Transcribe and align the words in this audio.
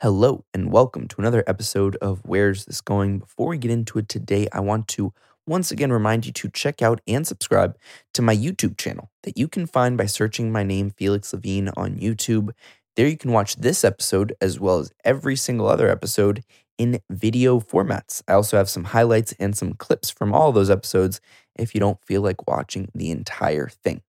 Hello, 0.00 0.44
and 0.54 0.70
welcome 0.70 1.08
to 1.08 1.16
another 1.18 1.42
episode 1.48 1.96
of 1.96 2.20
Where's 2.24 2.66
This 2.66 2.80
Going? 2.80 3.18
Before 3.18 3.48
we 3.48 3.58
get 3.58 3.72
into 3.72 3.98
it 3.98 4.08
today, 4.08 4.46
I 4.52 4.60
want 4.60 4.86
to 4.90 5.12
once 5.44 5.72
again 5.72 5.90
remind 5.90 6.24
you 6.24 6.30
to 6.34 6.48
check 6.50 6.82
out 6.82 7.00
and 7.08 7.26
subscribe 7.26 7.76
to 8.14 8.22
my 8.22 8.36
YouTube 8.36 8.78
channel 8.78 9.10
that 9.24 9.36
you 9.36 9.48
can 9.48 9.66
find 9.66 9.98
by 9.98 10.06
searching 10.06 10.52
my 10.52 10.62
name, 10.62 10.90
Felix 10.90 11.32
Levine, 11.32 11.70
on 11.76 11.96
YouTube. 11.96 12.50
There 12.94 13.08
you 13.08 13.16
can 13.16 13.32
watch 13.32 13.56
this 13.56 13.82
episode 13.82 14.36
as 14.40 14.60
well 14.60 14.78
as 14.78 14.92
every 15.04 15.34
single 15.34 15.66
other 15.66 15.88
episode 15.88 16.44
in 16.78 17.00
video 17.10 17.58
formats. 17.58 18.22
I 18.28 18.34
also 18.34 18.56
have 18.56 18.70
some 18.70 18.84
highlights 18.84 19.34
and 19.40 19.56
some 19.56 19.72
clips 19.72 20.10
from 20.10 20.32
all 20.32 20.52
those 20.52 20.70
episodes 20.70 21.20
if 21.56 21.74
you 21.74 21.80
don't 21.80 22.00
feel 22.04 22.22
like 22.22 22.46
watching 22.46 22.88
the 22.94 23.10
entire 23.10 23.66
thing. 23.66 24.02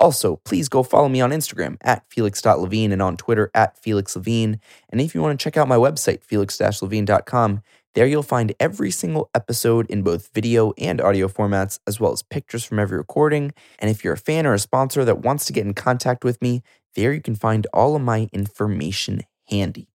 Also, 0.00 0.36
please 0.44 0.68
go 0.68 0.82
follow 0.82 1.08
me 1.08 1.20
on 1.20 1.30
Instagram 1.30 1.76
at 1.82 2.04
felix.levine 2.08 2.92
and 2.92 3.02
on 3.02 3.16
Twitter 3.16 3.50
at 3.54 3.82
felixlevine. 3.82 4.60
And 4.90 5.00
if 5.00 5.14
you 5.14 5.20
want 5.20 5.38
to 5.38 5.42
check 5.42 5.56
out 5.56 5.68
my 5.68 5.76
website, 5.76 6.22
felix-levine.com, 6.22 7.62
there 7.94 8.06
you'll 8.06 8.22
find 8.22 8.54
every 8.60 8.92
single 8.92 9.28
episode 9.34 9.90
in 9.90 10.02
both 10.02 10.32
video 10.32 10.72
and 10.78 11.00
audio 11.00 11.26
formats, 11.26 11.80
as 11.86 11.98
well 11.98 12.12
as 12.12 12.22
pictures 12.22 12.64
from 12.64 12.78
every 12.78 12.96
recording. 12.96 13.52
And 13.80 13.90
if 13.90 14.04
you're 14.04 14.14
a 14.14 14.18
fan 14.18 14.46
or 14.46 14.54
a 14.54 14.58
sponsor 14.58 15.04
that 15.04 15.22
wants 15.22 15.46
to 15.46 15.52
get 15.52 15.66
in 15.66 15.74
contact 15.74 16.22
with 16.22 16.40
me, 16.40 16.62
there 16.94 17.12
you 17.12 17.20
can 17.20 17.34
find 17.34 17.66
all 17.72 17.96
of 17.96 18.02
my 18.02 18.28
information 18.32 19.22
handy. 19.48 19.88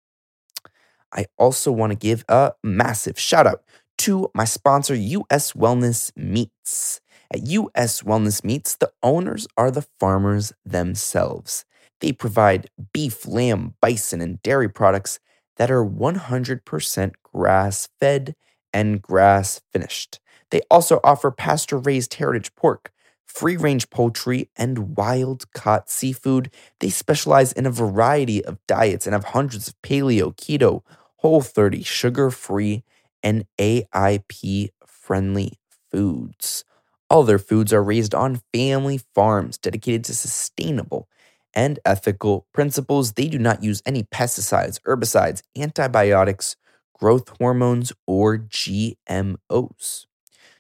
I 1.13 1.25
also 1.37 1.71
want 1.71 1.91
to 1.91 1.97
give 1.97 2.23
a 2.27 2.53
massive 2.63 3.19
shout 3.19 3.45
out 3.45 3.63
to 3.99 4.31
my 4.33 4.45
sponsor, 4.45 4.95
US 4.95 5.51
Wellness 5.51 6.11
Meats. 6.15 7.01
At 7.33 7.47
US 7.47 8.01
Wellness 8.01 8.43
Meats, 8.43 8.75
the 8.75 8.91
owners 9.01 9.47
are 9.57 9.71
the 9.71 9.85
farmers 9.99 10.51
themselves. 10.65 11.63
They 12.01 12.11
provide 12.11 12.69
beef, 12.93 13.25
lamb, 13.25 13.75
bison, 13.81 14.19
and 14.21 14.41
dairy 14.43 14.67
products 14.67 15.19
that 15.55 15.71
are 15.71 15.85
100% 15.85 17.11
grass 17.23 17.87
fed 17.99 18.35
and 18.73 19.01
grass 19.01 19.61
finished. 19.71 20.19
They 20.49 20.61
also 20.69 20.99
offer 21.05 21.31
pasture 21.31 21.77
raised 21.77 22.15
heritage 22.15 22.53
pork, 22.55 22.91
free 23.25 23.55
range 23.55 23.89
poultry, 23.89 24.49
and 24.57 24.97
wild 24.97 25.49
caught 25.53 25.89
seafood. 25.89 26.51
They 26.79 26.89
specialize 26.89 27.53
in 27.53 27.65
a 27.65 27.71
variety 27.71 28.43
of 28.43 28.59
diets 28.67 29.07
and 29.07 29.13
have 29.13 29.25
hundreds 29.25 29.69
of 29.69 29.81
paleo, 29.81 30.35
keto, 30.35 30.81
whole 31.17 31.41
30, 31.41 31.83
sugar 31.83 32.29
free, 32.29 32.83
and 33.23 33.45
AIP 33.57 34.71
friendly 34.85 35.53
foods. 35.91 36.65
All 37.11 37.23
their 37.23 37.39
foods 37.39 37.73
are 37.73 37.83
raised 37.83 38.15
on 38.15 38.39
family 38.53 38.97
farms 39.13 39.57
dedicated 39.57 40.05
to 40.05 40.15
sustainable 40.15 41.09
and 41.53 41.77
ethical 41.83 42.47
principles. 42.53 43.11
They 43.11 43.27
do 43.27 43.37
not 43.37 43.61
use 43.61 43.81
any 43.85 44.03
pesticides, 44.03 44.79
herbicides, 44.87 45.41
antibiotics, 45.57 46.55
growth 46.97 47.33
hormones, 47.37 47.91
or 48.07 48.37
GMOs. 48.37 50.05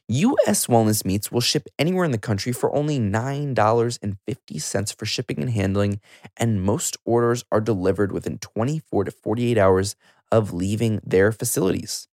US 0.09 0.67
Wellness 0.67 1.05
Meats 1.05 1.31
will 1.31 1.39
ship 1.39 1.69
anywhere 1.79 2.03
in 2.03 2.11
the 2.11 2.17
country 2.17 2.51
for 2.51 2.75
only 2.75 2.99
$9.50 2.99 4.97
for 4.97 5.05
shipping 5.05 5.39
and 5.39 5.51
handling, 5.51 6.01
and 6.35 6.61
most 6.61 6.97
orders 7.05 7.45
are 7.49 7.61
delivered 7.61 8.11
within 8.11 8.39
24 8.39 9.05
to 9.05 9.11
48 9.11 9.57
hours 9.57 9.95
of 10.29 10.51
leaving 10.51 10.99
their 11.05 11.31
facilities. 11.31 12.09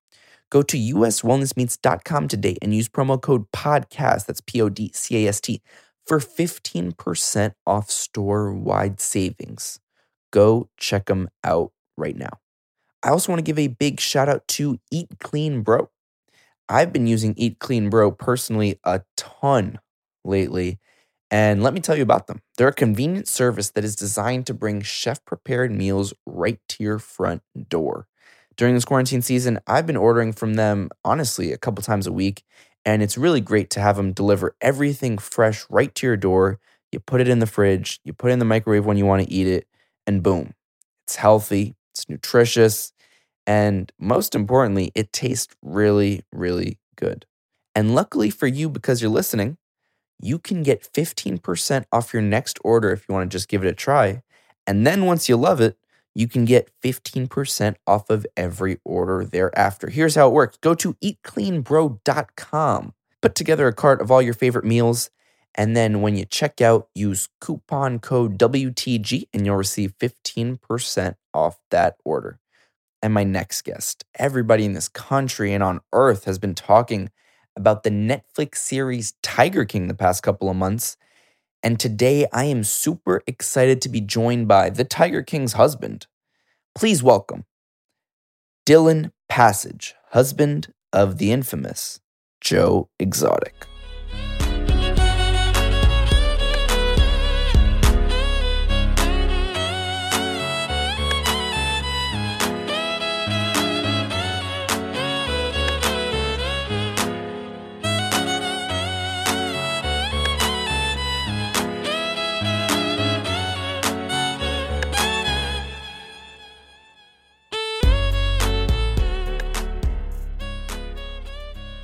Go 0.53 0.61
to 0.61 0.77
uswellnessmeats.com 0.77 2.27
today 2.27 2.57
and 2.61 2.75
use 2.75 2.87
promo 2.87 3.19
code 3.19 3.51
PODCAST, 3.51 4.27
that's 4.27 4.39
P 4.39 4.61
O 4.61 4.69
D 4.69 4.91
C 4.93 5.25
A 5.25 5.29
S 5.29 5.41
T, 5.41 5.63
for 6.05 6.19
15% 6.19 7.53
off 7.65 7.89
store 7.89 8.53
wide 8.53 9.01
savings. 9.01 9.79
Go 10.31 10.69
check 10.77 11.05
them 11.05 11.29
out 11.43 11.71
right 11.97 12.15
now. 12.15 12.29
I 13.01 13.09
also 13.09 13.31
want 13.31 13.39
to 13.39 13.43
give 13.43 13.57
a 13.57 13.67
big 13.67 13.99
shout 13.99 14.29
out 14.29 14.47
to 14.49 14.77
Eat 14.91 15.07
Clean 15.19 15.63
Bro. 15.63 15.89
I've 16.69 16.93
been 16.93 17.07
using 17.07 17.33
Eat 17.35 17.57
Clean 17.57 17.89
Bro 17.89 18.11
personally 18.11 18.79
a 18.83 19.01
ton 19.17 19.79
lately. 20.23 20.77
And 21.31 21.63
let 21.63 21.73
me 21.73 21.79
tell 21.79 21.97
you 21.97 22.03
about 22.03 22.27
them. 22.27 22.43
They're 22.59 22.67
a 22.67 22.73
convenient 22.73 23.27
service 23.27 23.71
that 23.71 23.83
is 23.83 23.95
designed 23.95 24.45
to 24.45 24.53
bring 24.53 24.83
chef 24.83 25.25
prepared 25.25 25.71
meals 25.71 26.13
right 26.27 26.59
to 26.69 26.83
your 26.83 26.99
front 26.99 27.41
door 27.69 28.05
during 28.55 28.75
this 28.75 28.85
quarantine 28.85 29.21
season, 29.21 29.59
I've 29.67 29.85
been 29.85 29.97
ordering 29.97 30.33
from 30.33 30.55
them 30.55 30.89
honestly 31.03 31.51
a 31.51 31.57
couple 31.57 31.83
times 31.83 32.07
a 32.07 32.11
week. 32.11 32.43
And 32.85 33.01
it's 33.01 33.17
really 33.17 33.41
great 33.41 33.69
to 33.71 33.79
have 33.79 33.95
them 33.95 34.11
deliver 34.11 34.55
everything 34.59 35.17
fresh 35.17 35.65
right 35.69 35.93
to 35.95 36.07
your 36.07 36.17
door. 36.17 36.59
You 36.91 36.99
put 36.99 37.21
it 37.21 37.27
in 37.27 37.39
the 37.39 37.47
fridge, 37.47 37.99
you 38.03 38.13
put 38.13 38.29
it 38.29 38.33
in 38.33 38.39
the 38.39 38.45
microwave 38.45 38.85
when 38.85 38.97
you 38.97 39.05
want 39.05 39.23
to 39.23 39.31
eat 39.31 39.47
it, 39.47 39.67
and 40.05 40.21
boom, 40.21 40.53
it's 41.07 41.15
healthy, 41.15 41.75
it's 41.91 42.07
nutritious, 42.07 42.93
and 43.47 43.91
most 43.99 44.35
importantly, 44.35 44.91
it 44.95 45.11
tastes 45.11 45.55
really, 45.61 46.23
really 46.31 46.77
good. 46.95 47.25
And 47.73 47.95
luckily 47.95 48.29
for 48.29 48.47
you, 48.47 48.69
because 48.69 49.01
you're 49.01 49.09
listening, 49.09 49.57
you 50.21 50.39
can 50.39 50.63
get 50.63 50.87
15% 50.93 51.85
off 51.91 52.13
your 52.13 52.21
next 52.21 52.59
order 52.63 52.91
if 52.91 53.05
you 53.07 53.13
want 53.13 53.29
to 53.29 53.35
just 53.35 53.49
give 53.49 53.63
it 53.63 53.67
a 53.69 53.73
try. 53.73 54.21
And 54.67 54.85
then 54.85 55.05
once 55.05 55.27
you 55.27 55.35
love 55.35 55.59
it, 55.59 55.77
you 56.15 56.27
can 56.27 56.45
get 56.45 56.71
15% 56.83 57.75
off 57.87 58.09
of 58.09 58.25
every 58.37 58.79
order 58.83 59.25
thereafter. 59.25 59.89
Here's 59.89 60.15
how 60.15 60.27
it 60.27 60.33
works 60.33 60.57
go 60.57 60.75
to 60.75 60.93
eatcleanbro.com, 60.95 62.93
put 63.21 63.35
together 63.35 63.67
a 63.67 63.73
cart 63.73 64.01
of 64.01 64.11
all 64.11 64.21
your 64.21 64.33
favorite 64.33 64.65
meals, 64.65 65.09
and 65.55 65.75
then 65.75 66.01
when 66.01 66.15
you 66.15 66.25
check 66.25 66.61
out, 66.61 66.89
use 66.95 67.29
coupon 67.39 67.99
code 67.99 68.37
WTG 68.37 69.27
and 69.33 69.45
you'll 69.45 69.55
receive 69.55 69.93
15% 69.99 71.15
off 71.33 71.59
that 71.69 71.97
order. 72.03 72.39
And 73.01 73.13
my 73.13 73.23
next 73.23 73.63
guest, 73.63 74.05
everybody 74.15 74.65
in 74.65 74.73
this 74.73 74.87
country 74.87 75.53
and 75.53 75.61
on 75.61 75.81
earth 75.91 76.23
has 76.23 76.39
been 76.39 76.55
talking 76.55 77.11
about 77.55 77.83
the 77.83 77.89
Netflix 77.89 78.55
series 78.55 79.13
Tiger 79.21 79.65
King 79.65 79.87
the 79.87 79.93
past 79.93 80.23
couple 80.23 80.49
of 80.49 80.55
months. 80.55 80.97
And 81.63 81.79
today 81.79 82.27
I 82.33 82.43
am 82.43 82.65
super 82.65 83.21
excited 83.25 83.81
to 83.81 83.89
be 83.89 84.01
joined 84.01 84.49
by 84.49 84.69
the 84.69 84.83
Tiger 84.83 85.23
King's 85.23 85.53
husband. 85.53 86.07
Please 86.75 87.01
welcome 87.01 87.45
Dillon 88.65 89.13
Passage, 89.29 89.95
husband 90.09 90.73
of 90.91 91.19
the 91.19 91.31
infamous 91.31 92.01
Joe 92.41 92.89
Exotic. 92.99 93.65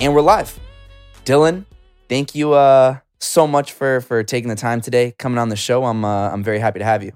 And 0.00 0.14
we're 0.14 0.22
live. 0.22 0.58
Dillon, 1.26 1.66
thank 2.08 2.34
you 2.34 2.54
uh, 2.54 3.00
so 3.18 3.46
much 3.46 3.72
for 3.72 4.00
for 4.00 4.22
taking 4.22 4.48
the 4.48 4.56
time 4.56 4.80
today, 4.80 5.12
coming 5.18 5.36
on 5.36 5.50
the 5.50 5.56
show. 5.56 5.84
I'm 5.84 6.06
uh, 6.06 6.30
I'm 6.30 6.42
very 6.42 6.58
happy 6.58 6.78
to 6.78 6.86
have 6.86 7.02
you. 7.04 7.12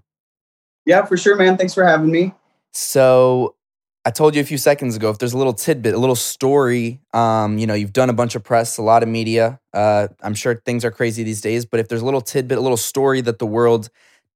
Yeah, 0.85 1.07
for 1.07 1.17
sure, 1.17 1.35
man. 1.35 1.57
Thanks 1.57 1.73
for 1.73 1.83
having 1.87 2.11
me. 2.11 2.35
So, 2.73 3.55
I 4.05 4.11
told 4.11 4.35
you 4.35 4.43
a 4.43 4.45
few 4.45 4.59
seconds 4.59 4.97
ago. 4.97 5.09
If 5.09 5.17
there's 5.17 5.33
a 5.33 5.39
little 5.39 5.55
tidbit, 5.55 5.95
a 5.95 5.99
little 5.99 6.15
story, 6.15 7.01
um, 7.15 7.57
you 7.57 7.67
know, 7.67 7.73
you've 7.73 7.95
done 7.95 8.11
a 8.11 8.13
bunch 8.13 8.35
of 8.35 8.45
press, 8.45 8.77
a 8.77 8.83
lot 8.83 9.03
of 9.03 9.09
media. 9.09 9.61
Uh, 9.73 10.09
I'm 10.21 10.35
sure 10.35 10.61
things 10.67 10.85
are 10.85 10.91
crazy 10.91 11.23
these 11.23 11.41
days, 11.41 11.65
but 11.65 11.81
if 11.81 11.89
there's 11.89 12.03
a 12.03 12.05
little 12.05 12.21
tidbit, 12.21 12.59
a 12.59 12.61
little 12.61 12.77
story 12.77 13.23
that 13.23 13.39
the 13.39 13.47
world 13.47 13.89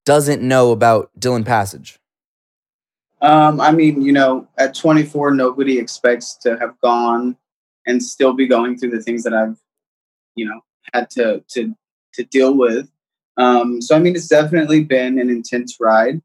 doesn't 0.05 0.41
know 0.41 0.71
about 0.71 1.11
Dillon 1.19 1.43
Passage. 1.43 1.99
Um, 3.21 3.61
I 3.61 3.71
mean, 3.71 4.01
you 4.01 4.11
know, 4.11 4.47
at 4.57 4.73
24, 4.73 5.35
nobody 5.35 5.77
expects 5.77 6.33
to 6.37 6.57
have 6.57 6.79
gone 6.81 7.35
and 7.89 8.03
still 8.03 8.33
be 8.33 8.47
going 8.47 8.77
through 8.77 8.91
the 8.91 9.01
things 9.01 9.23
that 9.23 9.33
I've, 9.33 9.57
you 10.35 10.45
know, 10.45 10.61
had 10.93 11.09
to 11.11 11.43
to 11.49 11.75
to 12.13 12.23
deal 12.23 12.55
with. 12.55 12.89
Um, 13.37 13.81
so 13.81 13.95
I 13.95 13.99
mean, 13.99 14.15
it's 14.15 14.27
definitely 14.27 14.83
been 14.83 15.19
an 15.19 15.29
intense 15.29 15.77
ride, 15.79 16.21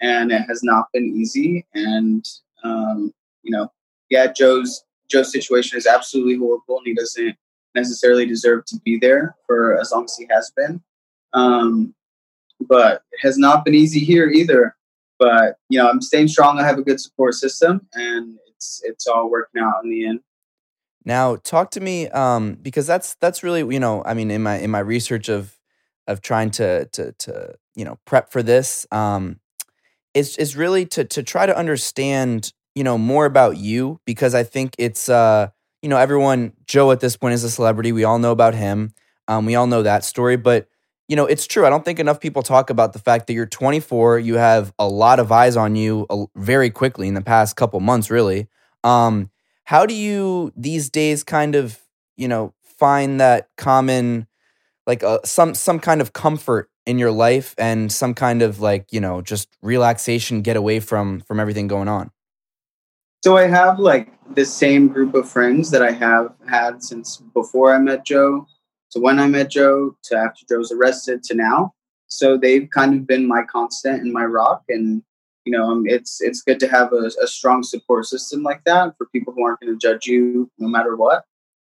and 0.00 0.30
it 0.30 0.42
has 0.42 0.62
not 0.62 0.86
been 0.92 1.06
easy. 1.16 1.66
And 1.74 2.24
um, 2.62 3.12
you 3.42 3.50
know, 3.50 3.72
yeah, 4.10 4.32
Joe's 4.32 4.84
Joe's 5.10 5.32
situation 5.32 5.78
is 5.78 5.86
absolutely 5.86 6.36
horrible, 6.36 6.78
and 6.78 6.86
he 6.86 6.94
doesn't 6.94 7.36
necessarily 7.74 8.26
deserve 8.26 8.64
to 8.66 8.76
be 8.84 8.98
there 8.98 9.36
for 9.46 9.80
as 9.80 9.92
long 9.92 10.04
as 10.04 10.16
he 10.16 10.26
has 10.30 10.52
been. 10.54 10.82
Um, 11.32 11.94
but 12.60 13.02
it 13.12 13.20
has 13.22 13.38
not 13.38 13.64
been 13.64 13.74
easy 13.74 14.00
here 14.00 14.28
either. 14.28 14.76
But 15.18 15.56
you 15.70 15.78
know, 15.78 15.88
I'm 15.88 16.02
staying 16.02 16.28
strong. 16.28 16.58
I 16.58 16.64
have 16.64 16.78
a 16.78 16.82
good 16.82 17.00
support 17.00 17.34
system, 17.34 17.86
and 17.94 18.38
it's 18.48 18.82
it's 18.84 19.06
all 19.06 19.30
working 19.30 19.62
out 19.62 19.82
in 19.82 19.90
the 19.90 20.06
end. 20.06 20.20
Now, 21.06 21.36
talk 21.36 21.70
to 21.70 21.80
me 21.80 22.08
um, 22.08 22.54
because 22.60 22.86
that's 22.86 23.14
that's 23.20 23.42
really 23.42 23.60
you 23.72 23.80
know 23.80 24.02
I 24.04 24.12
mean 24.12 24.30
in 24.30 24.42
my 24.42 24.58
in 24.58 24.70
my 24.70 24.80
research 24.80 25.28
of 25.28 25.56
of 26.06 26.20
trying 26.20 26.50
to 26.52 26.86
to 26.86 27.12
to 27.12 27.54
you 27.74 27.84
know 27.84 27.98
prep 28.04 28.30
for 28.30 28.42
this 28.42 28.86
um, 28.90 29.40
is 30.14 30.56
really 30.56 30.84
to 30.86 31.04
to 31.04 31.22
try 31.22 31.46
to 31.46 31.56
understand, 31.56 32.52
you 32.74 32.82
know, 32.84 32.98
more 32.98 33.24
about 33.26 33.56
you 33.56 34.00
because 34.04 34.34
I 34.34 34.42
think 34.42 34.74
it's 34.78 35.08
uh, 35.08 35.48
you 35.82 35.88
know, 35.88 35.98
everyone 35.98 36.52
Joe 36.66 36.90
at 36.90 37.00
this 37.00 37.16
point 37.16 37.34
is 37.34 37.44
a 37.44 37.50
celebrity. 37.50 37.92
We 37.92 38.04
all 38.04 38.18
know 38.18 38.32
about 38.32 38.54
him. 38.54 38.92
Um, 39.28 39.46
we 39.46 39.54
all 39.54 39.66
know 39.66 39.82
that 39.82 40.04
story, 40.04 40.36
but 40.36 40.68
you 41.08 41.14
know, 41.14 41.26
it's 41.26 41.46
true. 41.46 41.64
I 41.64 41.70
don't 41.70 41.84
think 41.84 42.00
enough 42.00 42.20
people 42.20 42.42
talk 42.42 42.68
about 42.68 42.92
the 42.92 42.98
fact 42.98 43.28
that 43.28 43.34
you're 43.34 43.46
24. 43.46 44.18
You 44.18 44.36
have 44.36 44.72
a 44.76 44.88
lot 44.88 45.20
of 45.20 45.30
eyes 45.30 45.56
on 45.56 45.76
you 45.76 46.28
very 46.34 46.70
quickly 46.70 47.06
in 47.06 47.14
the 47.14 47.22
past 47.22 47.54
couple 47.54 47.78
months, 47.78 48.10
really. 48.10 48.48
Um, 48.82 49.30
how 49.66 49.86
do 49.86 49.94
you 49.94 50.52
these 50.56 50.90
days 50.90 51.22
kind 51.22 51.54
of, 51.54 51.78
you 52.16 52.26
know, 52.26 52.54
find 52.62 53.20
that 53.20 53.48
common, 53.56 54.26
like 54.86 55.02
uh, 55.02 55.18
some 55.24 55.54
some 55.54 55.78
kind 55.78 56.00
of 56.00 56.12
comfort 56.12 56.70
in 56.86 56.98
your 56.98 57.12
life 57.12 57.54
and 57.58 57.92
some 57.92 58.14
kind 58.14 58.42
of 58.42 58.60
like 58.60 58.92
you 58.92 59.00
know 59.00 59.20
just 59.20 59.48
relaxation, 59.62 60.42
get 60.42 60.56
away 60.56 60.80
from 60.80 61.20
from 61.20 61.38
everything 61.38 61.68
going 61.68 61.88
on? 61.88 62.10
So 63.22 63.36
I 63.36 63.46
have 63.48 63.78
like 63.78 64.12
the 64.34 64.44
same 64.44 64.88
group 64.88 65.14
of 65.14 65.28
friends 65.28 65.70
that 65.70 65.82
I 65.82 65.90
have 65.90 66.34
had 66.48 66.82
since 66.82 67.22
before 67.34 67.74
I 67.74 67.78
met 67.78 68.04
Joe 68.04 68.46
to 68.92 69.00
when 69.00 69.18
I 69.18 69.26
met 69.26 69.50
Joe 69.50 69.96
to 70.04 70.16
after 70.16 70.44
Joe's 70.48 70.72
arrested 70.72 71.22
to 71.24 71.34
now. 71.34 71.74
So 72.08 72.36
they've 72.36 72.68
kind 72.70 72.94
of 72.94 73.06
been 73.06 73.26
my 73.26 73.42
constant 73.42 74.02
and 74.02 74.12
my 74.12 74.24
rock. 74.24 74.62
And, 74.68 75.02
you 75.46 75.52
know, 75.52 75.70
um, 75.70 75.84
it's, 75.86 76.20
it's 76.20 76.42
good 76.42 76.60
to 76.60 76.68
have 76.68 76.92
a, 76.92 77.10
a, 77.22 77.26
strong 77.26 77.62
support 77.62 78.04
system 78.04 78.42
like 78.42 78.64
that 78.64 78.94
for 78.98 79.06
people 79.06 79.32
who 79.32 79.44
aren't 79.44 79.60
going 79.60 79.72
to 79.72 79.78
judge 79.78 80.06
you 80.06 80.50
no 80.58 80.68
matter 80.68 80.96
what. 80.96 81.24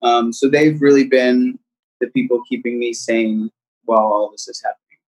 Um, 0.03 0.31
so 0.31 0.47
they've 0.47 0.79
really 0.79 1.05
been 1.05 1.57
the 1.99 2.07
people 2.07 2.43
keeping 2.47 2.79
me 2.79 2.93
sane 2.93 3.49
while 3.85 3.99
all 3.99 4.29
this 4.31 4.47
is 4.47 4.61
happening. 4.63 4.99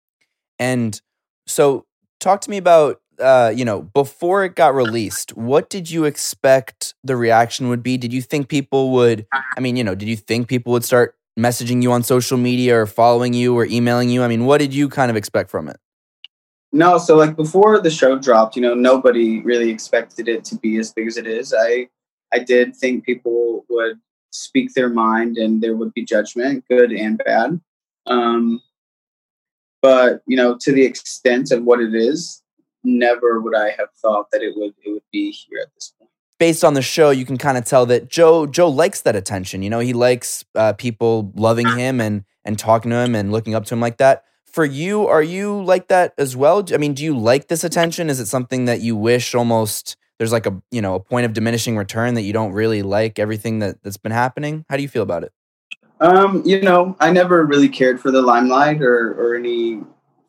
And 0.58 1.00
so 1.46 1.86
talk 2.20 2.42
to 2.42 2.50
me 2.50 2.58
about 2.58 3.00
uh, 3.20 3.54
you 3.56 3.64
know, 3.64 3.82
before 3.82 4.44
it 4.44 4.56
got 4.56 4.76
released, 4.76 5.38
what 5.38 5.70
did 5.70 5.90
you 5.90 6.04
expect 6.04 6.96
the 7.04 7.16
reaction 7.16 7.70
would 7.70 7.82
be? 7.82 7.98
Did 7.98 8.12
you 8.12 8.22
think 8.22 8.50
people 8.50 8.92
would, 8.92 9.26
I 9.32 9.62
mean, 9.62 9.78
you 9.78 9.86
know, 9.86 9.96
did 9.96 10.10
you 10.10 10.18
think 10.18 10.50
people 10.50 10.74
would 10.74 10.84
start 10.84 11.16
messaging 11.40 11.82
you 11.82 11.94
on 11.94 12.04
social 12.04 12.38
media 12.38 12.78
or 12.78 12.86
following 12.86 13.34
you 13.34 13.58
or 13.58 13.66
emailing 13.66 14.10
you? 14.10 14.22
I 14.22 14.28
mean, 14.28 14.46
what 14.46 14.58
did 14.58 14.74
you 14.74 14.90
kind 14.90 15.10
of 15.10 15.16
expect 15.16 15.50
from 15.50 15.70
it? 15.70 15.78
No, 16.76 16.98
so 16.98 17.16
like 17.16 17.38
before 17.38 17.80
the 17.80 17.90
show 17.90 18.20
dropped, 18.20 18.58
you 18.58 18.62
know, 18.62 18.74
nobody 18.74 19.40
really 19.40 19.70
expected 19.70 20.28
it 20.28 20.44
to 20.44 20.58
be 20.58 20.78
as 20.78 20.92
big 20.92 21.08
as 21.08 21.16
it 21.16 21.26
is. 21.26 21.54
I 21.58 21.88
I 22.34 22.40
did 22.40 22.76
think 22.76 23.06
people 23.06 23.66
would 23.70 23.98
speak 24.32 24.74
their 24.74 24.90
mind 24.90 25.38
and 25.38 25.62
there 25.64 25.78
would 25.78 25.94
be 25.94 26.04
judgment, 26.04 26.66
good 26.70 26.92
and 26.92 27.18
bad. 27.18 27.62
Um, 28.08 28.62
but 29.82 30.22
you 30.28 30.36
know, 30.36 30.58
to 30.60 30.74
the 30.74 30.84
extent 30.84 31.50
of 31.52 31.64
what 31.64 31.80
it 31.80 31.96
is, 31.96 32.44
never 32.84 33.40
would 33.40 33.56
I 33.56 33.70
have 33.70 33.92
thought 34.02 34.30
that 34.32 34.42
it 34.42 34.54
would 34.58 34.74
it 34.84 34.92
would 34.92 35.10
be 35.14 35.32
here 35.32 35.60
at 35.62 35.74
this 35.76 35.94
point 35.98 36.12
based 36.40 36.66
on 36.66 36.74
the 36.74 36.82
show, 36.82 37.10
you 37.10 37.26
can 37.26 37.38
kind 37.38 37.58
of 37.58 37.64
tell 37.64 37.86
that 37.86 38.10
Joe 38.10 38.46
Joe 38.46 38.68
likes 38.68 39.00
that 39.02 39.16
attention. 39.16 39.64
You 39.64 39.70
know, 39.70 39.80
he 39.80 39.94
likes 39.94 40.44
uh, 40.56 40.74
people 40.74 41.32
loving 41.36 41.70
him 41.78 42.02
and 42.02 42.26
and 42.44 42.60
talking 42.60 42.92
to 42.92 42.98
him 42.98 43.16
and 43.16 43.32
looking 43.32 43.56
up 43.56 43.64
to 43.68 43.74
him 43.74 43.80
like 43.80 43.96
that. 43.98 44.26
For 44.56 44.64
you, 44.64 45.06
are 45.06 45.22
you 45.22 45.62
like 45.66 45.90
that 45.90 46.14
as 46.18 46.34
well? 46.34 46.64
I 46.74 46.78
mean, 46.78 46.94
do 46.94 47.04
you 47.04 47.18
like 47.18 47.50
this 47.50 47.66
attention? 47.66 48.10
Is 48.10 48.22
it 48.22 48.28
something 48.28 48.64
that 48.66 48.80
you 48.80 48.96
wish 48.96 49.36
almost 49.36 49.98
there's 50.18 50.32
like 50.32 50.46
a 50.46 50.62
you 50.72 50.82
know 50.82 50.96
a 50.96 51.00
point 51.02 51.26
of 51.26 51.34
diminishing 51.34 51.76
return 51.76 52.14
that 52.14 52.22
you 52.22 52.32
don't 52.32 52.54
really 52.54 52.82
like 52.82 53.20
everything 53.20 53.60
that 53.60 53.84
that's 53.84 53.98
been 53.98 54.14
happening? 54.14 54.64
How 54.70 54.78
do 54.78 54.82
you 54.82 54.88
feel 54.88 55.04
about 55.04 55.26
it? 55.26 55.34
Um, 56.00 56.42
you 56.46 56.62
know, 56.62 56.96
I 57.02 57.12
never 57.12 57.46
really 57.46 57.68
cared 57.68 58.00
for 58.00 58.12
the 58.12 58.22
limelight 58.22 58.82
or 58.82 59.12
or 59.16 59.36
any 59.36 59.82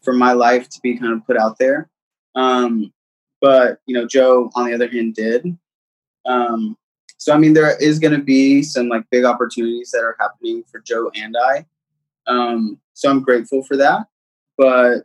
for 0.02 0.12
my 0.12 0.32
life 0.32 0.68
to 0.70 0.80
be 0.82 0.98
kind 0.98 1.12
of 1.12 1.24
put 1.24 1.36
out 1.36 1.58
there. 1.60 1.88
Um, 2.34 2.92
but 3.40 3.78
you 3.86 3.94
know, 3.94 4.08
Joe, 4.08 4.50
on 4.56 4.66
the 4.66 4.74
other 4.74 4.88
hand, 4.88 5.14
did. 5.14 5.56
Um, 6.26 6.76
so 7.16 7.32
I 7.32 7.38
mean, 7.38 7.52
there 7.52 7.80
is 7.80 8.00
going 8.00 8.18
to 8.18 8.24
be 8.24 8.64
some 8.64 8.88
like 8.88 9.04
big 9.08 9.24
opportunities 9.24 9.92
that 9.92 10.00
are 10.00 10.16
happening 10.18 10.64
for 10.68 10.80
Joe 10.80 11.12
and 11.14 11.36
I. 11.40 11.64
Um, 12.26 12.80
so 12.94 13.08
I'm 13.08 13.22
grateful 13.22 13.62
for 13.62 13.76
that, 13.76 14.06
but 14.56 15.04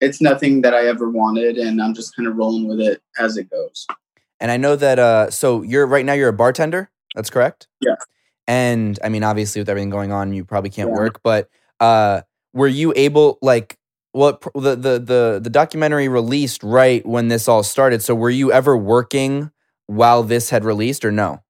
it's 0.00 0.20
nothing 0.20 0.62
that 0.62 0.74
I 0.74 0.86
ever 0.86 1.08
wanted, 1.08 1.56
and 1.56 1.80
I'm 1.80 1.94
just 1.94 2.14
kind 2.14 2.28
of 2.28 2.36
rolling 2.36 2.68
with 2.68 2.80
it 2.80 3.02
as 3.18 3.36
it 3.36 3.50
goes. 3.50 3.86
And 4.40 4.50
I 4.50 4.56
know 4.56 4.76
that. 4.76 4.98
Uh, 4.98 5.30
so 5.30 5.62
you're 5.62 5.86
right 5.86 6.04
now. 6.04 6.12
You're 6.12 6.28
a 6.28 6.32
bartender. 6.32 6.90
That's 7.14 7.30
correct. 7.30 7.68
Yeah. 7.80 7.94
And 8.46 8.98
I 9.02 9.08
mean, 9.08 9.24
obviously, 9.24 9.60
with 9.60 9.68
everything 9.68 9.90
going 9.90 10.12
on, 10.12 10.32
you 10.32 10.44
probably 10.44 10.70
can't 10.70 10.90
yeah. 10.90 10.96
work. 10.96 11.20
But 11.22 11.48
uh, 11.80 12.22
were 12.52 12.68
you 12.68 12.92
able, 12.96 13.38
like, 13.40 13.78
well, 14.12 14.38
the 14.54 14.76
the 14.76 14.98
the 14.98 15.40
the 15.42 15.50
documentary 15.50 16.08
released 16.08 16.62
right 16.62 17.04
when 17.06 17.28
this 17.28 17.48
all 17.48 17.62
started? 17.62 18.02
So 18.02 18.14
were 18.14 18.30
you 18.30 18.52
ever 18.52 18.76
working 18.76 19.50
while 19.86 20.22
this 20.22 20.50
had 20.50 20.64
released 20.64 21.04
or 21.04 21.12
no? 21.12 21.42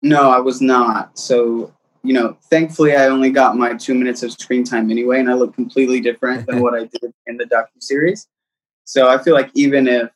No, 0.00 0.30
I 0.30 0.38
was 0.38 0.60
not. 0.60 1.18
So, 1.18 1.72
you 2.08 2.14
know, 2.14 2.38
thankfully 2.48 2.96
I 2.96 3.08
only 3.08 3.28
got 3.28 3.58
my 3.58 3.74
two 3.74 3.94
minutes 3.94 4.22
of 4.22 4.32
screen 4.32 4.64
time 4.64 4.90
anyway, 4.90 5.20
and 5.20 5.28
I 5.28 5.34
look 5.34 5.54
completely 5.54 6.00
different 6.00 6.46
than 6.46 6.60
what 6.62 6.74
I 6.74 6.86
did 6.86 7.12
in 7.26 7.36
the 7.36 7.44
docu 7.44 7.66
series. 7.80 8.26
So 8.84 9.10
I 9.10 9.18
feel 9.18 9.34
like 9.34 9.50
even 9.52 9.86
if 9.86 10.08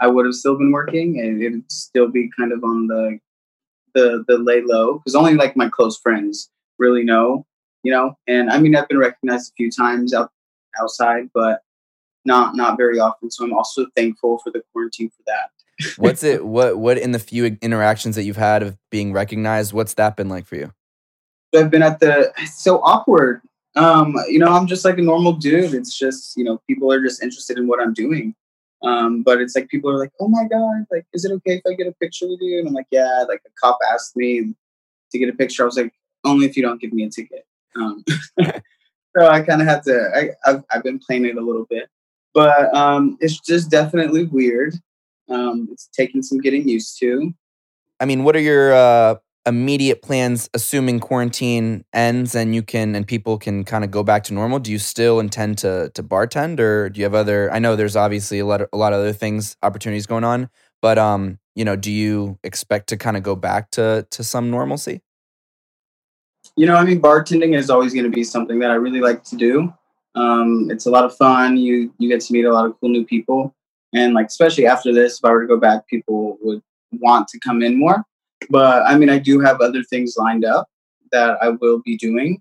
I 0.00 0.06
would 0.06 0.26
have 0.26 0.34
still 0.34 0.58
been 0.58 0.70
working, 0.70 1.16
it'd 1.16 1.72
still 1.72 2.08
be 2.08 2.30
kind 2.38 2.52
of 2.52 2.62
on 2.62 2.88
the 2.88 3.18
the 3.94 4.22
the 4.28 4.36
lay 4.36 4.60
low 4.60 4.98
because 4.98 5.14
only 5.14 5.34
like 5.34 5.56
my 5.56 5.70
close 5.70 5.98
friends 5.98 6.50
really 6.78 7.04
know, 7.04 7.46
you 7.84 7.90
know. 7.90 8.18
And 8.26 8.50
I 8.50 8.58
mean, 8.58 8.76
I've 8.76 8.88
been 8.88 8.98
recognized 8.98 9.50
a 9.50 9.54
few 9.56 9.70
times 9.70 10.12
out 10.12 10.30
outside, 10.78 11.30
but 11.32 11.62
not 12.26 12.54
not 12.54 12.76
very 12.76 13.00
often. 13.00 13.30
So 13.30 13.44
I'm 13.44 13.54
also 13.54 13.86
thankful 13.96 14.40
for 14.44 14.50
the 14.50 14.62
quarantine 14.74 15.08
for 15.08 15.22
that 15.26 15.48
what's 15.96 16.22
it 16.22 16.44
what 16.56 16.78
what 16.78 16.98
in 16.98 17.12
the 17.12 17.18
few 17.18 17.56
interactions 17.62 18.14
that 18.16 18.24
you've 18.24 18.36
had 18.36 18.62
of 18.62 18.76
being 18.90 19.14
recognized 19.14 19.72
what's 19.72 19.94
that 19.94 20.14
been 20.16 20.28
like 20.28 20.46
for 20.46 20.56
you 20.56 20.70
i've 21.54 21.70
been 21.70 21.82
at 21.82 22.00
the 22.00 22.32
it's 22.38 22.62
so 22.62 22.80
awkward. 22.82 23.42
Um 23.76 24.14
you 24.28 24.38
know 24.38 24.48
i'm 24.48 24.66
just 24.66 24.84
like 24.84 24.98
a 24.98 25.02
normal 25.02 25.32
dude. 25.32 25.74
It's 25.74 25.96
just 25.96 26.36
you 26.36 26.44
know 26.44 26.60
people 26.66 26.92
are 26.92 27.00
just 27.00 27.22
interested 27.22 27.58
in 27.58 27.66
what 27.66 27.80
i'm 27.80 27.94
doing. 27.94 28.34
Um 28.82 29.22
but 29.22 29.40
it's 29.40 29.54
like 29.54 29.68
people 29.68 29.90
are 29.90 29.98
like 29.98 30.12
oh 30.20 30.28
my 30.28 30.44
god 30.44 30.86
like 30.90 31.06
is 31.12 31.24
it 31.24 31.32
okay 31.32 31.56
if 31.56 31.62
i 31.66 31.74
get 31.74 31.86
a 31.86 31.92
picture 31.92 32.28
with 32.28 32.40
you? 32.40 32.58
And 32.58 32.68
i'm 32.68 32.74
like 32.74 32.88
yeah 32.90 33.24
like 33.28 33.42
a 33.46 33.50
cop 33.60 33.78
asked 33.92 34.16
me 34.16 34.54
to 35.12 35.18
get 35.18 35.28
a 35.28 35.32
picture. 35.32 35.62
I 35.62 35.66
was 35.66 35.76
like 35.76 35.92
only 36.24 36.46
if 36.46 36.56
you 36.56 36.62
don't 36.62 36.80
give 36.80 36.92
me 36.92 37.04
a 37.04 37.10
ticket. 37.10 37.46
Um 37.76 38.04
so 39.16 39.26
i 39.26 39.40
kind 39.42 39.60
of 39.60 39.68
had 39.68 39.82
to 39.84 40.10
I, 40.14 40.50
I've, 40.50 40.64
I've 40.70 40.82
been 40.82 40.98
playing 40.98 41.26
it 41.26 41.36
a 41.36 41.40
little 41.40 41.66
bit. 41.68 41.88
But 42.34 42.74
um 42.74 43.18
it's 43.20 43.40
just 43.40 43.70
definitely 43.70 44.24
weird. 44.24 44.74
Um, 45.30 45.68
it's 45.70 45.88
taking 45.92 46.22
some 46.22 46.40
getting 46.40 46.68
used 46.68 46.98
to. 47.00 47.32
I 48.00 48.04
mean, 48.04 48.24
what 48.24 48.34
are 48.34 48.40
your 48.40 48.74
uh, 48.74 49.16
immediate 49.46 50.02
plans, 50.02 50.50
assuming 50.54 51.00
quarantine 51.00 51.84
ends 51.92 52.34
and 52.34 52.54
you 52.54 52.62
can 52.62 52.94
and 52.94 53.06
people 53.06 53.38
can 53.38 53.64
kind 53.64 53.84
of 53.84 53.90
go 53.90 54.02
back 54.02 54.24
to 54.24 54.34
normal? 54.34 54.58
Do 54.58 54.70
you 54.70 54.78
still 54.78 55.20
intend 55.20 55.58
to 55.58 55.90
to 55.94 56.02
bartend, 56.02 56.60
or 56.60 56.90
do 56.90 56.98
you 56.98 57.04
have 57.04 57.14
other? 57.14 57.50
I 57.52 57.58
know 57.58 57.76
there's 57.76 57.96
obviously 57.96 58.38
a 58.38 58.46
lot 58.46 58.60
of, 58.60 58.68
a 58.72 58.76
lot 58.76 58.92
of 58.92 59.00
other 59.00 59.12
things, 59.12 59.56
opportunities 59.62 60.06
going 60.06 60.24
on, 60.24 60.50
but 60.82 60.98
um, 60.98 61.38
you 61.54 61.64
know, 61.64 61.76
do 61.76 61.90
you 61.90 62.38
expect 62.44 62.88
to 62.88 62.96
kind 62.96 63.16
of 63.16 63.22
go 63.22 63.34
back 63.34 63.70
to 63.72 64.06
to 64.10 64.24
some 64.24 64.50
normalcy? 64.50 65.02
You 66.56 66.66
know, 66.66 66.76
I 66.76 66.84
mean, 66.84 67.00
bartending 67.00 67.56
is 67.56 67.70
always 67.70 67.94
going 67.94 68.04
to 68.04 68.10
be 68.10 68.24
something 68.24 68.58
that 68.60 68.70
I 68.70 68.74
really 68.74 69.00
like 69.00 69.24
to 69.24 69.36
do. 69.36 69.72
Um, 70.14 70.68
it's 70.70 70.86
a 70.86 70.90
lot 70.90 71.04
of 71.04 71.16
fun. 71.16 71.56
You 71.56 71.92
you 71.98 72.08
get 72.08 72.20
to 72.22 72.32
meet 72.32 72.44
a 72.44 72.52
lot 72.52 72.66
of 72.66 72.78
cool 72.80 72.90
new 72.90 73.04
people. 73.04 73.54
And 73.92 74.14
like, 74.14 74.26
especially 74.26 74.66
after 74.66 74.92
this, 74.92 75.18
if 75.18 75.24
I 75.24 75.30
were 75.30 75.42
to 75.42 75.48
go 75.48 75.56
back, 75.56 75.88
people 75.88 76.38
would 76.42 76.62
want 76.92 77.28
to 77.28 77.40
come 77.40 77.62
in 77.62 77.78
more. 77.78 78.04
But 78.48 78.86
I 78.86 78.96
mean, 78.96 79.10
I 79.10 79.18
do 79.18 79.40
have 79.40 79.60
other 79.60 79.82
things 79.82 80.14
lined 80.16 80.44
up 80.44 80.68
that 81.12 81.38
I 81.42 81.50
will 81.50 81.80
be 81.80 81.96
doing. 81.96 82.40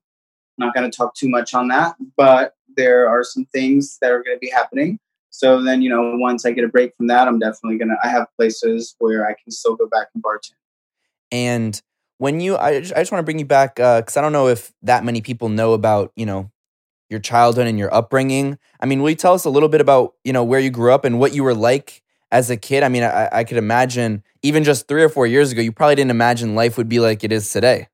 I'm 0.59 0.67
not 0.67 0.75
going 0.75 0.89
to 0.89 0.95
talk 0.95 1.15
too 1.15 1.29
much 1.29 1.53
on 1.53 1.67
that, 1.69 1.95
but 2.17 2.55
there 2.75 3.07
are 3.09 3.23
some 3.23 3.45
things 3.45 3.97
that 4.01 4.11
are 4.11 4.23
going 4.23 4.35
to 4.35 4.39
be 4.39 4.49
happening. 4.49 4.99
So 5.31 5.61
then, 5.61 5.81
you 5.81 5.89
know, 5.89 6.15
once 6.17 6.45
I 6.45 6.51
get 6.51 6.63
a 6.63 6.67
break 6.67 6.95
from 6.97 7.07
that, 7.07 7.27
I'm 7.27 7.39
definitely 7.39 7.77
going 7.77 7.89
to, 7.89 7.97
I 8.03 8.09
have 8.09 8.27
places 8.35 8.95
where 8.99 9.27
I 9.27 9.35
can 9.41 9.51
still 9.51 9.75
go 9.75 9.87
back 9.87 10.07
and 10.13 10.23
bartend. 10.23 10.53
And 11.31 11.81
when 12.17 12.39
you, 12.39 12.57
I 12.57 12.79
just, 12.79 12.93
I 12.93 12.99
just 12.99 13.11
want 13.11 13.21
to 13.21 13.25
bring 13.25 13.39
you 13.39 13.45
back 13.45 13.75
because 13.75 14.17
uh, 14.17 14.19
I 14.19 14.23
don't 14.23 14.33
know 14.33 14.47
if 14.47 14.73
that 14.81 15.03
many 15.03 15.21
people 15.21 15.49
know 15.49 15.73
about, 15.73 16.11
you 16.15 16.25
know, 16.25 16.51
your 17.09 17.19
childhood 17.19 17.67
and 17.67 17.77
your 17.77 17.93
upbringing. 17.93 18.57
I 18.79 18.85
mean, 18.85 19.01
will 19.01 19.09
you 19.09 19.15
tell 19.15 19.33
us 19.33 19.45
a 19.45 19.49
little 19.49 19.69
bit 19.69 19.81
about 19.81 20.13
you 20.23 20.31
know 20.31 20.43
where 20.43 20.59
you 20.59 20.69
grew 20.69 20.93
up 20.93 21.05
and 21.05 21.19
what 21.19 21.33
you 21.33 21.43
were 21.43 21.55
like 21.55 22.01
as 22.31 22.49
a 22.49 22.57
kid? 22.57 22.83
I 22.83 22.89
mean, 22.89 23.03
I, 23.03 23.29
I 23.31 23.43
could 23.43 23.57
imagine 23.57 24.23
even 24.41 24.63
just 24.63 24.87
three 24.87 25.03
or 25.03 25.09
four 25.09 25.27
years 25.27 25.51
ago, 25.51 25.61
you 25.61 25.71
probably 25.71 25.95
didn't 25.95 26.11
imagine 26.11 26.55
life 26.55 26.77
would 26.77 26.89
be 26.89 26.99
like 26.99 27.23
it 27.23 27.31
is 27.31 27.51
today. 27.51 27.87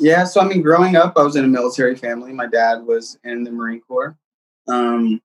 Yeah, 0.00 0.24
so 0.24 0.40
I 0.40 0.44
mean, 0.44 0.62
growing 0.62 0.96
up, 0.96 1.14
I 1.16 1.22
was 1.22 1.36
in 1.36 1.44
a 1.44 1.48
military 1.48 1.96
family. 1.96 2.32
My 2.32 2.46
dad 2.46 2.84
was 2.84 3.18
in 3.24 3.42
the 3.44 3.50
Marine 3.50 3.80
Corps. 3.80 4.16
Um, 4.68 5.20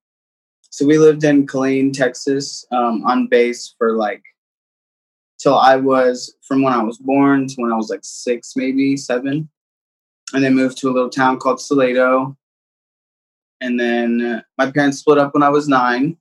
so 0.70 0.86
we 0.86 0.98
lived 0.98 1.24
in 1.24 1.46
Killeen, 1.46 1.94
Texas, 1.94 2.66
um, 2.72 3.04
on 3.06 3.28
base 3.28 3.76
for 3.78 3.96
like 3.96 4.24
till 5.38 5.58
I 5.58 5.76
was 5.76 6.36
from 6.42 6.64
when 6.64 6.74
I 6.74 6.82
was 6.82 6.98
born 6.98 7.48
to 7.48 7.56
when 7.58 7.72
I 7.72 7.76
was 7.76 7.90
like 7.90 8.00
six, 8.04 8.54
maybe 8.56 8.98
seven 8.98 9.50
and 10.34 10.44
then 10.44 10.56
moved 10.56 10.78
to 10.80 10.90
a 10.90 10.92
little 10.92 11.10
town 11.10 11.40
called 11.40 11.62
Salado. 11.62 12.36
And 13.62 13.80
then 13.80 14.22
uh, 14.22 14.42
my 14.58 14.72
parents 14.72 15.00
split 15.00 15.18
up 15.18 15.34
when 15.34 15.44
I 15.44 15.50
was 15.50 15.68
nine. 15.68 16.18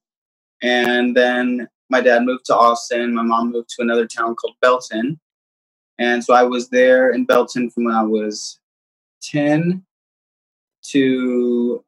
And 0.62 1.16
then 1.16 1.68
my 1.90 2.00
dad 2.00 2.24
moved 2.24 2.46
to 2.46 2.56
Austin. 2.56 3.14
My 3.14 3.22
mom 3.22 3.52
moved 3.52 3.70
to 3.70 3.82
another 3.82 4.06
town 4.06 4.34
called 4.34 4.56
Belton. 4.62 5.20
And 5.98 6.24
so 6.24 6.34
I 6.34 6.42
was 6.42 6.68
there 6.68 7.10
in 7.10 7.24
Belton 7.24 7.70
from 7.70 7.84
when 7.84 7.94
I 7.94 8.02
was 8.02 8.58
10 9.22 9.84
to 10.90 11.84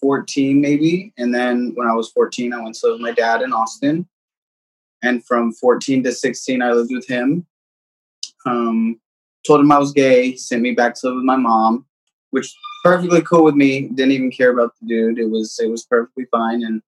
14, 0.00 0.60
maybe. 0.60 1.12
And 1.16 1.34
then 1.34 1.72
when 1.76 1.86
I 1.86 1.94
was 1.94 2.10
14, 2.10 2.52
I 2.52 2.62
went 2.62 2.74
to 2.76 2.86
live 2.86 2.94
with 2.94 3.02
my 3.02 3.12
dad 3.12 3.42
in 3.42 3.52
Austin. 3.52 4.08
And 5.02 5.24
from 5.24 5.52
14 5.52 6.02
to 6.04 6.12
16, 6.12 6.62
I 6.62 6.72
lived 6.72 6.90
with 6.92 7.06
him. 7.06 7.46
Um, 8.46 9.00
told 9.46 9.60
him 9.60 9.72
I 9.72 9.78
was 9.78 9.92
gay. 9.92 10.32
He 10.32 10.36
sent 10.36 10.62
me 10.62 10.72
back 10.72 10.94
to 10.96 11.06
live 11.06 11.16
with 11.16 11.24
my 11.24 11.36
mom, 11.36 11.86
which 12.30 12.54
perfectly 12.82 13.22
cool 13.22 13.44
with 13.44 13.54
me. 13.54 13.88
Didn't 13.88 14.12
even 14.12 14.30
care 14.30 14.50
about 14.50 14.72
the 14.80 14.86
dude. 14.86 15.18
It 15.18 15.30
was 15.30 15.58
it 15.62 15.70
was 15.70 15.84
perfectly 15.84 16.26
fine. 16.30 16.62
And 16.64 16.82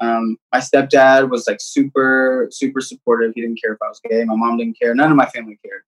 um, 0.00 0.36
my 0.52 0.60
stepdad 0.60 1.30
was 1.30 1.46
like 1.46 1.60
super 1.60 2.48
super 2.50 2.80
supportive. 2.80 3.32
He 3.34 3.40
didn't 3.40 3.60
care 3.60 3.72
if 3.72 3.82
I 3.82 3.88
was 3.88 4.00
gay. 4.08 4.24
My 4.24 4.36
mom 4.36 4.58
didn't 4.58 4.78
care. 4.78 4.94
None 4.94 5.10
of 5.10 5.16
my 5.16 5.26
family 5.26 5.58
cared. 5.64 5.82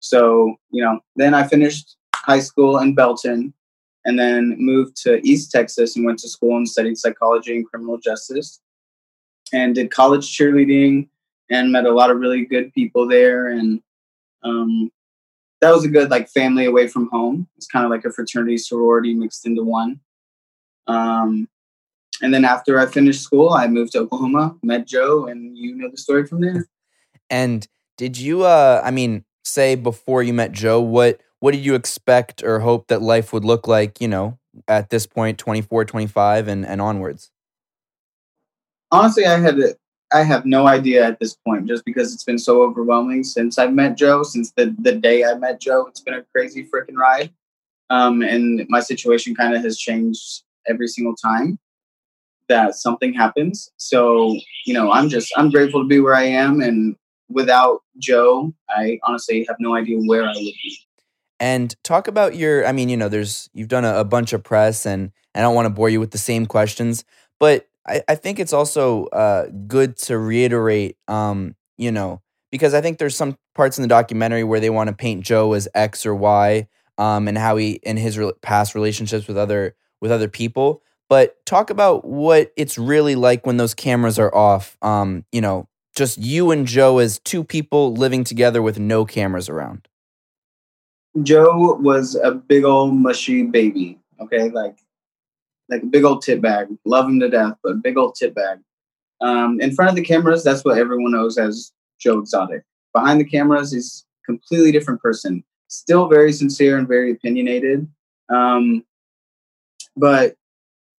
So 0.00 0.56
you 0.70 0.82
know, 0.82 1.00
then 1.16 1.34
I 1.34 1.46
finished 1.46 1.96
high 2.16 2.40
school 2.40 2.78
in 2.78 2.94
Belton, 2.94 3.52
and 4.04 4.18
then 4.18 4.56
moved 4.58 4.96
to 5.02 5.20
East 5.26 5.50
Texas 5.50 5.96
and 5.96 6.04
went 6.04 6.18
to 6.20 6.28
school 6.28 6.56
and 6.56 6.68
studied 6.68 6.98
psychology 6.98 7.56
and 7.56 7.66
criminal 7.66 7.98
justice, 7.98 8.60
and 9.52 9.74
did 9.74 9.90
college 9.90 10.36
cheerleading 10.36 11.08
and 11.50 11.72
met 11.72 11.84
a 11.84 11.92
lot 11.92 12.10
of 12.10 12.18
really 12.18 12.46
good 12.46 12.72
people 12.72 13.06
there 13.06 13.48
and 13.48 13.82
um, 14.44 14.90
that 15.60 15.70
was 15.70 15.84
a 15.84 15.88
good 15.88 16.10
like 16.10 16.28
family 16.28 16.66
away 16.66 16.86
from 16.86 17.08
home. 17.08 17.48
It's 17.56 17.66
kind 17.66 17.84
of 17.84 17.90
like 17.90 18.04
a 18.04 18.12
fraternity 18.12 18.58
sorority 18.58 19.14
mixed 19.14 19.46
into 19.46 19.62
one. 19.62 20.00
Um, 20.86 21.48
and 22.22 22.32
then 22.32 22.44
after 22.44 22.78
I 22.78 22.86
finished 22.86 23.22
school, 23.22 23.50
I 23.50 23.66
moved 23.66 23.92
to 23.92 24.00
Oklahoma, 24.00 24.56
met 24.62 24.86
Joe, 24.86 25.26
and 25.26 25.56
you 25.56 25.74
know 25.74 25.90
the 25.90 25.96
story 25.96 26.26
from 26.26 26.40
there. 26.40 26.66
And 27.30 27.66
did 27.96 28.18
you, 28.18 28.44
uh, 28.44 28.80
I 28.84 28.90
mean, 28.90 29.24
say 29.44 29.74
before 29.74 30.22
you 30.22 30.32
met 30.32 30.52
Joe, 30.52 30.80
what 30.80 31.20
what 31.40 31.52
did 31.52 31.64
you 31.64 31.74
expect 31.74 32.42
or 32.42 32.60
hope 32.60 32.86
that 32.88 33.02
life 33.02 33.32
would 33.32 33.44
look 33.44 33.68
like, 33.68 34.00
you 34.00 34.08
know, 34.08 34.38
at 34.66 34.88
this 34.90 35.06
point, 35.06 35.38
24, 35.38 35.84
25 35.84 36.48
and, 36.48 36.64
and 36.64 36.80
onwards? 36.80 37.30
Honestly, 38.90 39.26
I 39.26 39.38
had 39.38 39.58
I 40.12 40.22
have 40.22 40.46
no 40.46 40.66
idea 40.66 41.04
at 41.04 41.18
this 41.18 41.34
point, 41.34 41.66
just 41.66 41.84
because 41.84 42.14
it's 42.14 42.24
been 42.24 42.38
so 42.38 42.62
overwhelming 42.62 43.24
since 43.24 43.58
I've 43.58 43.74
met 43.74 43.96
Joe. 43.96 44.22
Since 44.22 44.52
the 44.52 44.74
the 44.78 44.92
day 44.92 45.24
I 45.24 45.34
met 45.34 45.60
Joe, 45.60 45.86
it's 45.86 46.00
been 46.00 46.14
a 46.14 46.22
crazy 46.32 46.64
freaking 46.64 46.96
ride, 46.96 47.32
um, 47.90 48.22
and 48.22 48.64
my 48.68 48.80
situation 48.80 49.34
kind 49.34 49.54
of 49.54 49.62
has 49.62 49.76
changed 49.76 50.44
every 50.66 50.88
single 50.88 51.14
time 51.16 51.58
that 52.48 52.74
something 52.74 53.14
happens. 53.14 53.70
So 53.76 54.36
you 54.66 54.74
know, 54.74 54.92
I'm 54.92 55.08
just 55.08 55.32
I'm 55.36 55.50
grateful 55.50 55.82
to 55.82 55.88
be 55.88 56.00
where 56.00 56.14
I 56.14 56.24
am, 56.24 56.60
and 56.60 56.96
without 57.28 57.80
Joe, 57.98 58.52
I 58.70 58.98
honestly 59.04 59.44
have 59.48 59.56
no 59.58 59.74
idea 59.74 59.98
where 59.98 60.24
I 60.24 60.32
would 60.34 60.54
be. 60.62 60.78
And 61.40 61.74
talk 61.82 62.08
about 62.08 62.36
your, 62.36 62.66
I 62.66 62.72
mean, 62.72 62.88
you 62.88 62.96
know, 62.96 63.08
there's 63.08 63.50
you've 63.52 63.68
done 63.68 63.84
a, 63.84 63.98
a 63.98 64.04
bunch 64.04 64.32
of 64.32 64.42
press, 64.42 64.86
and 64.86 65.12
I 65.34 65.40
don't 65.40 65.54
want 65.54 65.66
to 65.66 65.70
bore 65.70 65.88
you 65.88 66.00
with 66.00 66.12
the 66.12 66.18
same 66.18 66.46
questions, 66.46 67.04
but 67.38 67.68
I, 67.86 68.02
I 68.08 68.14
think 68.14 68.38
it's 68.38 68.52
also 68.52 69.06
uh, 69.06 69.48
good 69.66 69.96
to 69.98 70.18
reiterate, 70.18 70.96
um, 71.08 71.54
you 71.76 71.92
know, 71.92 72.22
because 72.50 72.72
I 72.72 72.80
think 72.80 72.98
there's 72.98 73.16
some 73.16 73.36
parts 73.54 73.78
in 73.78 73.82
the 73.82 73.88
documentary 73.88 74.44
where 74.44 74.60
they 74.60 74.70
want 74.70 74.88
to 74.88 74.94
paint 74.94 75.24
Joe 75.24 75.52
as 75.52 75.68
X 75.74 76.06
or 76.06 76.14
Y, 76.14 76.68
um, 76.98 77.28
and 77.28 77.36
how 77.36 77.56
he 77.56 77.80
in 77.82 77.96
his 77.96 78.16
re- 78.16 78.32
past 78.42 78.74
relationships 78.74 79.26
with 79.26 79.36
other 79.36 79.74
with 80.00 80.12
other 80.12 80.28
people. 80.28 80.82
But 81.08 81.44
talk 81.44 81.70
about 81.70 82.04
what 82.04 82.52
it's 82.56 82.78
really 82.78 83.14
like 83.14 83.46
when 83.46 83.56
those 83.56 83.74
cameras 83.74 84.18
are 84.18 84.34
off. 84.34 84.76
Um, 84.82 85.24
you 85.32 85.40
know, 85.40 85.68
just 85.94 86.18
you 86.18 86.50
and 86.50 86.66
Joe 86.66 86.98
as 86.98 87.18
two 87.20 87.44
people 87.44 87.94
living 87.94 88.24
together 88.24 88.62
with 88.62 88.78
no 88.78 89.04
cameras 89.04 89.48
around. 89.48 89.88
Joe 91.22 91.78
was 91.80 92.16
a 92.16 92.32
big 92.32 92.64
old 92.64 92.94
mushy 92.94 93.44
baby. 93.44 93.98
Okay, 94.20 94.50
like 94.50 94.78
like 95.68 95.82
a 95.82 95.86
big 95.86 96.04
old 96.04 96.22
tip 96.22 96.40
bag. 96.40 96.68
Love 96.84 97.06
him 97.06 97.20
to 97.20 97.28
death, 97.28 97.54
but 97.62 97.82
big 97.82 97.96
old 97.96 98.14
tip 98.14 98.34
bag. 98.34 98.58
Um, 99.20 99.60
in 99.60 99.74
front 99.74 99.90
of 99.90 99.96
the 99.96 100.02
cameras, 100.02 100.42
that's 100.42 100.64
what 100.64 100.78
everyone 100.78 101.12
knows 101.12 101.38
as 101.38 101.72
Joe 101.98 102.18
Exotic. 102.18 102.62
Behind 102.92 103.20
the 103.20 103.24
cameras, 103.24 103.72
he's 103.72 104.04
a 104.22 104.32
completely 104.32 104.72
different 104.72 105.00
person. 105.00 105.44
Still 105.68 106.08
very 106.08 106.32
sincere 106.32 106.76
and 106.76 106.86
very 106.86 107.12
opinionated. 107.12 107.88
Um, 108.28 108.84
but 109.96 110.36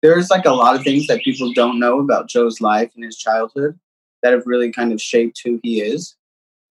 there's 0.05 0.29
like 0.29 0.45
a 0.45 0.53
lot 0.53 0.77
of 0.77 0.83
things 0.83 1.07
that 1.07 1.23
people 1.23 1.51
don't 1.55 1.81
know 1.81 1.99
about 1.99 2.29
Joe's 2.29 2.61
life 2.61 2.91
and 2.95 3.03
his 3.03 3.17
childhood 3.17 3.81
that 4.23 4.35
have 4.35 4.43
really 4.45 4.71
kind 4.71 4.93
of 4.93 5.01
shaped 5.01 5.41
who 5.43 5.59
he 5.63 5.81
is. 5.81 6.15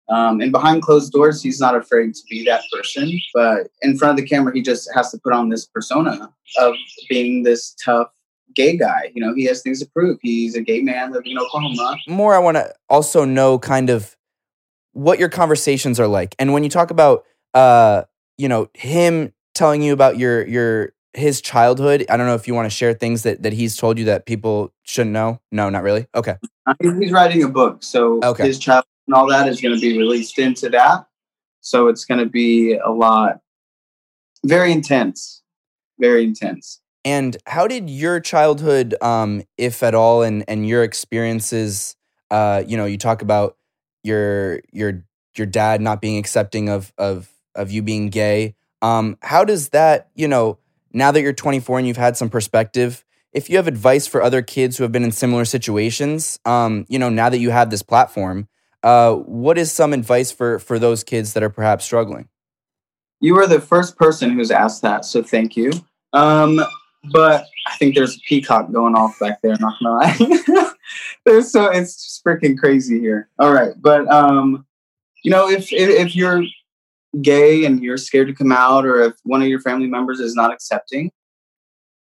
Um, 0.09 0.41
and 0.41 0.51
behind 0.51 0.81
closed 0.81 1.13
doors, 1.13 1.43
he's 1.43 1.59
not 1.59 1.75
afraid 1.75 2.15
to 2.15 2.21
be 2.27 2.43
that 2.45 2.63
person. 2.73 3.19
But 3.35 3.67
in 3.83 3.99
front 3.99 4.17
of 4.17 4.17
the 4.17 4.27
camera, 4.27 4.51
he 4.51 4.63
just 4.63 4.89
has 4.95 5.11
to 5.11 5.19
put 5.19 5.31
on 5.31 5.49
this 5.49 5.67
persona 5.67 6.33
of 6.57 6.73
being 7.07 7.43
this 7.43 7.75
tough 7.85 8.07
gay 8.55 8.75
guy. 8.75 9.11
You 9.13 9.23
know, 9.23 9.35
he 9.35 9.43
has 9.45 9.61
things 9.61 9.79
to 9.81 9.85
prove. 9.85 10.17
He's 10.23 10.55
a 10.55 10.61
gay 10.61 10.81
man 10.81 11.11
living 11.11 11.33
in 11.33 11.37
Oklahoma. 11.37 11.97
More, 12.07 12.33
I 12.33 12.39
want 12.39 12.57
to 12.57 12.73
also 12.89 13.25
know 13.25 13.59
kind 13.59 13.91
of 13.91 14.17
what 14.93 15.19
your 15.19 15.29
conversations 15.29 15.99
are 15.99 16.07
like. 16.07 16.35
And 16.39 16.51
when 16.51 16.63
you 16.63 16.69
talk 16.71 16.89
about, 16.89 17.25
uh, 17.53 18.05
you 18.39 18.47
know, 18.47 18.71
him 18.73 19.33
telling 19.53 19.83
you 19.83 19.93
about 19.93 20.17
your 20.17 20.47
your 20.47 20.93
his 21.13 21.41
childhood, 21.41 22.05
I 22.09 22.17
don't 22.17 22.27
know 22.27 22.35
if 22.35 22.47
you 22.47 22.53
want 22.53 22.65
to 22.67 22.75
share 22.75 22.93
things 22.93 23.23
that 23.23 23.43
that 23.43 23.53
he's 23.53 23.75
told 23.75 23.97
you 23.97 24.05
that 24.05 24.25
people 24.25 24.73
shouldn't 24.83 25.13
know. 25.13 25.41
No, 25.51 25.69
not 25.69 25.83
really. 25.83 26.07
Okay. 26.15 26.35
He's 26.81 27.11
writing 27.11 27.43
a 27.43 27.47
book, 27.47 27.83
so 27.83 28.19
okay. 28.23 28.45
his 28.45 28.59
child 28.59 28.85
and 29.07 29.15
all 29.15 29.27
that 29.29 29.47
is 29.47 29.59
going 29.59 29.73
to 29.73 29.81
be 29.81 29.97
released 29.97 30.37
into 30.37 30.69
that. 30.69 31.07
So 31.61 31.87
it's 31.87 32.05
going 32.05 32.19
to 32.19 32.27
be 32.27 32.75
a 32.75 32.91
lot, 32.91 33.41
very 34.45 34.71
intense, 34.71 35.41
very 35.99 36.23
intense. 36.23 36.79
And 37.03 37.37
how 37.47 37.67
did 37.67 37.89
your 37.89 38.19
childhood, 38.19 38.93
um, 39.01 39.43
if 39.57 39.81
at 39.83 39.95
all, 39.95 40.21
and 40.21 40.43
and 40.47 40.67
your 40.67 40.83
experiences? 40.83 41.95
Uh, 42.29 42.63
you 42.67 42.77
know, 42.77 42.85
you 42.85 42.97
talk 42.97 43.21
about 43.21 43.57
your 44.03 44.61
your 44.71 45.03
your 45.35 45.47
dad 45.47 45.81
not 45.81 46.01
being 46.01 46.17
accepting 46.17 46.69
of 46.69 46.93
of 46.97 47.29
of 47.55 47.71
you 47.71 47.81
being 47.81 48.09
gay. 48.09 48.55
Um, 48.81 49.17
how 49.21 49.43
does 49.43 49.69
that, 49.69 50.09
you 50.15 50.27
know, 50.27 50.59
now 50.93 51.11
that 51.11 51.21
you're 51.21 51.33
24 51.33 51.79
and 51.79 51.87
you've 51.87 51.97
had 51.97 52.17
some 52.17 52.29
perspective, 52.29 53.03
if 53.31 53.49
you 53.49 53.57
have 53.57 53.67
advice 53.67 54.07
for 54.07 54.21
other 54.21 54.41
kids 54.41 54.77
who 54.77 54.83
have 54.83 54.91
been 54.91 55.03
in 55.03 55.11
similar 55.11 55.45
situations, 55.45 56.39
um, 56.45 56.85
you 56.89 56.97
know, 56.97 57.09
now 57.09 57.29
that 57.29 57.39
you 57.39 57.51
have 57.51 57.69
this 57.69 57.83
platform, 57.83 58.47
uh, 58.83 59.13
what 59.13 59.57
is 59.57 59.71
some 59.71 59.93
advice 59.93 60.31
for 60.31 60.59
for 60.59 60.79
those 60.79 61.03
kids 61.03 61.33
that 61.33 61.43
are 61.43 61.49
perhaps 61.49 61.85
struggling? 61.85 62.29
You 63.19 63.37
are 63.37 63.47
the 63.47 63.59
first 63.59 63.97
person 63.97 64.31
who's 64.31 64.51
asked 64.51 64.81
that, 64.81 65.05
so 65.05 65.21
thank 65.21 65.57
you. 65.57 65.71
Um, 66.13 66.61
but 67.11 67.45
I 67.67 67.75
think 67.77 67.95
there's 67.95 68.15
a 68.15 68.19
peacock 68.27 68.71
going 68.71 68.95
off 68.95 69.19
back 69.19 69.41
there. 69.41 69.55
Not 69.59 69.75
gonna 69.81 69.95
lie, 69.95 70.71
there's 71.25 71.51
so 71.51 71.65
it's 71.65 72.21
freaking 72.25 72.57
crazy 72.57 72.99
here. 72.99 73.29
All 73.37 73.53
right, 73.53 73.73
but 73.77 74.07
um, 74.11 74.65
you 75.23 75.31
know, 75.31 75.49
if, 75.49 75.71
if 75.73 75.89
if 75.89 76.15
you're 76.15 76.43
gay 77.21 77.65
and 77.65 77.83
you're 77.83 77.97
scared 77.97 78.27
to 78.27 78.33
come 78.33 78.51
out, 78.51 78.85
or 78.85 79.01
if 79.01 79.13
one 79.23 79.41
of 79.41 79.47
your 79.47 79.61
family 79.61 79.87
members 79.87 80.19
is 80.19 80.35
not 80.35 80.53
accepting, 80.53 81.11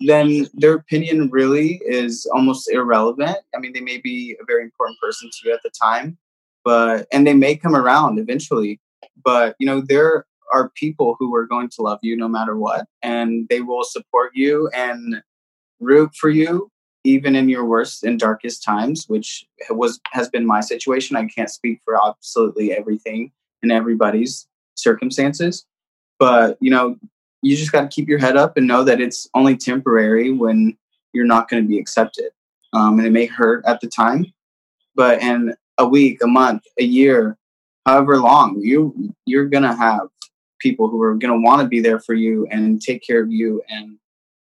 then 0.01 0.47
their 0.55 0.75
opinion 0.75 1.31
really 1.31 1.81
is 1.87 2.27
almost 2.35 2.71
irrelevant. 2.71 3.39
I 3.55 3.59
mean, 3.59 3.73
they 3.73 3.81
may 3.81 3.99
be 3.99 4.37
a 4.41 4.45
very 4.45 4.63
important 4.63 4.99
person 5.01 5.31
to 5.31 5.49
you 5.49 5.55
at 5.55 5.63
the 5.63 5.71
time, 5.71 6.19
but 6.65 7.07
and 7.13 7.27
they 7.27 7.35
may 7.35 7.57
come 7.57 7.77
around 7.77 8.19
eventually 8.19 8.81
but 9.23 9.55
you 9.59 9.67
know 9.67 9.81
there 9.81 10.27
are 10.53 10.71
people 10.71 11.17
who 11.19 11.35
are 11.35 11.47
going 11.47 11.69
to 11.69 11.83
love 11.83 11.99
you 12.03 12.17
no 12.17 12.29
matter 12.29 12.57
what 12.57 12.87
and 13.03 13.47
they 13.49 13.61
will 13.61 13.85
support 13.85 14.33
you 14.35 14.69
and 14.75 15.23
root 15.81 16.15
for 16.15 16.31
you 16.31 16.71
even 17.05 17.37
in 17.37 17.49
your 17.49 17.65
worst 17.65 18.03
and 18.03 18.19
darkest 18.19 18.63
times 18.63 19.05
which 19.09 19.45
was 19.71 20.01
has 20.13 20.29
been 20.29 20.47
my 20.47 20.61
situation 20.61 21.17
i 21.17 21.27
can't 21.27 21.51
speak 21.51 21.81
for 21.85 21.99
absolutely 22.07 22.73
everything 22.73 23.31
and 23.63 23.71
everybody's 23.71 24.47
circumstances 24.85 25.67
but 26.21 26.57
you 26.61 26.71
know 26.71 26.97
you 27.43 27.57
just 27.57 27.73
got 27.73 27.83
to 27.83 27.89
keep 27.89 28.09
your 28.09 28.19
head 28.19 28.37
up 28.37 28.57
and 28.57 28.67
know 28.67 28.85
that 28.85 29.01
it's 29.01 29.29
only 29.35 29.57
temporary 29.57 30.31
when 30.31 30.77
you're 31.13 31.27
not 31.27 31.49
going 31.49 31.63
to 31.63 31.69
be 31.69 31.79
accepted 31.79 32.31
um, 32.73 32.99
and 32.99 33.07
it 33.07 33.11
may 33.11 33.27
hurt 33.27 33.65
at 33.67 33.81
the 33.81 33.89
time 33.89 34.25
but 34.95 35.21
in 35.21 35.55
a 35.79 35.87
week, 35.87 36.23
a 36.23 36.27
month, 36.27 36.63
a 36.79 36.85
year, 36.85 37.37
however 37.87 38.19
long, 38.19 38.61
you 38.61 39.15
you're 39.27 39.47
gonna 39.47 39.77
have 39.77 40.09
people 40.61 40.89
who 40.89 41.03
are 41.03 41.15
gonna 41.15 41.41
want 41.41 41.63
to 41.63 41.69
be 41.69 41.81
there 41.81 41.99
for 41.99 42.15
you 42.15 42.47
and 42.51 42.81
take 42.81 43.03
care 43.03 43.23
of 43.23 43.31
you 43.31 43.63
and 43.69 43.99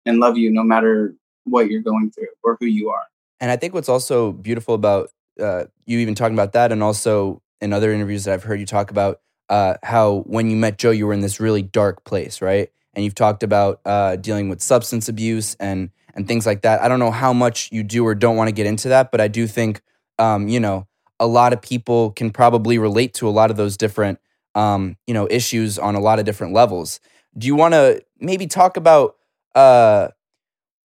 and 0.05 0.19
love 0.19 0.37
you 0.37 0.51
no 0.51 0.63
matter 0.63 1.15
what 1.43 1.69
you're 1.69 1.81
going 1.81 2.11
through 2.11 2.27
or 2.43 2.57
who 2.59 2.65
you 2.65 2.89
are. 2.89 3.03
And 3.39 3.51
I 3.51 3.55
think 3.55 3.73
what's 3.73 3.89
also 3.89 4.31
beautiful 4.31 4.75
about 4.75 5.09
uh, 5.39 5.65
you 5.85 5.99
even 5.99 6.15
talking 6.15 6.35
about 6.35 6.53
that, 6.53 6.71
and 6.71 6.81
also 6.81 7.41
in 7.59 7.73
other 7.73 7.91
interviews 7.91 8.25
that 8.25 8.33
I've 8.33 8.43
heard 8.43 8.59
you 8.59 8.65
talk 8.65 8.91
about 8.91 9.21
uh, 9.51 9.75
how 9.83 10.23
when 10.25 10.49
you 10.49 10.55
met 10.55 10.79
Joe, 10.79 10.89
you 10.89 11.05
were 11.05 11.13
in 11.13 11.21
this 11.21 11.39
really 11.39 11.61
dark 11.61 12.03
place, 12.05 12.41
right? 12.41 12.71
and 12.93 13.05
you've 13.05 13.15
talked 13.15 13.43
about 13.43 13.79
uh, 13.85 14.15
dealing 14.17 14.49
with 14.49 14.61
substance 14.61 15.07
abuse 15.09 15.55
and 15.59 15.89
and 16.13 16.27
things 16.27 16.45
like 16.45 16.61
that. 16.63 16.81
I 16.81 16.89
don't 16.89 16.99
know 16.99 17.11
how 17.11 17.31
much 17.31 17.69
you 17.71 17.83
do 17.83 18.05
or 18.05 18.15
don't 18.15 18.35
want 18.35 18.49
to 18.49 18.51
get 18.51 18.65
into 18.65 18.89
that, 18.89 19.11
but 19.11 19.21
I 19.21 19.27
do 19.27 19.47
think 19.47 19.81
um, 20.19 20.47
you 20.47 20.59
know 20.59 20.87
a 21.19 21.27
lot 21.27 21.53
of 21.53 21.61
people 21.61 22.11
can 22.11 22.31
probably 22.31 22.77
relate 22.77 23.13
to 23.15 23.27
a 23.27 23.31
lot 23.31 23.51
of 23.51 23.57
those 23.57 23.77
different 23.77 24.19
um, 24.55 24.97
you 25.07 25.13
know 25.13 25.27
issues 25.29 25.79
on 25.79 25.95
a 25.95 25.99
lot 25.99 26.19
of 26.19 26.25
different 26.25 26.53
levels. 26.53 26.99
Do 27.37 27.47
you 27.47 27.55
want 27.55 27.73
to 27.73 28.03
maybe 28.19 28.47
talk 28.47 28.75
about 28.75 29.15
uh, 29.55 30.09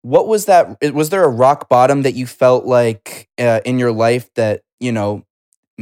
what 0.02 0.28
was 0.28 0.46
that? 0.46 0.78
Was 0.94 1.10
there 1.10 1.24
a 1.24 1.30
rock 1.30 1.70
bottom 1.70 2.02
that 2.02 2.16
you 2.16 2.28
felt 2.28 2.66
like 2.66 3.30
uh, 3.40 3.62
in 3.66 3.80
your 3.80 3.94
life 3.94 4.34
that 4.34 4.64
you 4.80 4.92
know 4.92 5.26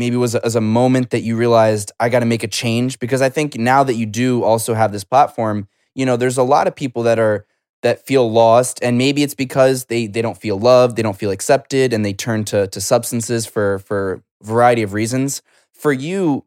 maybe 0.02 0.18
was 0.18 0.34
as 0.34 0.56
a 0.56 0.62
moment 0.62 1.12
that 1.12 1.22
you 1.22 1.38
realized 1.38 1.92
I 2.00 2.10
got 2.10 2.22
to 2.22 2.26
make 2.26 2.42
a 2.42 2.48
change? 2.48 2.98
Because 2.98 3.22
I 3.22 3.30
think 3.30 3.56
now 3.56 3.84
that 3.84 3.94
you 3.94 4.08
do 4.08 4.44
also 4.44 4.74
have 4.74 4.92
this 4.92 5.04
platform, 5.04 5.68
you 5.94 6.08
know, 6.08 6.18
there's 6.18 6.40
a 6.40 6.44
lot 6.44 6.68
of 6.68 6.76
people 6.76 7.04
that 7.04 7.20
are 7.20 7.46
that 7.84 8.06
feel 8.06 8.32
lost 8.32 8.80
and 8.82 8.98
maybe 8.98 9.22
it's 9.22 9.36
because 9.36 9.86
they 9.86 10.08
they 10.08 10.22
don't 10.22 10.38
feel 10.38 10.58
loved 10.58 10.96
they 10.96 11.02
don't 11.02 11.18
feel 11.18 11.32
accepted 11.32 11.94
and 11.94 12.06
they 12.06 12.14
turn 12.14 12.44
to 12.46 12.68
to 12.68 12.80
substances 12.80 13.46
for 13.46 13.80
for 13.80 14.24
variety 14.44 14.84
of 14.84 14.94
reasons 14.94 15.42
for 15.74 15.92
you 15.92 16.46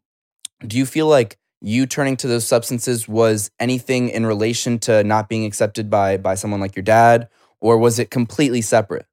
do 0.66 0.78
you 0.78 0.86
feel 0.86 1.06
like 1.06 1.36
you 1.60 1.86
turning 1.86 2.16
to 2.16 2.28
those 2.28 2.46
substances 2.46 3.08
was 3.08 3.50
anything 3.58 4.08
in 4.10 4.24
relation 4.24 4.78
to 4.78 5.02
not 5.02 5.28
being 5.28 5.44
accepted 5.44 5.90
by 5.90 6.16
by 6.16 6.36
someone 6.36 6.60
like 6.60 6.76
your 6.76 6.84
dad 6.84 7.28
or 7.60 7.78
was 7.78 7.98
it 7.98 8.10
completely 8.10 8.62
separate 8.62 9.06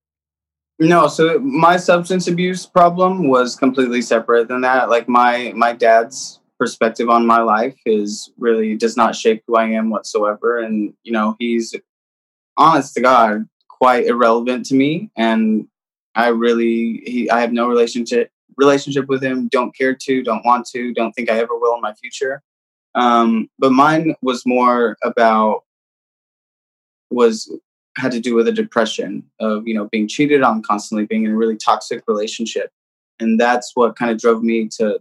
no 0.82 1.08
so 1.08 1.38
my 1.40 1.78
substance 1.78 2.28
abuse 2.28 2.66
problem 2.66 3.28
was 3.28 3.56
completely 3.56 4.02
separate 4.02 4.48
than 4.48 4.62
that. 4.62 4.90
Like 4.90 5.08
my 5.08 5.54
my 5.56 5.74
dad's 5.74 6.40
perspective 6.60 7.10
on 7.10 7.26
my 7.26 7.40
life 7.42 7.78
is 7.86 8.32
really 8.38 8.76
does 8.76 8.98
not 8.98 9.16
shape 9.16 9.44
who 9.48 9.56
i 9.56 9.66
am 9.66 9.90
whatsoever. 9.90 10.60
And 10.60 10.94
you 11.04 11.12
know 11.12 11.36
he's 11.40 11.76
honest 12.58 12.96
to 12.96 13.02
god 13.02 13.48
quite 13.70 14.08
irrelevant 14.08 14.66
to 14.68 14.76
me. 14.76 15.12
And 15.16 15.68
i 16.16 16.28
really 16.30 17.04
he 17.06 17.30
i 17.30 17.40
have 17.40 17.54
no 17.54 17.68
relationship 17.68 18.32
relationship 18.58 19.08
with 19.08 19.24
him. 19.24 19.50
Don't 19.50 19.76
care 19.76 19.96
to 19.96 20.24
don't 20.24 20.46
want 20.46 20.66
to 20.68 20.94
don't 20.94 21.12
think 21.14 21.30
i 21.30 21.38
ever 21.38 21.58
will 21.58 21.76
in 21.76 21.82
my 21.82 21.94
future. 21.94 22.42
Um, 22.96 23.50
but 23.60 23.72
mine 23.72 24.16
was 24.22 24.44
more 24.46 24.98
about 25.04 25.64
was 27.12 27.56
had 28.02 28.12
to 28.12 28.20
do 28.20 28.36
with 28.36 28.48
a 28.48 28.52
depression 28.52 29.24
of 29.40 29.68
you 29.68 29.74
know 29.74 29.88
being 29.92 30.08
cheated 30.08 30.42
on 30.42 30.62
constantly 30.64 31.06
being 31.06 31.24
in 31.24 31.32
a 31.32 31.36
really 31.36 31.58
toxic 31.58 32.04
relationship. 32.08 32.72
And 33.20 33.40
that's 33.40 33.72
what 33.76 33.96
kind 33.96 34.12
of 34.12 34.18
drove 34.18 34.44
me 34.44 34.68
to 34.80 35.00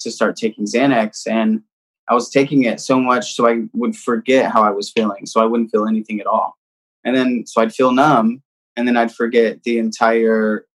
to 0.00 0.10
start 0.10 0.36
taking 0.36 0.66
xanax. 0.66 1.26
And 1.26 1.62
i 2.08 2.14
was 2.14 2.30
taking 2.30 2.64
it 2.64 2.80
so 2.80 2.98
much 2.98 3.34
so 3.34 3.46
i 3.46 3.62
would 3.74 3.94
forget 3.94 4.50
how 4.50 4.62
i 4.62 4.70
was 4.70 4.90
feeling 4.90 5.26
so 5.26 5.40
i 5.40 5.44
wouldn't 5.44 5.70
feel 5.70 5.86
anything 5.86 6.20
at 6.20 6.26
all. 6.26 6.56
And 7.04 7.16
then 7.16 7.44
so 7.46 7.60
i'd 7.62 7.74
feel 7.74 7.92
numb 7.92 8.42
and 8.76 8.86
then 8.86 8.96
i'd 8.96 9.14
forget 9.14 9.62
the 9.64 9.78
entire 9.78 10.66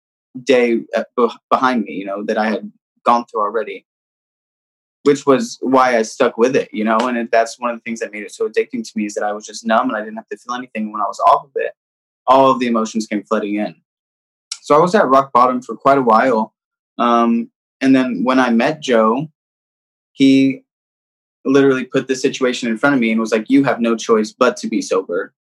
day 0.43 0.81
uh, 0.95 1.03
behind 1.49 1.83
me 1.83 1.93
you 1.93 2.05
know 2.05 2.23
that 2.25 2.37
i 2.37 2.49
had 2.49 2.71
gone 3.03 3.25
through 3.25 3.41
already 3.41 3.85
which 5.03 5.25
was 5.25 5.57
why 5.61 5.97
I 5.97 6.01
stuck 6.01 6.37
with 6.37 6.55
it, 6.55 6.69
you 6.73 6.83
know. 6.83 6.97
And 6.97 7.17
it, 7.17 7.31
that's 7.31 7.59
one 7.59 7.69
of 7.69 7.77
the 7.77 7.81
things 7.81 7.99
that 7.99 8.11
made 8.11 8.23
it 8.23 8.31
so 8.31 8.49
addicting 8.49 8.83
to 8.83 8.91
me 8.95 9.05
is 9.05 9.13
that 9.13 9.23
I 9.23 9.33
was 9.33 9.45
just 9.45 9.65
numb 9.65 9.89
and 9.89 9.97
I 9.97 9.99
didn't 9.99 10.15
have 10.15 10.27
to 10.29 10.37
feel 10.37 10.55
anything. 10.55 10.91
When 10.91 11.01
I 11.01 11.05
was 11.05 11.19
off 11.27 11.45
of 11.45 11.51
it, 11.55 11.73
all 12.25 12.51
of 12.51 12.59
the 12.59 12.67
emotions 12.67 13.05
came 13.05 13.23
flooding 13.23 13.55
in. 13.55 13.75
So 14.61 14.75
I 14.75 14.79
was 14.79 14.95
at 14.95 15.07
rock 15.07 15.31
bottom 15.33 15.61
for 15.61 15.75
quite 15.75 15.97
a 15.97 16.01
while. 16.01 16.53
Um, 16.97 17.51
and 17.81 17.93
then 17.93 18.23
when 18.23 18.39
I 18.39 18.49
met 18.49 18.81
Joe, 18.81 19.27
he 20.13 20.63
literally 21.43 21.83
put 21.83 22.07
the 22.07 22.15
situation 22.15 22.69
in 22.69 22.77
front 22.77 22.95
of 22.95 23.01
me 23.01 23.11
and 23.11 23.19
was 23.19 23.33
like, 23.33 23.49
"You 23.49 23.65
have 23.65 23.81
no 23.81 23.97
choice 23.97 24.31
but 24.31 24.55
to 24.57 24.67
be 24.67 24.81
sober, 24.81 25.33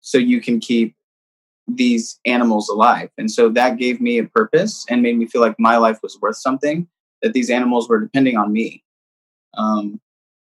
so 0.00 0.18
you 0.18 0.40
can 0.40 0.60
keep." 0.60 0.94
these 1.68 2.18
animals 2.26 2.68
alive 2.68 3.08
and 3.16 3.30
so 3.30 3.48
that 3.48 3.78
gave 3.78 4.00
me 4.00 4.18
a 4.18 4.24
purpose 4.24 4.84
and 4.90 5.00
made 5.00 5.16
me 5.16 5.26
feel 5.26 5.40
like 5.40 5.54
my 5.60 5.76
life 5.76 5.96
was 6.02 6.18
worth 6.20 6.36
something 6.36 6.88
that 7.22 7.32
these 7.32 7.50
animals 7.50 7.88
were 7.88 8.00
depending 8.00 8.36
on 8.36 8.52
me. 8.52 8.82
Um, 9.54 10.00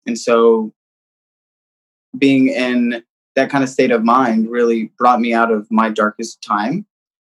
and 0.06 0.18
so 0.18 0.72
being 2.16 2.48
in 2.48 3.02
that 3.36 3.50
kind 3.50 3.62
of 3.62 3.70
state 3.70 3.90
of 3.90 4.04
mind 4.04 4.50
really 4.50 4.92
brought 4.98 5.20
me 5.20 5.32
out 5.32 5.52
of 5.52 5.66
my 5.70 5.90
darkest 5.90 6.42
time. 6.42 6.86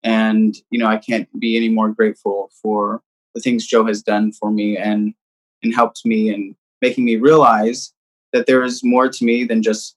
And, 0.03 0.57
you 0.71 0.79
know, 0.79 0.87
I 0.87 0.97
can't 0.97 1.29
be 1.39 1.57
any 1.57 1.69
more 1.69 1.91
grateful 1.91 2.51
for 2.63 3.03
the 3.35 3.41
things 3.41 3.67
Joe 3.67 3.85
has 3.87 4.03
done 4.03 4.33
for 4.33 4.51
me 4.51 4.77
and 4.77 5.15
and 5.63 5.75
helped 5.75 6.01
me 6.07 6.33
and 6.33 6.55
making 6.81 7.05
me 7.05 7.17
realize 7.17 7.93
that 8.33 8.47
there 8.47 8.63
is 8.63 8.83
more 8.83 9.09
to 9.11 9.25
me 9.25 9.45
than 9.45 9.63
just 9.63 9.95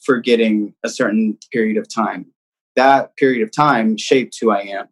forgetting 0.00 0.74
a 0.84 0.88
certain 0.88 1.36
period 1.52 1.76
of 1.76 1.92
time. 1.92 2.26
That 2.76 3.16
period 3.16 3.42
of 3.42 3.50
time 3.50 3.96
shaped 3.96 4.36
who 4.40 4.50
I 4.50 4.60
am. 4.60 4.88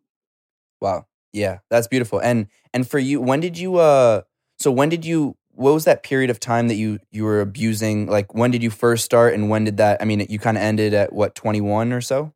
Wow. 0.81 1.07
Yeah, 1.33 1.59
that's 1.71 1.87
beautiful. 1.87 2.21
And 2.21 2.47
and 2.75 2.88
for 2.88 2.99
you, 2.99 3.21
when 3.21 3.40
did 3.40 3.59
you 3.59 3.77
uh 3.77 4.23
so 4.59 4.71
when 4.71 4.88
did 4.88 5.05
you 5.05 5.37
what 5.55 5.73
was 5.75 5.85
that 5.85 6.03
period 6.03 6.31
of 6.31 6.40
time 6.40 6.68
that 6.68 6.75
you 6.75 6.99
you 7.11 7.25
were 7.25 7.40
abusing? 7.40 8.07
Like 8.07 8.35
when 8.35 8.51
did 8.51 8.62
you 8.62 8.71
first 8.71 9.05
start 9.05 9.35
and 9.35 9.49
when 9.49 9.64
did 9.64 9.79
that 9.79 10.01
I 10.01 10.05
mean 10.05 10.27
you 10.29 10.38
kind 10.38 10.57
of 10.57 10.62
ended 10.62 10.95
at 10.95 11.12
what 11.12 11.35
21 11.35 11.92
or 11.92 12.01
so? 12.01 12.33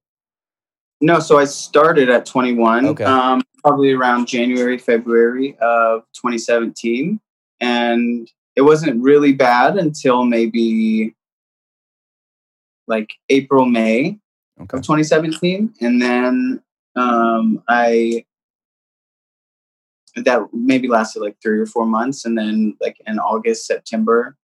No, 1.01 1.21
so 1.21 1.39
I 1.39 1.45
started 1.45 2.09
at 2.09 2.25
21. 2.25 2.87
Okay. 2.87 3.05
Um 3.05 3.43
probably 3.63 3.93
around 3.93 4.27
January, 4.27 4.79
February 4.79 5.57
of 5.61 6.03
2017 6.15 7.21
and 7.61 8.31
it 8.55 8.63
wasn't 8.63 9.03
really 9.03 9.33
bad 9.33 9.77
until 9.77 10.25
maybe 10.25 11.15
like 12.87 13.11
April, 13.29 13.67
May 13.67 14.19
okay. 14.61 14.79
of 14.79 14.83
2017 14.83 15.75
and 15.81 16.01
then 16.01 16.63
um 16.97 17.63
I 17.69 18.25
that 20.25 20.41
maybe 20.53 20.89
lasted 20.89 21.21
like 21.21 21.37
three 21.43 21.59
or 21.59 21.67
four 21.67 21.87
months. 21.87 22.25
And 22.25 22.39
then, 22.39 22.77
like 22.81 23.01
in 23.07 23.19
August, 23.19 23.67
September, 23.67 24.37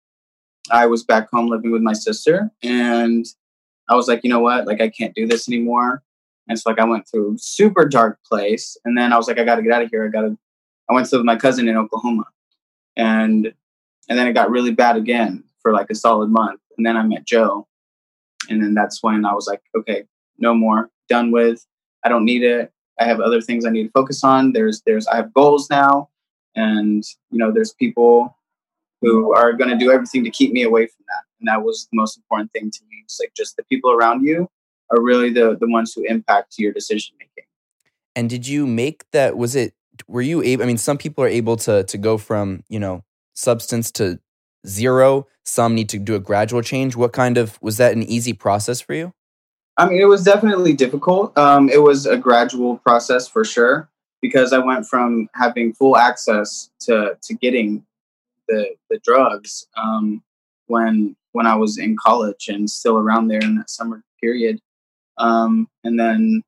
I 0.71 0.87
was 0.87 1.03
back 1.03 1.31
home 1.31 1.49
living 1.49 1.73
with 1.73 1.83
my 1.83 1.95
sister. 1.95 2.51
And 2.63 3.27
I 3.89 3.95
was 3.95 4.09
like, 4.09 4.21
you 4.23 4.31
know 4.31 4.41
what? 4.41 4.67
Like, 4.67 4.81
I 4.81 4.89
can't 4.89 5.15
do 5.15 5.27
this 5.27 5.49
anymore. 5.49 6.03
And 6.49 6.59
so, 6.59 6.71
like, 6.71 6.79
I 6.79 6.85
went 6.85 7.09
through 7.09 7.37
super 7.39 7.89
dark 7.89 8.19
place. 8.25 8.77
And 8.85 8.97
then 8.97 9.13
I 9.13 9.17
was 9.17 9.29
like, 9.29 9.39
I 9.39 9.45
got 9.45 9.57
to 9.57 9.63
get 9.63 9.73
out 9.73 9.83
of 9.83 9.91
here. 9.91 10.05
I 10.05 10.09
got 10.09 10.23
to, 10.23 10.37
I 10.91 10.95
went 10.95 11.09
to 11.09 11.17
live 11.17 11.21
with 11.21 11.27
my 11.27 11.37
cousin 11.37 11.69
in 11.69 11.77
Oklahoma. 11.77 12.25
And, 12.97 13.53
and 14.09 14.19
then 14.19 14.27
it 14.27 14.35
got 14.35 14.51
really 14.51 14.73
bad 14.73 14.97
again 14.97 15.45
for 15.61 15.73
like 15.73 15.91
a 15.91 15.95
solid 15.95 16.31
month. 16.31 16.61
And 16.77 16.85
then 16.87 16.97
I 16.97 17.03
met 17.03 17.25
Joe. 17.25 17.67
And 18.49 18.63
then 18.63 18.75
that's 18.75 19.03
when 19.03 19.25
I 19.25 19.33
was 19.35 19.47
like, 19.47 19.63
okay, 19.77 20.05
no 20.39 20.53
more, 20.53 20.91
done 21.09 21.31
with. 21.31 21.65
I 22.05 22.09
don't 22.09 22.25
need 22.25 22.43
it. 22.43 22.73
I 23.03 23.07
have 23.07 23.21
other 23.21 23.41
things 23.41 23.67
I 23.67 23.71
need 23.71 23.85
to 23.85 23.91
focus 23.91 24.23
on. 24.23 24.53
There's 24.53 24.83
there's 24.87 25.07
I 25.07 25.17
have 25.17 25.35
goals 25.35 25.69
now, 25.69 26.09
and 26.55 27.05
you 27.31 27.39
know 27.39 27.51
there's 27.51 27.73
people 27.73 28.37
who 29.01 29.35
are 29.35 29.53
going 29.53 29.71
to 29.71 29.77
do 29.77 29.91
everything 29.91 30.23
to 30.25 30.31
keep 30.31 30.53
me 30.53 30.63
away 30.63 30.87
from 30.87 31.05
that. 31.09 31.25
And 31.41 31.49
that 31.49 31.65
was 31.65 31.89
the 31.91 31.97
most 31.97 32.17
important 32.17 32.53
thing 32.53 32.71
to 32.71 32.81
me. 32.89 32.99
It's 33.05 33.19
like 33.19 33.33
just 33.37 33.57
the 33.57 33.65
people 33.65 33.91
around 33.91 34.23
you 34.23 34.49
are 34.91 35.03
really 35.03 35.31
the 35.31 35.57
the 35.59 35.69
ones 35.69 35.93
who 35.93 36.05
impact 36.05 36.55
your 36.59 36.73
decision 36.73 37.17
making. 37.19 37.49
And 38.15 38.31
did 38.31 38.47
you 38.47 38.67
make 38.67 39.05
that? 39.11 39.37
Was 39.37 39.57
it? 39.57 39.75
Were 40.07 40.23
you 40.23 40.43
able? 40.43 40.63
I 40.63 40.67
mean, 40.67 40.79
some 40.79 40.99
people 40.99 41.25
are 41.25 41.29
able 41.29 41.57
to 41.57 41.83
to 41.85 41.99
go 41.99 42.19
from 42.19 42.63
you 42.69 42.79
know 42.79 43.05
substance 43.35 43.91
to 43.93 44.21
zero. 44.67 45.27
Some 45.45 45.75
need 45.75 45.89
to 45.89 45.99
do 45.99 46.15
a 46.15 46.21
gradual 46.21 46.63
change. 46.63 46.95
What 46.95 47.13
kind 47.13 47.37
of 47.37 47.61
was 47.61 47.79
that 47.79 47.93
an 47.93 48.05
easy 48.05 48.33
process 48.33 48.81
for 48.81 48.95
you? 48.95 49.13
I 49.77 49.89
mean, 49.89 50.01
it 50.01 50.05
was 50.05 50.23
definitely 50.23 50.75
difficult. 50.75 51.37
Um, 51.37 51.69
it 51.69 51.83
was 51.83 52.07
a 52.07 52.17
gradual 52.17 52.79
process 52.79 53.27
for 53.27 53.45
sure 53.45 53.89
because 54.21 54.53
I 54.53 54.59
went 54.59 54.87
from 54.87 55.29
having 55.35 55.73
full 55.73 55.97
access 55.97 56.71
to 56.81 57.17
to 57.23 57.35
getting 57.35 57.85
the 58.49 58.75
the 58.91 58.99
drugs 59.03 59.67
um, 59.77 60.23
when 60.67 61.17
when 61.33 61.47
I 61.47 61.57
was 61.57 61.79
in 61.79 61.97
college 61.97 62.49
and 62.49 62.69
still 62.69 62.99
around 62.99 63.29
there 63.29 63.43
in 63.43 63.57
that 63.57 63.71
summer 63.71 64.03
period. 64.23 64.61
Um, 65.19 65.69
and 65.85 65.99
then, 65.99 66.43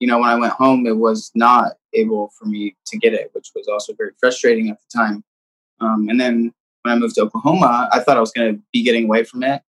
you 0.00 0.06
know, 0.06 0.18
when 0.18 0.28
I 0.28 0.36
went 0.36 0.52
home, 0.52 0.86
it 0.86 0.96
was 0.96 1.30
not 1.34 1.72
able 1.92 2.30
for 2.38 2.46
me 2.46 2.76
to 2.86 2.98
get 2.98 3.14
it, 3.14 3.30
which 3.32 3.50
was 3.54 3.68
also 3.68 3.94
very 3.94 4.12
frustrating 4.18 4.68
at 4.68 4.78
the 4.80 4.98
time. 4.98 5.24
Um, 5.80 6.08
and 6.08 6.20
then 6.20 6.52
when 6.82 6.94
I 6.94 6.98
moved 6.98 7.16
to 7.16 7.22
Oklahoma, 7.22 7.88
I 7.92 8.00
thought 8.00 8.16
I 8.16 8.20
was 8.20 8.32
going 8.32 8.54
to 8.54 8.62
be 8.72 8.82
getting 8.82 9.04
away 9.04 9.24
from 9.24 9.42
it, 9.42 9.62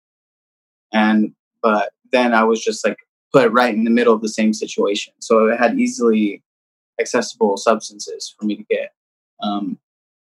and 0.92 1.34
but 1.62 1.92
then 2.12 2.34
I 2.34 2.44
was 2.44 2.62
just 2.62 2.84
like 2.86 2.98
put 3.32 3.52
right 3.52 3.74
in 3.74 3.84
the 3.84 3.90
middle 3.90 4.14
of 4.14 4.22
the 4.22 4.28
same 4.28 4.52
situation. 4.52 5.12
So 5.18 5.48
it 5.48 5.58
had 5.58 5.78
easily 5.78 6.42
accessible 7.00 7.56
substances 7.56 8.34
for 8.38 8.46
me 8.46 8.56
to 8.56 8.64
get. 8.64 8.92
Um, 9.42 9.78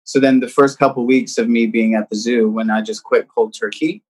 so 0.04 0.20
then 0.20 0.40
the 0.40 0.48
first 0.48 0.78
couple 0.78 1.04
weeks 1.06 1.38
of 1.38 1.48
me 1.48 1.66
being 1.66 1.94
at 1.94 2.08
the 2.10 2.16
zoo 2.16 2.50
when 2.50 2.70
I 2.70 2.82
just 2.82 3.04
quit 3.04 3.28
cold 3.28 3.54
turkey 3.58 4.02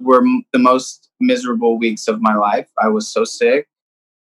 were 0.00 0.22
m- 0.22 0.44
the 0.52 0.58
most 0.58 1.10
miserable 1.20 1.78
weeks 1.78 2.08
of 2.08 2.20
my 2.20 2.34
life. 2.34 2.68
I 2.80 2.88
was 2.88 3.08
so 3.08 3.24
sick, 3.24 3.68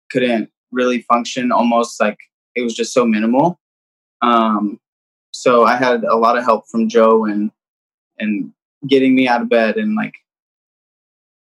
couldn't 0.10 0.50
really 0.72 1.02
function, 1.02 1.52
almost 1.52 2.00
like 2.00 2.18
it 2.56 2.62
was 2.62 2.74
just 2.74 2.94
so 2.94 3.06
minimal. 3.06 3.60
Um, 4.22 4.80
so 5.32 5.66
I 5.66 5.76
had 5.76 6.04
a 6.04 6.16
lot 6.16 6.38
of 6.38 6.44
help 6.44 6.68
from 6.68 6.90
Joe 6.90 7.26
and 7.26 7.52
and 8.20 8.52
getting 8.88 9.14
me 9.14 9.28
out 9.28 9.42
of 9.42 9.50
bed 9.50 9.78
and 9.78 9.96
like 9.96 10.16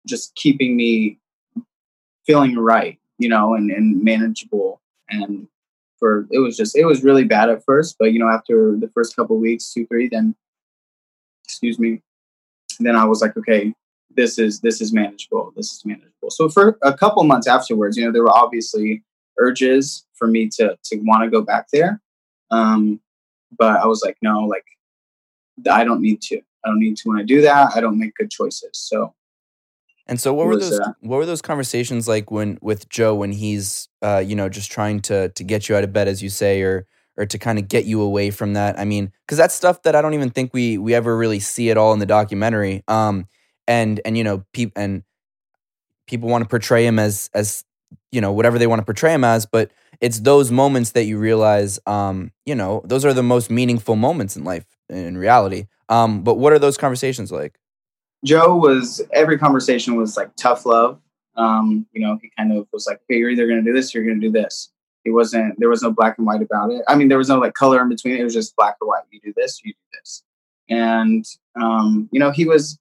just 0.05 0.35
keeping 0.35 0.75
me 0.75 1.19
feeling 2.25 2.55
right, 2.57 2.99
you 3.17 3.29
know, 3.29 3.53
and, 3.53 3.69
and 3.71 4.03
manageable. 4.03 4.81
And 5.09 5.47
for 5.99 6.27
it 6.31 6.39
was 6.39 6.57
just 6.57 6.77
it 6.77 6.85
was 6.85 7.03
really 7.03 7.23
bad 7.23 7.49
at 7.49 7.63
first, 7.63 7.97
but 7.99 8.11
you 8.11 8.19
know, 8.19 8.29
after 8.29 8.75
the 8.77 8.89
first 8.89 9.15
couple 9.15 9.37
weeks, 9.37 9.73
two, 9.73 9.85
three, 9.87 10.09
then 10.09 10.35
excuse 11.43 11.79
me, 11.79 12.01
then 12.79 12.95
I 12.95 13.05
was 13.05 13.21
like, 13.21 13.37
okay, 13.37 13.73
this 14.15 14.37
is 14.39 14.61
this 14.61 14.81
is 14.81 14.93
manageable. 14.93 15.53
This 15.55 15.71
is 15.73 15.85
manageable. 15.85 16.29
So 16.29 16.49
for 16.49 16.77
a 16.81 16.93
couple 16.93 17.23
months 17.23 17.47
afterwards, 17.47 17.97
you 17.97 18.05
know, 18.05 18.11
there 18.11 18.23
were 18.23 18.35
obviously 18.35 19.03
urges 19.37 20.05
for 20.13 20.27
me 20.27 20.49
to 20.55 20.77
to 20.83 20.97
want 20.97 21.23
to 21.23 21.29
go 21.29 21.41
back 21.41 21.67
there. 21.71 22.01
Um, 22.51 22.99
but 23.57 23.77
I 23.77 23.85
was 23.85 24.01
like, 24.03 24.17
no, 24.21 24.41
like 24.41 24.65
I 25.69 25.83
don't 25.83 26.01
need 26.01 26.21
to. 26.23 26.41
I 26.65 26.69
don't 26.69 26.79
need 26.79 26.97
to 26.97 27.09
when 27.09 27.19
I 27.19 27.23
do 27.23 27.41
that. 27.41 27.75
I 27.75 27.79
don't 27.79 27.99
make 27.99 28.15
good 28.15 28.31
choices. 28.31 28.71
So 28.73 29.13
and 30.07 30.19
so, 30.19 30.33
what 30.33 30.47
were 30.47 30.57
those? 30.57 30.79
What 31.01 31.17
were 31.17 31.25
those 31.25 31.41
conversations 31.41 32.07
like 32.07 32.29
when 32.31 32.57
with 32.61 32.87
Joe 32.89 33.15
when 33.15 33.31
he's, 33.31 33.89
uh, 34.01 34.23
you 34.25 34.35
know, 34.35 34.49
just 34.49 34.71
trying 34.71 34.99
to 35.01 35.29
to 35.29 35.43
get 35.43 35.67
you 35.67 35.75
out 35.75 35.83
of 35.83 35.93
bed, 35.93 36.07
as 36.07 36.21
you 36.21 36.29
say, 36.29 36.61
or 36.61 36.85
or 37.17 37.25
to 37.25 37.37
kind 37.39 37.57
of 37.57 37.67
get 37.67 37.85
you 37.85 38.01
away 38.01 38.29
from 38.31 38.53
that? 38.53 38.77
I 38.79 38.85
mean, 38.85 39.11
because 39.25 39.37
that's 39.37 39.55
stuff 39.55 39.81
that 39.83 39.95
I 39.95 40.01
don't 40.01 40.13
even 40.13 40.29
think 40.29 40.53
we 40.53 40.77
we 40.77 40.93
ever 40.93 41.15
really 41.17 41.39
see 41.39 41.71
at 41.71 41.77
all 41.77 41.93
in 41.93 41.99
the 41.99 42.05
documentary. 42.05 42.83
Um, 42.87 43.27
and 43.67 43.99
and 44.05 44.17
you 44.17 44.23
know, 44.23 44.45
people 44.53 44.81
and 44.81 45.03
people 46.07 46.29
want 46.29 46.43
to 46.43 46.49
portray 46.49 46.85
him 46.85 46.99
as 46.99 47.29
as 47.33 47.63
you 48.11 48.21
know 48.21 48.31
whatever 48.31 48.59
they 48.59 48.67
want 48.67 48.79
to 48.79 48.85
portray 48.85 49.13
him 49.13 49.23
as, 49.23 49.45
but 49.45 49.71
it's 50.01 50.19
those 50.19 50.51
moments 50.51 50.91
that 50.91 51.05
you 51.05 51.17
realize, 51.17 51.79
um, 51.85 52.31
you 52.45 52.53
know, 52.53 52.81
those 52.85 53.05
are 53.05 53.13
the 53.13 53.23
most 53.23 53.49
meaningful 53.49 53.95
moments 53.95 54.35
in 54.35 54.43
life 54.43 54.65
in 54.89 55.17
reality. 55.17 55.65
Um, 55.89 56.23
but 56.23 56.35
what 56.35 56.53
are 56.53 56.59
those 56.59 56.77
conversations 56.77 57.31
like? 57.31 57.59
Joe 58.25 58.55
was 58.55 59.01
every 59.13 59.37
conversation 59.37 59.95
was 59.95 60.17
like 60.17 60.35
tough 60.35 60.65
love. 60.65 60.99
Um, 61.37 61.85
you 61.93 62.01
know, 62.01 62.17
he 62.21 62.31
kind 62.37 62.51
of 62.51 62.67
was 62.73 62.87
like, 62.87 62.99
"Okay, 63.03 63.19
you're 63.19 63.29
either 63.29 63.47
going 63.47 63.63
to 63.63 63.69
do 63.69 63.73
this, 63.73 63.93
or 63.93 63.99
you're 63.99 64.07
going 64.07 64.19
to 64.19 64.27
do 64.27 64.31
this." 64.31 64.71
He 65.03 65.11
wasn't. 65.11 65.59
There 65.59 65.69
was 65.69 65.83
no 65.83 65.91
black 65.91 66.17
and 66.17 66.25
white 66.25 66.41
about 66.41 66.71
it. 66.71 66.83
I 66.87 66.95
mean, 66.95 67.07
there 67.07 67.19
was 67.19 67.29
no 67.29 67.39
like 67.39 67.53
color 67.53 67.81
in 67.81 67.89
between. 67.89 68.17
It 68.17 68.23
was 68.23 68.33
just 68.33 68.55
black 68.55 68.75
or 68.81 68.87
white. 68.87 69.03
You 69.11 69.19
do 69.23 69.33
this, 69.37 69.61
you 69.63 69.73
do 69.73 69.99
this. 69.99 70.23
And 70.69 71.25
um, 71.55 72.09
you 72.11 72.19
know, 72.19 72.31
he 72.31 72.45
was 72.45 72.79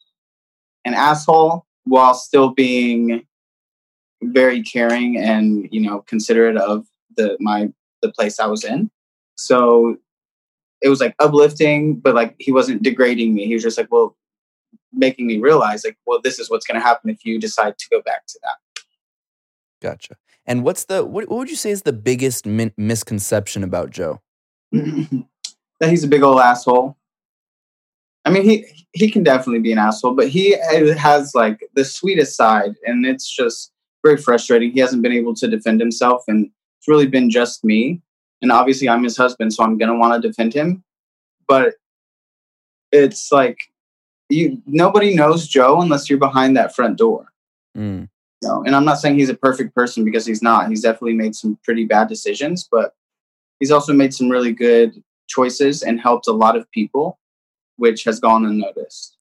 an 0.86 0.94
asshole 0.94 1.66
while 1.84 2.14
still 2.14 2.50
being 2.50 3.26
very 4.22 4.62
caring 4.62 5.18
and 5.18 5.68
you 5.70 5.82
know 5.82 6.00
considerate 6.06 6.56
of 6.56 6.86
the 7.16 7.36
my 7.40 7.70
the 8.00 8.10
place 8.10 8.40
I 8.40 8.46
was 8.46 8.64
in. 8.64 8.90
So 9.36 9.98
it 10.80 10.88
was 10.88 11.00
like 11.00 11.14
uplifting, 11.18 11.96
but 11.96 12.14
like 12.14 12.34
he 12.38 12.52
wasn't 12.52 12.82
degrading 12.82 13.34
me. 13.34 13.46
He 13.46 13.54
was 13.54 13.62
just 13.62 13.76
like, 13.76 13.90
well, 13.90 14.16
making 14.94 15.26
me 15.26 15.38
realize 15.38 15.84
like, 15.84 15.98
well, 16.06 16.20
this 16.22 16.38
is 16.38 16.50
what's 16.50 16.66
going 16.66 16.80
to 16.80 16.84
happen 16.84 17.10
if 17.10 17.24
you 17.24 17.38
decide 17.38 17.78
to 17.78 17.86
go 17.90 18.00
back 18.02 18.26
to 18.26 18.38
that. 18.42 18.84
Gotcha. 19.80 20.16
And 20.46 20.62
what's 20.62 20.84
the 20.84 21.04
what, 21.04 21.28
what 21.28 21.38
would 21.38 21.50
you 21.50 21.56
say 21.56 21.70
is 21.70 21.82
the 21.82 21.92
biggest 21.92 22.46
min- 22.46 22.72
misconception 22.76 23.64
about 23.64 23.90
Joe? 23.90 24.20
that 24.72 25.90
he's 25.90 26.04
a 26.04 26.08
big 26.08 26.22
old 26.22 26.40
asshole. 26.40 26.96
I 28.24 28.30
mean, 28.30 28.44
he 28.44 28.66
he 28.92 29.10
can 29.10 29.22
definitely 29.22 29.60
be 29.60 29.72
an 29.72 29.78
asshole, 29.78 30.14
but 30.14 30.28
he 30.28 30.54
eh, 30.54 30.94
has 30.94 31.34
like 31.34 31.60
the 31.74 31.84
sweetest 31.84 32.36
side, 32.36 32.74
and 32.86 33.04
it's 33.04 33.28
just 33.28 33.72
very 34.04 34.16
frustrating. 34.16 34.72
He 34.72 34.80
hasn't 34.80 35.02
been 35.02 35.12
able 35.12 35.34
to 35.34 35.48
defend 35.48 35.80
himself, 35.80 36.24
and 36.28 36.50
it's 36.78 36.88
really 36.88 37.06
been 37.06 37.30
just 37.30 37.64
me. 37.64 38.00
And 38.42 38.52
obviously, 38.52 38.88
I'm 38.88 39.04
his 39.04 39.16
husband, 39.16 39.52
so 39.52 39.64
I'm 39.64 39.78
gonna 39.78 39.96
want 39.96 40.20
to 40.22 40.28
defend 40.28 40.54
him. 40.54 40.82
But 41.46 41.74
it's 42.92 43.30
like 43.32 43.58
you 44.28 44.62
nobody 44.66 45.14
knows 45.14 45.46
Joe 45.46 45.80
unless 45.80 46.08
you're 46.08 46.18
behind 46.18 46.56
that 46.56 46.74
front 46.74 46.98
door. 46.98 47.32
Mm. 47.76 48.08
You 48.42 48.48
know, 48.48 48.62
and 48.64 48.76
I'm 48.76 48.84
not 48.84 48.98
saying 48.98 49.18
he's 49.18 49.30
a 49.30 49.34
perfect 49.34 49.74
person 49.74 50.04
because 50.04 50.26
he's 50.26 50.42
not. 50.42 50.68
He's 50.68 50.82
definitely 50.82 51.14
made 51.14 51.34
some 51.34 51.58
pretty 51.64 51.84
bad 51.84 52.08
decisions, 52.08 52.68
but 52.70 52.94
he's 53.58 53.70
also 53.70 53.92
made 53.92 54.12
some 54.12 54.28
really 54.28 54.52
good 54.52 55.02
choices 55.28 55.82
and 55.82 56.00
helped 56.00 56.26
a 56.26 56.32
lot 56.32 56.56
of 56.56 56.70
people, 56.70 57.18
which 57.76 58.04
has 58.04 58.20
gone 58.20 58.44
unnoticed. 58.44 59.16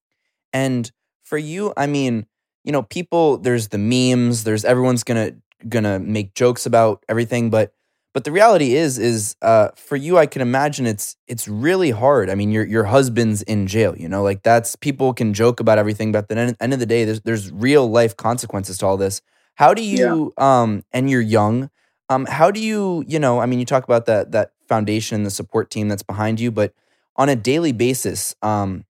And 0.51 0.91
for 1.23 1.37
you, 1.37 1.73
I 1.77 1.87
mean, 1.87 2.25
you 2.63 2.71
know, 2.71 2.83
people 2.83 3.37
there's 3.37 3.69
the 3.69 3.77
memes, 3.77 4.43
there's 4.43 4.65
everyone's 4.65 5.03
gonna 5.03 5.33
gonna 5.69 5.99
make 5.99 6.33
jokes 6.33 6.65
about 6.65 7.03
everything, 7.07 7.49
but 7.49 7.73
but 8.13 8.25
the 8.25 8.31
reality 8.31 8.75
is, 8.75 8.99
is 8.99 9.35
uh, 9.41 9.69
for 9.75 9.95
you, 9.95 10.17
I 10.19 10.27
can 10.27 10.41
imagine 10.41 10.85
it's 10.85 11.17
it's 11.27 11.47
really 11.47 11.89
hard. 11.89 12.29
I 12.29 12.35
mean, 12.35 12.51
your 12.51 12.65
your 12.65 12.83
husband's 12.83 13.41
in 13.41 13.65
jail. 13.65 13.95
You 13.97 14.07
know, 14.07 14.21
like 14.21 14.43
that's 14.43 14.75
people 14.75 15.13
can 15.13 15.33
joke 15.33 15.59
about 15.59 15.79
everything, 15.79 16.11
but 16.11 16.19
at 16.19 16.27
the 16.29 16.55
end, 16.59 16.73
of 16.73 16.79
the 16.79 16.85
day, 16.85 17.05
there's 17.05 17.21
there's 17.21 17.51
real 17.51 17.89
life 17.89 18.15
consequences 18.15 18.77
to 18.79 18.85
all 18.85 18.97
this. 18.97 19.21
How 19.55 19.73
do 19.73 19.83
you 19.83 20.33
yeah. 20.37 20.61
um 20.61 20.83
and 20.91 21.09
you're 21.09 21.21
young, 21.21 21.71
um, 22.09 22.25
how 22.25 22.51
do 22.51 22.59
you 22.59 23.03
you 23.07 23.19
know? 23.19 23.39
I 23.39 23.45
mean, 23.45 23.59
you 23.59 23.65
talk 23.65 23.83
about 23.83 24.05
that 24.05 24.31
that 24.31 24.51
foundation, 24.67 25.17
and 25.17 25.25
the 25.25 25.31
support 25.31 25.69
team 25.69 25.87
that's 25.87 26.03
behind 26.03 26.39
you, 26.39 26.51
but 26.51 26.73
on 27.15 27.29
a 27.29 27.35
daily 27.35 27.71
basis, 27.71 28.35
um, 28.41 28.85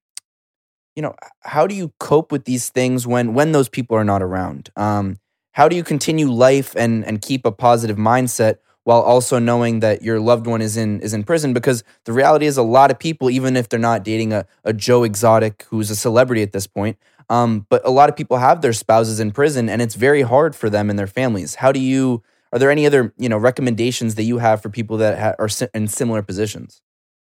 you 0.96 1.02
know, 1.02 1.14
how 1.40 1.66
do 1.66 1.74
you 1.74 1.92
cope 1.98 2.30
with 2.30 2.44
these 2.44 2.68
things 2.68 3.06
when 3.06 3.32
when 3.34 3.52
those 3.52 3.68
people 3.68 3.96
are 3.96 4.04
not 4.04 4.22
around? 4.22 4.70
Um, 4.76 5.18
how 5.52 5.68
do 5.68 5.76
you 5.76 5.84
continue 5.84 6.30
life 6.30 6.74
and 6.76 7.04
and 7.04 7.22
keep 7.22 7.46
a 7.46 7.52
positive 7.52 7.96
mindset? 7.96 8.58
While 8.84 9.00
also 9.00 9.38
knowing 9.38 9.80
that 9.80 10.02
your 10.02 10.20
loved 10.20 10.46
one 10.46 10.62
is 10.62 10.76
in 10.76 11.00
is 11.00 11.12
in 11.12 11.24
prison 11.24 11.52
because 11.52 11.82
the 12.04 12.12
reality 12.12 12.46
is 12.46 12.56
a 12.56 12.62
lot 12.62 12.90
of 12.90 12.98
people 12.98 13.28
even 13.28 13.56
if 13.56 13.68
they're 13.68 13.78
not 13.78 14.04
dating 14.04 14.32
a, 14.32 14.46
a 14.64 14.72
joe 14.72 15.02
exotic 15.02 15.64
who's 15.68 15.90
a 15.90 15.96
celebrity 15.96 16.42
at 16.42 16.52
this 16.52 16.66
point 16.66 16.96
um, 17.30 17.66
but 17.68 17.86
a 17.86 17.90
lot 17.90 18.08
of 18.08 18.16
people 18.16 18.38
have 18.38 18.60
their 18.60 18.72
spouses 18.72 19.20
in 19.20 19.32
prison 19.32 19.68
and 19.68 19.80
it's 19.80 19.94
very 19.94 20.22
hard 20.22 20.54
for 20.54 20.68
them 20.68 20.90
and 20.90 20.98
their 20.98 21.06
families. 21.06 21.56
How 21.56 21.72
do 21.72 21.80
you 21.80 22.22
are 22.52 22.58
there 22.58 22.70
any 22.70 22.86
other 22.86 23.12
you 23.18 23.28
know 23.28 23.38
recommendations 23.38 24.14
that 24.16 24.24
you 24.24 24.38
have 24.38 24.62
for 24.62 24.68
people 24.68 24.96
that 24.98 25.18
ha- 25.18 25.34
are 25.38 25.48
in 25.72 25.88
similar 25.88 26.22
positions? 26.22 26.82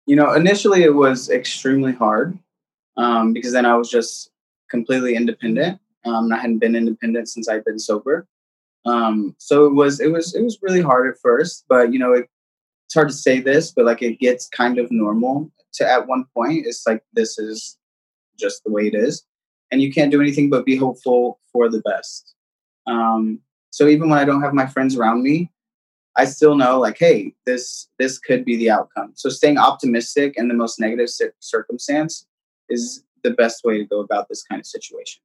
You 0.06 0.16
know 0.16 0.34
initially 0.34 0.84
it 0.84 0.96
was 0.96 1.30
extremely 1.30 1.94
hard 1.94 2.38
um, 2.98 3.34
because 3.34 3.54
then 3.54 3.66
i 3.66 3.76
was 3.76 3.90
just 3.90 4.32
completely 4.70 5.16
independent. 5.16 5.80
Um, 6.06 6.32
i 6.32 6.38
hadn't 6.38 6.60
been 6.60 6.76
independent 6.76 7.28
since 7.28 7.50
i'd 7.50 7.66
been 7.66 7.78
sober 7.78 8.26
um, 8.86 9.36
so 9.38 9.66
it 9.66 9.74
was 9.74 10.00
it 10.00 10.12
was 10.12 10.36
it 10.36 10.42
was 10.42 10.60
really 10.62 10.82
hard 10.82 11.08
at 11.08 11.20
first, 11.22 11.66
but 11.68 11.92
you 11.94 12.00
know 12.00 12.14
it, 12.14 12.30
it's 12.86 12.96
hard 12.96 13.10
to 13.10 13.16
say 13.16 13.40
this, 13.40 13.72
but 13.72 13.86
like 13.86 14.02
it 14.02 14.20
gets 14.20 14.48
kind 14.48 14.80
of 14.80 14.92
normal 14.92 15.52
to 15.74 15.90
at 15.90 16.08
one 16.08 16.26
point. 16.36 16.66
It's 16.66 16.86
like 16.88 17.04
this 17.14 17.38
is 17.38 17.78
just 18.38 18.64
the 18.64 18.72
way 18.72 18.88
it 18.88 18.96
is, 18.96 19.24
and 19.72 19.82
you 19.82 19.92
can't 19.92 20.12
do 20.12 20.22
anything 20.22 20.50
but 20.50 20.66
be 20.66 20.76
hopeful 20.76 21.40
for 21.52 21.70
the 21.70 21.82
best. 21.82 22.36
Um, 22.88 23.40
so 23.72 23.88
even 23.88 24.10
when 24.10 24.20
I 24.20 24.26
don't 24.26 24.42
have 24.42 24.54
my 24.54 24.66
friends 24.66 24.98
around 24.98 25.24
me, 25.24 25.52
I 26.16 26.26
still 26.26 26.56
know 26.56 26.80
like, 26.80 26.98
hey, 26.98 27.36
this 27.46 27.88
this 28.00 28.18
could 28.18 28.46
be 28.46 28.58
the 28.58 28.72
outcome. 28.72 29.12
So 29.16 29.30
staying 29.30 29.58
optimistic 29.58 30.36
in 30.38 30.48
the 30.48 30.54
most 30.54 30.80
negative 30.80 31.10
circumstance 31.40 32.26
is 32.70 33.04
the 33.24 33.32
best 33.32 33.64
way 33.64 33.78
to 33.78 33.86
go 33.86 34.00
about 34.00 34.30
this 34.30 34.44
kind 34.44 34.60
of 34.60 34.66
situation. 34.66 35.22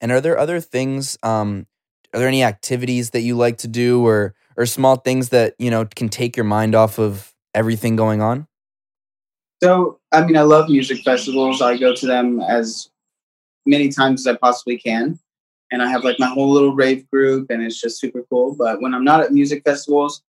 And 0.00 0.10
are 0.12 0.20
there 0.20 0.38
other 0.38 0.60
things 0.60 1.18
um, 1.22 1.66
are 2.12 2.18
there 2.18 2.28
any 2.28 2.42
activities 2.42 3.10
that 3.10 3.20
you 3.20 3.36
like 3.36 3.58
to 3.58 3.68
do 3.68 4.04
or 4.06 4.34
or 4.56 4.66
small 4.66 4.96
things 4.96 5.28
that 5.28 5.54
you 5.58 5.70
know 5.70 5.84
can 5.84 6.08
take 6.08 6.36
your 6.36 6.44
mind 6.44 6.74
off 6.74 6.98
of 6.98 7.34
everything 7.54 7.96
going 7.96 8.20
on? 8.20 8.46
So 9.62 9.98
i 10.12 10.24
mean 10.24 10.36
i 10.36 10.42
love 10.42 10.68
music 10.68 11.02
festivals. 11.04 11.62
I 11.62 11.76
go 11.76 11.94
to 11.94 12.06
them 12.06 12.40
as 12.40 12.90
many 13.66 13.88
times 13.88 14.26
as 14.26 14.34
i 14.34 14.36
possibly 14.36 14.78
can. 14.78 15.18
And 15.70 15.82
i 15.82 15.88
have 15.88 16.04
like 16.04 16.18
my 16.18 16.28
whole 16.28 16.50
little 16.50 16.74
rave 16.74 17.08
group 17.10 17.50
and 17.50 17.62
it's 17.62 17.80
just 17.80 18.00
super 18.00 18.24
cool. 18.30 18.54
But 18.54 18.80
when 18.80 18.94
i'm 18.94 19.04
not 19.04 19.20
at 19.20 19.32
music 19.32 19.62
festivals 19.64 20.22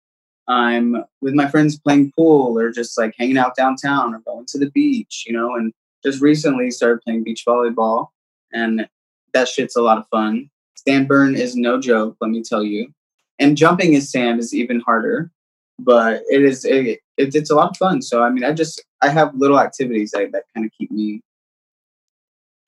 i'm 0.49 1.05
with 1.21 1.35
my 1.35 1.47
friends 1.47 1.79
playing 1.79 2.11
pool 2.17 2.59
or 2.59 2.73
just 2.73 2.97
like 2.97 3.15
hanging 3.19 3.37
out 3.37 3.55
downtown 3.55 4.15
or 4.15 4.21
going 4.21 4.47
to 4.47 4.59
the 4.59 4.71
beach 4.71 5.25
you 5.27 5.33
know 5.33 5.55
and 5.55 5.75
just 6.05 6.23
recently 6.23 6.71
started 6.71 7.03
playing 7.03 7.25
beach 7.25 7.45
volleyball. 7.47 8.09
And 8.53 8.89
that 9.35 9.49
shit's 9.49 9.77
a 9.77 9.83
lot 9.83 9.99
of 9.99 10.09
fun 10.09 10.51
Sand 10.87 11.09
burn 11.09 11.35
is 11.35 11.57
no 11.57 11.81
joke, 11.81 12.17
let 12.21 12.31
me 12.31 12.43
tell 12.43 12.63
you. 12.63 12.93
And 13.39 13.57
jumping 13.57 13.95
in 13.95 14.01
sand 14.01 14.41
is 14.41 14.55
even 14.55 14.81
harder, 14.81 15.31
but 15.79 16.23
it 16.29 16.43
is 16.43 16.65
it, 16.65 17.01
it, 17.17 17.35
it's 17.35 17.51
a 17.51 17.55
lot 17.55 17.71
of 17.71 17.77
fun. 17.77 18.03
So 18.03 18.23
I 18.23 18.31
mean, 18.31 18.45
I 18.45 18.53
just 18.53 18.83
I 19.03 19.09
have 19.09 19.35
little 19.35 19.61
activities 19.61 20.13
that, 20.13 20.33
that 20.33 20.45
kind 20.55 20.67
of 20.67 20.73
keep 20.79 20.91
me 20.91 21.21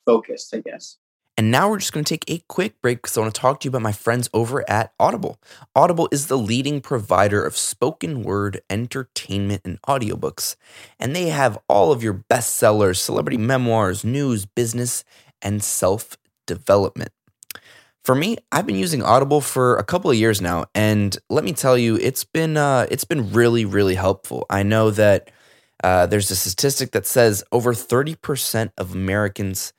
focused, 0.06 0.54
I 0.54 0.60
guess. 0.60 0.96
And 1.36 1.50
now 1.50 1.70
we're 1.70 1.78
just 1.78 1.92
going 1.92 2.04
to 2.04 2.14
take 2.18 2.28
a 2.28 2.44
quick 2.48 2.82
break 2.82 2.98
because 2.98 3.16
I 3.16 3.22
want 3.22 3.34
to 3.34 3.40
talk 3.40 3.60
to 3.60 3.64
you 3.66 3.70
about 3.70 3.82
my 3.82 3.92
friends 3.92 4.28
over 4.34 4.68
at 4.68 4.92
Audible. 5.00 5.38
Audible 5.74 6.08
is 6.12 6.26
the 6.26 6.36
leading 6.36 6.80
provider 6.80 7.42
of 7.42 7.56
spoken 7.56 8.22
word 8.22 8.60
entertainment 8.68 9.62
and 9.64 9.80
audiobooks. 9.82 10.56
And 10.98 11.16
they 11.16 11.28
have 11.28 11.58
all 11.66 11.92
of 11.92 12.02
your 12.02 12.24
bestsellers, 12.28 12.96
celebrity 12.96 13.38
memoirs, 13.38 14.04
news, 14.04 14.44
business, 14.44 15.02
and 15.40 15.62
self 15.62 16.18
development. 16.46 17.12
For 18.04 18.14
me, 18.14 18.38
I've 18.50 18.66
been 18.66 18.76
using 18.76 19.02
Audible 19.02 19.40
for 19.40 19.76
a 19.76 19.84
couple 19.84 20.10
of 20.10 20.16
years 20.16 20.40
now, 20.40 20.64
and 20.74 21.16
let 21.28 21.44
me 21.44 21.52
tell 21.52 21.76
you, 21.76 21.96
it's 21.96 22.24
been 22.24 22.56
uh, 22.56 22.86
it's 22.90 23.04
been 23.04 23.32
really 23.32 23.64
really 23.64 23.94
helpful. 23.94 24.46
I 24.48 24.62
know 24.62 24.90
that 24.90 25.30
uh, 25.84 26.06
there's 26.06 26.30
a 26.30 26.36
statistic 26.36 26.92
that 26.92 27.06
says 27.06 27.44
over 27.52 27.74
thirty 27.74 28.14
percent 28.14 28.72
of 28.78 28.94
Americans 28.94 29.72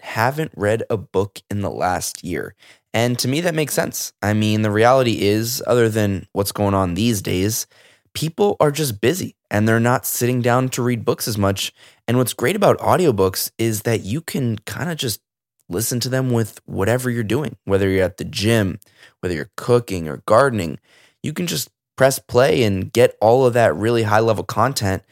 haven't 0.00 0.52
read 0.56 0.82
a 0.90 0.96
book 0.96 1.40
in 1.50 1.60
the 1.60 1.70
last 1.70 2.24
year. 2.24 2.54
And 2.94 3.18
to 3.18 3.28
me, 3.28 3.40
that 3.42 3.54
makes 3.54 3.74
sense. 3.74 4.12
I 4.22 4.32
mean, 4.32 4.62
the 4.62 4.70
reality 4.70 5.22
is, 5.22 5.62
other 5.66 5.88
than 5.88 6.26
what's 6.32 6.52
going 6.52 6.74
on 6.74 6.94
these 6.94 7.20
days, 7.22 7.66
people 8.14 8.56
are 8.60 8.70
just 8.70 9.00
busy 9.00 9.36
and 9.50 9.68
they're 9.68 9.80
not 9.80 10.06
sitting 10.06 10.40
down 10.40 10.68
to 10.70 10.82
read 10.82 11.04
books 11.04 11.28
as 11.28 11.38
much. 11.38 11.72
And 12.06 12.16
what's 12.16 12.32
great 12.32 12.56
about 12.56 12.78
audiobooks 12.78 13.50
is 13.58 13.82
that 13.82 14.00
you 14.02 14.20
can 14.20 14.58
kind 14.60 14.90
of 14.90 14.96
just 14.96 15.20
listen 15.68 16.00
to 16.00 16.08
them 16.08 16.30
with 16.30 16.60
whatever 16.66 17.10
you're 17.10 17.22
doing, 17.22 17.56
whether 17.64 17.88
you're 17.88 18.04
at 18.04 18.16
the 18.16 18.24
gym, 18.24 18.78
whether 19.20 19.34
you're 19.34 19.50
cooking 19.56 20.08
or 20.08 20.22
gardening. 20.26 20.78
You 21.22 21.32
can 21.32 21.46
just 21.46 21.70
press 21.96 22.18
play 22.18 22.62
and 22.62 22.92
get 22.92 23.16
all 23.20 23.44
of 23.44 23.54
that 23.54 23.74
really 23.74 24.04
high 24.04 24.20
level 24.20 24.44
content 24.44 25.02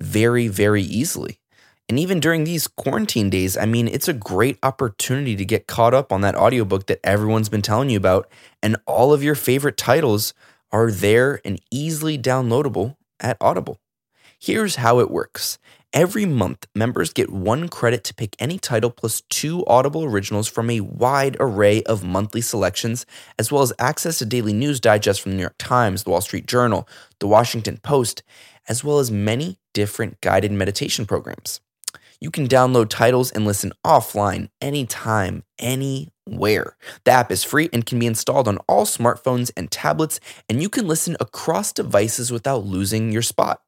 very, 0.00 0.48
very 0.48 0.82
easily. 0.82 1.38
And 1.88 1.98
even 1.98 2.20
during 2.20 2.44
these 2.44 2.68
quarantine 2.68 3.28
days, 3.28 3.56
I 3.56 3.66
mean, 3.66 3.86
it's 3.88 4.08
a 4.08 4.14
great 4.14 4.58
opportunity 4.62 5.36
to 5.36 5.44
get 5.44 5.66
caught 5.66 5.94
up 5.94 6.12
on 6.12 6.20
that 6.22 6.34
audiobook 6.34 6.86
that 6.86 7.00
everyone's 7.04 7.48
been 7.48 7.62
telling 7.62 7.90
you 7.90 7.96
about. 7.96 8.30
And 8.62 8.76
all 8.86 9.12
of 9.12 9.22
your 9.22 9.34
favorite 9.34 9.76
titles 9.76 10.32
are 10.70 10.90
there 10.90 11.40
and 11.44 11.60
easily 11.70 12.18
downloadable 12.18 12.96
at 13.20 13.36
Audible. 13.40 13.78
Here's 14.38 14.76
how 14.76 15.00
it 15.00 15.10
works 15.10 15.58
Every 15.94 16.24
month, 16.24 16.66
members 16.74 17.12
get 17.12 17.28
one 17.28 17.68
credit 17.68 18.02
to 18.04 18.14
pick 18.14 18.34
any 18.38 18.58
title 18.58 18.88
plus 18.88 19.20
two 19.28 19.62
Audible 19.66 20.04
originals 20.04 20.48
from 20.48 20.70
a 20.70 20.80
wide 20.80 21.36
array 21.38 21.82
of 21.82 22.02
monthly 22.02 22.40
selections, 22.40 23.04
as 23.38 23.52
well 23.52 23.60
as 23.60 23.74
access 23.78 24.16
to 24.18 24.24
daily 24.24 24.54
news 24.54 24.80
digest 24.80 25.20
from 25.20 25.32
the 25.32 25.36
New 25.36 25.42
York 25.42 25.56
Times, 25.58 26.04
the 26.04 26.10
Wall 26.10 26.22
Street 26.22 26.46
Journal, 26.46 26.88
the 27.18 27.26
Washington 27.26 27.76
Post, 27.76 28.22
as 28.70 28.82
well 28.82 29.00
as 29.00 29.10
many 29.10 29.58
different 29.74 30.18
guided 30.22 30.50
meditation 30.50 31.04
programs. 31.04 31.60
You 32.22 32.30
can 32.30 32.48
download 32.48 32.88
titles 32.88 33.30
and 33.30 33.44
listen 33.44 33.74
offline 33.84 34.48
anytime, 34.62 35.44
anywhere. 35.58 36.74
The 37.04 37.10
app 37.10 37.30
is 37.30 37.44
free 37.44 37.68
and 37.70 37.84
can 37.84 37.98
be 37.98 38.06
installed 38.06 38.48
on 38.48 38.56
all 38.66 38.86
smartphones 38.86 39.50
and 39.58 39.70
tablets, 39.70 40.20
and 40.48 40.62
you 40.62 40.70
can 40.70 40.88
listen 40.88 41.18
across 41.20 41.70
devices 41.70 42.32
without 42.32 42.64
losing 42.64 43.12
your 43.12 43.20
spot. 43.20 43.60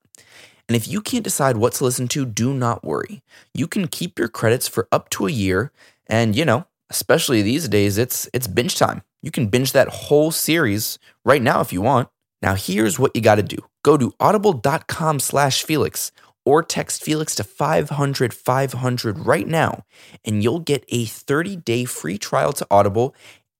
And 0.68 0.77
if 0.77 0.88
you 0.88 1.00
can't 1.00 1.24
decide 1.24 1.57
what 1.57 1.74
to 1.74 1.85
listen 1.85 2.09
to, 2.09 2.24
do 2.24 2.55
not 2.55 2.85
worry. 2.85 3.22
You 3.53 3.66
can 3.66 3.87
keep 3.87 4.18
your 4.18 4.29
credits 4.29 4.66
for 4.66 4.88
up 4.90 5.11
to 5.11 5.27
a 5.27 5.31
year. 5.31 5.72
And, 6.07 6.35
you 6.35 6.44
know, 6.44 6.66
especially 6.90 7.42
these 7.42 7.68
days, 7.68 7.98
it's 7.98 8.29
it's 8.33 8.46
binge 8.46 8.77
time. 8.77 9.03
You 9.22 9.31
can 9.31 9.48
binge 9.48 9.72
that 9.72 9.88
whole 9.88 10.31
series 10.31 10.98
right 11.24 11.42
now 11.42 11.61
if 11.61 11.72
you 11.72 11.81
want. 11.81 12.09
Now, 12.42 12.55
here's 12.55 12.98
what 12.98 13.14
you 13.14 13.22
got 13.22 13.37
to 13.37 13.42
do. 13.42 13.57
Go 13.83 13.96
to 13.96 14.12
audible.com 14.20 15.20
slash 15.20 15.62
Felix 15.64 16.12
or 16.44 16.62
text 16.62 17.03
Felix 17.03 17.35
to 17.37 17.44
500 17.44 18.35
500 18.35 19.18
right 19.20 19.46
now, 19.46 19.85
and 20.24 20.42
you'll 20.42 20.61
get 20.61 20.85
a 20.88 21.07
30 21.07 21.57
day 21.57 21.85
free 21.85 22.18
trial 22.18 22.53
to 22.53 22.66
Audible 22.70 23.14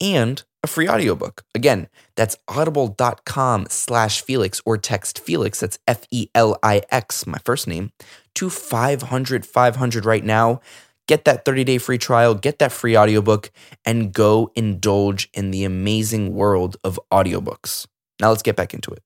and 0.05 0.45
a 0.63 0.67
free 0.67 0.89
audiobook. 0.89 1.45
Again, 1.55 1.89
that's 2.15 2.37
audible.com 2.47 3.67
slash 3.71 4.21
Felix 4.21 4.61
or 4.67 4.77
text 4.77 5.19
Felix, 5.19 5.61
that's 5.61 5.79
F 5.89 6.05
E 6.11 6.29
L 6.35 6.59
I 6.63 6.83
X, 6.91 7.27
my 7.27 7.39
first 7.45 7.67
name, 7.67 7.91
to 8.35 8.51
500 8.51 9.47
500 9.47 10.05
right 10.05 10.25
now. 10.25 10.61
Get 11.07 11.25
that 11.25 11.45
30 11.45 11.65
day 11.65 11.79
free 11.79 11.99
trial, 11.99 12.35
get 12.35 12.59
that 12.59 12.73
free 12.73 12.97
audiobook, 12.97 13.51
and 13.85 14.13
go 14.13 14.51
indulge 14.55 15.29
in 15.35 15.51
the 15.51 15.65
amazing 15.65 16.35
world 16.35 16.77
of 16.85 17.01
audiobooks. 17.11 17.87
Now 18.21 18.29
let's 18.31 18.43
get 18.43 18.57
back 18.57 18.75
into 18.75 18.91
it. 18.91 19.03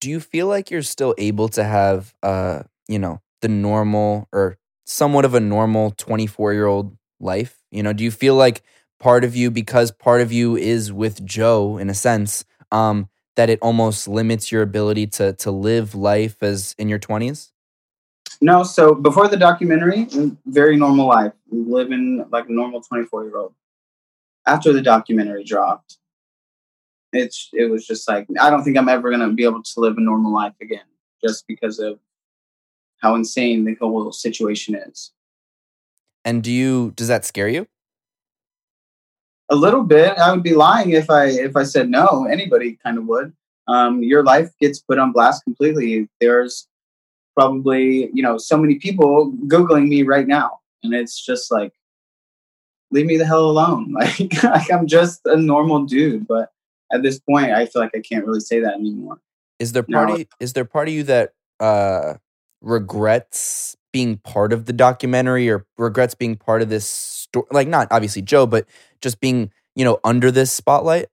Do 0.00 0.10
you 0.10 0.20
feel 0.20 0.46
like 0.46 0.70
you're 0.70 0.82
still 0.82 1.14
able 1.18 1.48
to 1.50 1.64
have, 1.64 2.14
uh, 2.22 2.62
you 2.86 2.98
know, 2.98 3.20
the 3.40 3.48
normal 3.48 4.28
or 4.32 4.58
somewhat 4.84 5.24
of 5.24 5.34
a 5.34 5.40
normal 5.40 5.90
24 5.92 6.52
year 6.52 6.66
old 6.66 6.96
life? 7.18 7.62
You 7.70 7.82
know, 7.82 7.92
do 7.92 8.04
you 8.04 8.10
feel 8.10 8.34
like 8.34 8.62
part 8.98 9.24
of 9.24 9.36
you 9.36 9.50
because 9.50 9.90
part 9.90 10.20
of 10.20 10.32
you 10.32 10.56
is 10.56 10.92
with 10.92 11.24
Joe 11.24 11.78
in 11.78 11.90
a 11.90 11.94
sense 11.94 12.44
um, 12.72 13.08
that 13.36 13.50
it 13.50 13.58
almost 13.60 14.08
limits 14.08 14.50
your 14.50 14.62
ability 14.62 15.06
to 15.08 15.32
to 15.34 15.50
live 15.50 15.94
life 15.94 16.42
as 16.42 16.74
in 16.78 16.88
your 16.88 16.98
20s? 16.98 17.52
No, 18.40 18.62
so 18.64 18.94
before 18.94 19.28
the 19.28 19.36
documentary, 19.36 20.06
very 20.46 20.76
normal 20.76 21.06
life, 21.06 21.32
living 21.50 22.24
like 22.30 22.48
a 22.48 22.52
normal 22.52 22.82
24 22.82 23.24
year 23.24 23.38
old. 23.38 23.54
After 24.46 24.72
the 24.72 24.82
documentary 24.82 25.42
dropped, 25.42 25.98
it's 27.12 27.48
it 27.52 27.70
was 27.70 27.86
just 27.86 28.08
like 28.08 28.26
I 28.40 28.50
don't 28.50 28.62
think 28.62 28.76
I'm 28.76 28.88
ever 28.88 29.10
gonna 29.10 29.32
be 29.32 29.44
able 29.44 29.62
to 29.62 29.80
live 29.80 29.96
a 29.96 30.00
normal 30.00 30.32
life 30.32 30.54
again, 30.60 30.84
just 31.22 31.46
because 31.46 31.78
of 31.78 31.98
how 32.98 33.14
insane 33.14 33.64
the 33.64 33.74
whole 33.74 34.12
situation 34.12 34.74
is. 34.74 35.12
And 36.24 36.42
do 36.42 36.52
you 36.52 36.92
does 36.96 37.08
that 37.08 37.24
scare 37.24 37.48
you? 37.48 37.66
A 39.48 39.56
little 39.56 39.82
bit. 39.82 40.18
I 40.18 40.32
would 40.32 40.42
be 40.42 40.54
lying 40.54 40.90
if 40.90 41.10
I 41.10 41.26
if 41.26 41.56
I 41.56 41.62
said 41.62 41.88
no. 41.88 42.26
Anybody 42.30 42.78
kind 42.82 42.98
of 42.98 43.06
would. 43.06 43.32
Um, 43.68 44.02
your 44.02 44.22
life 44.22 44.50
gets 44.60 44.78
put 44.80 44.98
on 44.98 45.12
blast 45.12 45.44
completely. 45.44 46.08
There's 46.20 46.68
probably 47.34 48.10
you 48.12 48.22
know 48.22 48.38
so 48.38 48.56
many 48.56 48.76
people 48.76 49.32
googling 49.46 49.88
me 49.88 50.02
right 50.02 50.26
now, 50.26 50.60
and 50.82 50.94
it's 50.94 51.24
just 51.24 51.50
like, 51.50 51.72
leave 52.90 53.06
me 53.06 53.16
the 53.16 53.26
hell 53.26 53.46
alone. 53.46 53.94
Like, 53.98 54.42
like 54.42 54.72
I'm 54.72 54.86
just 54.86 55.20
a 55.24 55.36
normal 55.36 55.84
dude. 55.84 56.26
But 56.26 56.50
at 56.92 57.02
this 57.02 57.18
point, 57.18 57.52
I 57.52 57.66
feel 57.66 57.82
like 57.82 57.96
I 57.96 58.00
can't 58.00 58.24
really 58.26 58.40
say 58.40 58.60
that 58.60 58.74
anymore. 58.74 59.18
Is 59.58 59.72
there 59.72 59.82
party? 59.82 60.18
No. 60.18 60.24
Is 60.40 60.52
there 60.52 60.64
part 60.64 60.88
of 60.88 60.94
you 60.94 61.02
that 61.04 61.32
uh, 61.60 62.14
regrets 62.60 63.76
being 63.96 64.18
part 64.18 64.52
of 64.52 64.66
the 64.66 64.74
documentary 64.74 65.48
or 65.48 65.64
regrets 65.78 66.14
being 66.14 66.36
part 66.36 66.60
of 66.60 66.68
this 66.68 66.84
story? 66.86 67.46
Like, 67.50 67.66
not 67.66 67.88
obviously 67.90 68.20
Joe, 68.20 68.46
but 68.46 68.66
just 69.00 69.20
being 69.20 69.50
you 69.74 69.86
know 69.86 70.00
under 70.04 70.30
this 70.30 70.52
spotlight? 70.52 71.06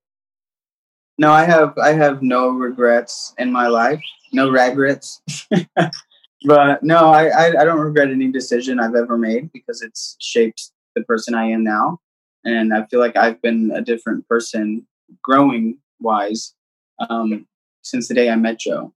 No, 1.18 1.32
I 1.32 1.46
have 1.46 1.78
I 1.78 1.94
have 1.94 2.22
no 2.22 2.50
regrets 2.50 3.34
in 3.38 3.54
my 3.54 3.68
life, 3.68 4.02
no 4.34 4.50
regrets. 4.50 5.22
but 6.44 6.84
no, 6.84 7.06
I, 7.06 7.28
I, 7.28 7.62
I 7.62 7.64
don't 7.64 7.80
regret 7.80 8.10
any 8.10 8.30
decision 8.30 8.82
I've 8.82 8.96
ever 8.96 9.18
made 9.18 9.54
because 9.54 9.82
it's 9.82 10.18
shaped 10.20 10.72
the 10.94 11.04
person 11.04 11.36
I 11.36 11.46
am 11.46 11.64
now, 11.64 12.00
and 12.44 12.74
I 12.74 12.86
feel 12.88 13.00
like 13.00 13.16
I've 13.16 13.42
been 13.42 13.72
a 13.74 13.82
different 13.82 14.28
person 14.28 14.86
growing 15.22 15.78
wise 16.02 16.54
um, 17.10 17.48
since 17.82 18.10
the 18.10 18.14
day 18.14 18.30
I 18.30 18.36
met 18.36 18.60
Joe, 18.60 18.94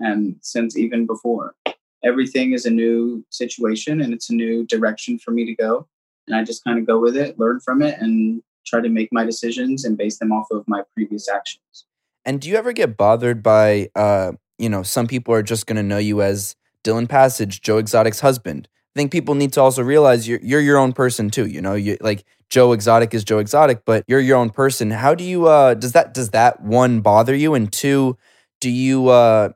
and 0.00 0.38
since 0.40 0.76
even 0.76 1.06
before. 1.06 1.54
Everything 2.04 2.52
is 2.52 2.64
a 2.64 2.70
new 2.70 3.24
situation 3.30 4.00
and 4.00 4.12
it's 4.12 4.30
a 4.30 4.34
new 4.34 4.64
direction 4.66 5.18
for 5.18 5.32
me 5.32 5.44
to 5.44 5.54
go 5.54 5.88
and 6.28 6.36
I 6.36 6.44
just 6.44 6.62
kind 6.62 6.78
of 6.78 6.86
go 6.86 7.00
with 7.00 7.16
it, 7.16 7.38
learn 7.38 7.60
from 7.60 7.82
it, 7.82 7.98
and 7.98 8.42
try 8.66 8.80
to 8.80 8.88
make 8.88 9.08
my 9.10 9.24
decisions 9.24 9.84
and 9.84 9.96
base 9.96 10.18
them 10.18 10.30
off 10.30 10.46
of 10.50 10.64
my 10.68 10.82
previous 10.94 11.28
actions. 11.28 11.86
And 12.24 12.40
do 12.40 12.48
you 12.48 12.56
ever 12.56 12.72
get 12.72 12.96
bothered 12.96 13.42
by, 13.42 13.88
uh, 13.94 14.32
you 14.58 14.68
know, 14.68 14.82
some 14.82 15.06
people 15.06 15.34
are 15.34 15.42
just 15.42 15.66
going 15.66 15.76
to 15.76 15.82
know 15.82 15.98
you 15.98 16.20
as 16.20 16.54
Dillon 16.84 17.06
Passage, 17.06 17.62
Joe 17.62 17.78
Exotic's 17.78 18.20
husband. 18.20 18.68
I 18.94 19.00
think 19.00 19.10
people 19.10 19.34
need 19.34 19.52
to 19.54 19.60
also 19.60 19.82
realize 19.82 20.26
you're 20.26 20.40
you're 20.42 20.60
your 20.60 20.76
own 20.76 20.92
person 20.92 21.30
too. 21.30 21.46
You 21.46 21.62
know, 21.62 21.74
you 21.74 21.96
like 22.00 22.24
Joe 22.50 22.72
Exotic 22.72 23.14
is 23.14 23.22
Joe 23.22 23.38
Exotic, 23.38 23.84
but 23.84 24.02
you're 24.08 24.20
your 24.20 24.36
own 24.36 24.50
person. 24.50 24.90
How 24.90 25.14
do 25.14 25.22
you 25.22 25.46
uh 25.46 25.74
does 25.74 25.92
that 25.92 26.14
does 26.14 26.30
that 26.30 26.60
one 26.62 27.00
bother 27.00 27.34
you? 27.34 27.54
And 27.54 27.72
two, 27.72 28.18
do 28.60 28.70
you 28.70 29.08
uh 29.08 29.50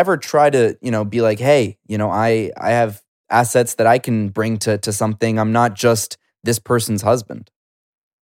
ever 0.00 0.16
try 0.16 0.50
to, 0.50 0.76
you 0.80 0.90
know, 0.90 1.04
be 1.04 1.20
like, 1.20 1.38
hey, 1.38 1.78
you 1.86 1.98
know, 1.98 2.10
I 2.10 2.50
I 2.56 2.70
have 2.70 3.02
assets 3.30 3.74
that 3.74 3.86
I 3.86 3.98
can 3.98 4.30
bring 4.30 4.56
to 4.58 4.78
to 4.78 4.92
something. 4.92 5.38
I'm 5.38 5.52
not 5.52 5.74
just 5.74 6.16
this 6.42 6.58
person's 6.58 7.02
husband. 7.02 7.50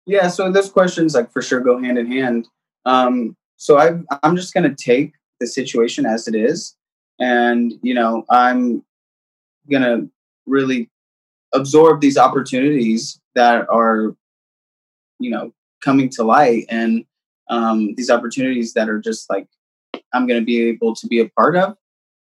Yeah, 0.07 0.29
so 0.29 0.51
those 0.51 0.71
questions 0.71 1.15
like 1.15 1.33
for 1.33 1.43
sure 1.43 1.61
go 1.61 1.81
hand 1.83 1.99
in 1.99 2.07
hand. 2.11 2.47
Um, 2.87 3.37
so 3.57 3.79
I 3.79 3.99
I'm 4.23 4.37
just 4.37 4.55
gonna 4.55 4.75
take 4.75 5.13
the 5.41 5.47
situation 5.47 6.07
as 6.07 6.29
it 6.29 6.35
is, 6.35 6.77
and 7.19 7.73
you 7.83 7.95
know 7.95 8.25
I'm 8.31 8.85
gonna 9.71 10.07
really 10.47 10.91
absorb 11.53 12.01
these 12.01 12.17
opportunities 12.17 13.21
that 13.35 13.67
are 13.69 14.15
you 15.19 15.31
know 15.31 15.53
coming 15.83 16.09
to 16.11 16.23
light 16.23 16.67
and 16.69 17.05
um, 17.51 17.95
these 17.97 18.11
opportunities 18.11 18.75
that 18.75 18.89
are 18.89 18.99
just 18.99 19.29
like 19.29 19.49
I'm 20.15 20.27
going 20.27 20.41
to 20.41 20.45
be 20.45 20.69
able 20.69 20.95
to 20.95 21.07
be 21.07 21.21
a 21.21 21.29
part 21.29 21.57
of. 21.57 21.77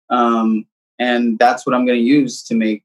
Um, 0.10 0.65
and 0.99 1.39
that's 1.39 1.65
what 1.65 1.75
I'm 1.75 1.86
going 1.86 1.99
to 1.99 2.06
use 2.06 2.43
to 2.43 2.56
make 2.56 2.84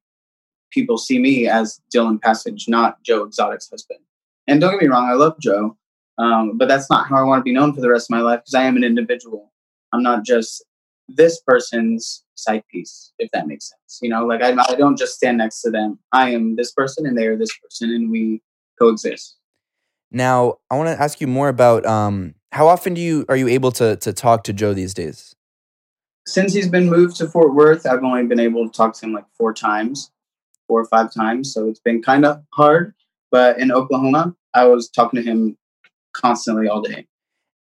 people 0.70 0.98
see 0.98 1.18
me 1.18 1.48
as 1.48 1.80
Dillon 1.90 2.18
Passage, 2.18 2.66
not 2.68 3.02
Joe 3.02 3.24
Exotic's 3.24 3.70
husband. 3.70 4.00
And 4.46 4.60
don't 4.60 4.72
get 4.72 4.82
me 4.82 4.88
wrong, 4.88 5.08
I 5.08 5.14
love 5.14 5.38
Joe, 5.40 5.76
um, 6.18 6.56
but 6.56 6.68
that's 6.68 6.90
not 6.90 7.06
how 7.08 7.16
I 7.16 7.22
want 7.22 7.40
to 7.40 7.44
be 7.44 7.52
known 7.52 7.74
for 7.74 7.80
the 7.80 7.90
rest 7.90 8.10
of 8.10 8.16
my 8.16 8.20
life 8.20 8.40
because 8.40 8.54
I 8.54 8.64
am 8.64 8.76
an 8.76 8.84
individual. 8.84 9.52
I'm 9.92 10.02
not 10.02 10.24
just 10.24 10.64
this 11.08 11.40
person's 11.40 12.24
side 12.34 12.64
piece, 12.70 13.12
if 13.18 13.30
that 13.32 13.46
makes 13.46 13.70
sense. 13.70 13.98
You 14.02 14.10
know, 14.10 14.26
like 14.26 14.42
I, 14.42 14.54
I 14.68 14.74
don't 14.74 14.98
just 14.98 15.14
stand 15.14 15.38
next 15.38 15.60
to 15.62 15.70
them. 15.70 15.98
I 16.12 16.30
am 16.30 16.56
this 16.56 16.72
person 16.72 17.06
and 17.06 17.16
they 17.16 17.26
are 17.26 17.36
this 17.36 17.56
person, 17.58 17.90
and 17.90 18.10
we 18.10 18.42
coexist. 18.78 19.36
Now, 20.10 20.58
I 20.70 20.76
want 20.76 20.88
to 20.88 21.02
ask 21.02 21.20
you 21.20 21.26
more 21.26 21.48
about 21.48 21.84
um, 21.84 22.34
how 22.52 22.66
often 22.68 22.94
do 22.94 23.00
you 23.00 23.24
are 23.28 23.37
you 23.37 23.48
able 23.48 23.72
to 23.72 23.96
to 23.96 24.12
talk 24.12 24.44
to 24.44 24.52
Joe 24.52 24.74
these 24.74 24.94
days? 24.94 25.34
since 26.28 26.52
he's 26.52 26.68
been 26.68 26.90
moved 26.90 27.16
to 27.16 27.26
Fort 27.26 27.54
Worth, 27.54 27.87
I've 27.87 28.04
only 28.04 28.26
been 28.26 28.38
able 28.38 28.68
to 28.68 28.76
talk 28.76 28.94
to 28.94 29.06
him 29.06 29.14
like 29.14 29.24
four 29.37 29.54
times, 29.54 30.11
four 30.68 30.80
or 30.80 30.84
five 30.84 31.12
times. 31.12 31.52
So 31.52 31.68
it's 31.68 31.80
been 31.80 32.02
kind 32.02 32.26
of 32.26 32.42
hard. 32.52 32.94
But 33.30 33.58
in 33.58 33.72
Oklahoma, 33.72 34.37
I 34.54 34.66
was 34.66 34.88
talking 34.90 35.22
to 35.22 35.28
him 35.28 35.56
constantly 36.12 36.68
all 36.68 36.82
day. 36.82 37.06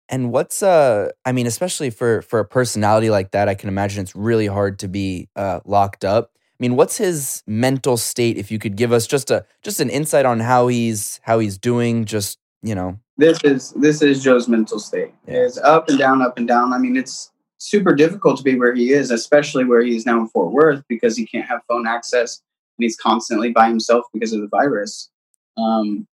And 0.08 0.32
what's 0.32 0.62
uh 0.62 1.10
I 1.24 1.32
mean, 1.32 1.46
especially 1.46 1.90
for 1.90 2.22
for 2.22 2.40
a 2.40 2.44
personality 2.44 3.10
like 3.10 3.32
that, 3.32 3.48
I 3.48 3.54
can 3.54 3.68
imagine 3.68 4.02
it's 4.02 4.16
really 4.16 4.46
hard 4.46 4.78
to 4.80 4.88
be 4.88 5.28
uh 5.36 5.60
locked 5.64 6.04
up. 6.04 6.32
I 6.34 6.58
mean, 6.60 6.76
what's 6.76 6.96
his 6.96 7.42
mental 7.46 7.96
state 7.96 8.38
if 8.38 8.50
you 8.50 8.58
could 8.58 8.76
give 8.76 8.92
us 8.92 9.06
just 9.06 9.30
a 9.30 9.44
just 9.62 9.80
an 9.80 9.90
insight 9.90 10.24
on 10.24 10.40
how 10.40 10.68
he's 10.68 11.20
how 11.22 11.38
he's 11.38 11.58
doing 11.58 12.06
just, 12.06 12.38
you 12.62 12.74
know. 12.74 12.98
This 13.16 13.38
is 13.44 13.70
this 13.72 14.02
is 14.02 14.22
Joe's 14.22 14.48
mental 14.48 14.78
state. 14.78 15.14
Yeah. 15.26 15.44
It's 15.44 15.58
up 15.58 15.88
and 15.88 15.98
down, 15.98 16.22
up 16.22 16.36
and 16.36 16.48
down. 16.48 16.72
I 16.72 16.78
mean, 16.78 16.96
it's 16.96 17.30
super 17.58 17.94
difficult 17.94 18.36
to 18.38 18.42
be 18.42 18.58
where 18.58 18.74
he 18.74 18.92
is, 18.92 19.10
especially 19.10 19.64
where 19.64 19.82
he 19.82 19.96
is 19.96 20.04
now 20.04 20.20
in 20.20 20.28
Fort 20.28 20.52
Worth 20.52 20.82
because 20.88 21.16
he 21.16 21.26
can't 21.26 21.46
have 21.46 21.60
phone 21.68 21.86
access 21.86 22.42
and 22.76 22.84
he's 22.84 22.96
constantly 22.96 23.52
by 23.52 23.68
himself 23.68 24.04
because 24.12 24.32
of 24.32 24.40
the 24.40 24.48
virus. 24.48 25.10
Um, 25.56 26.06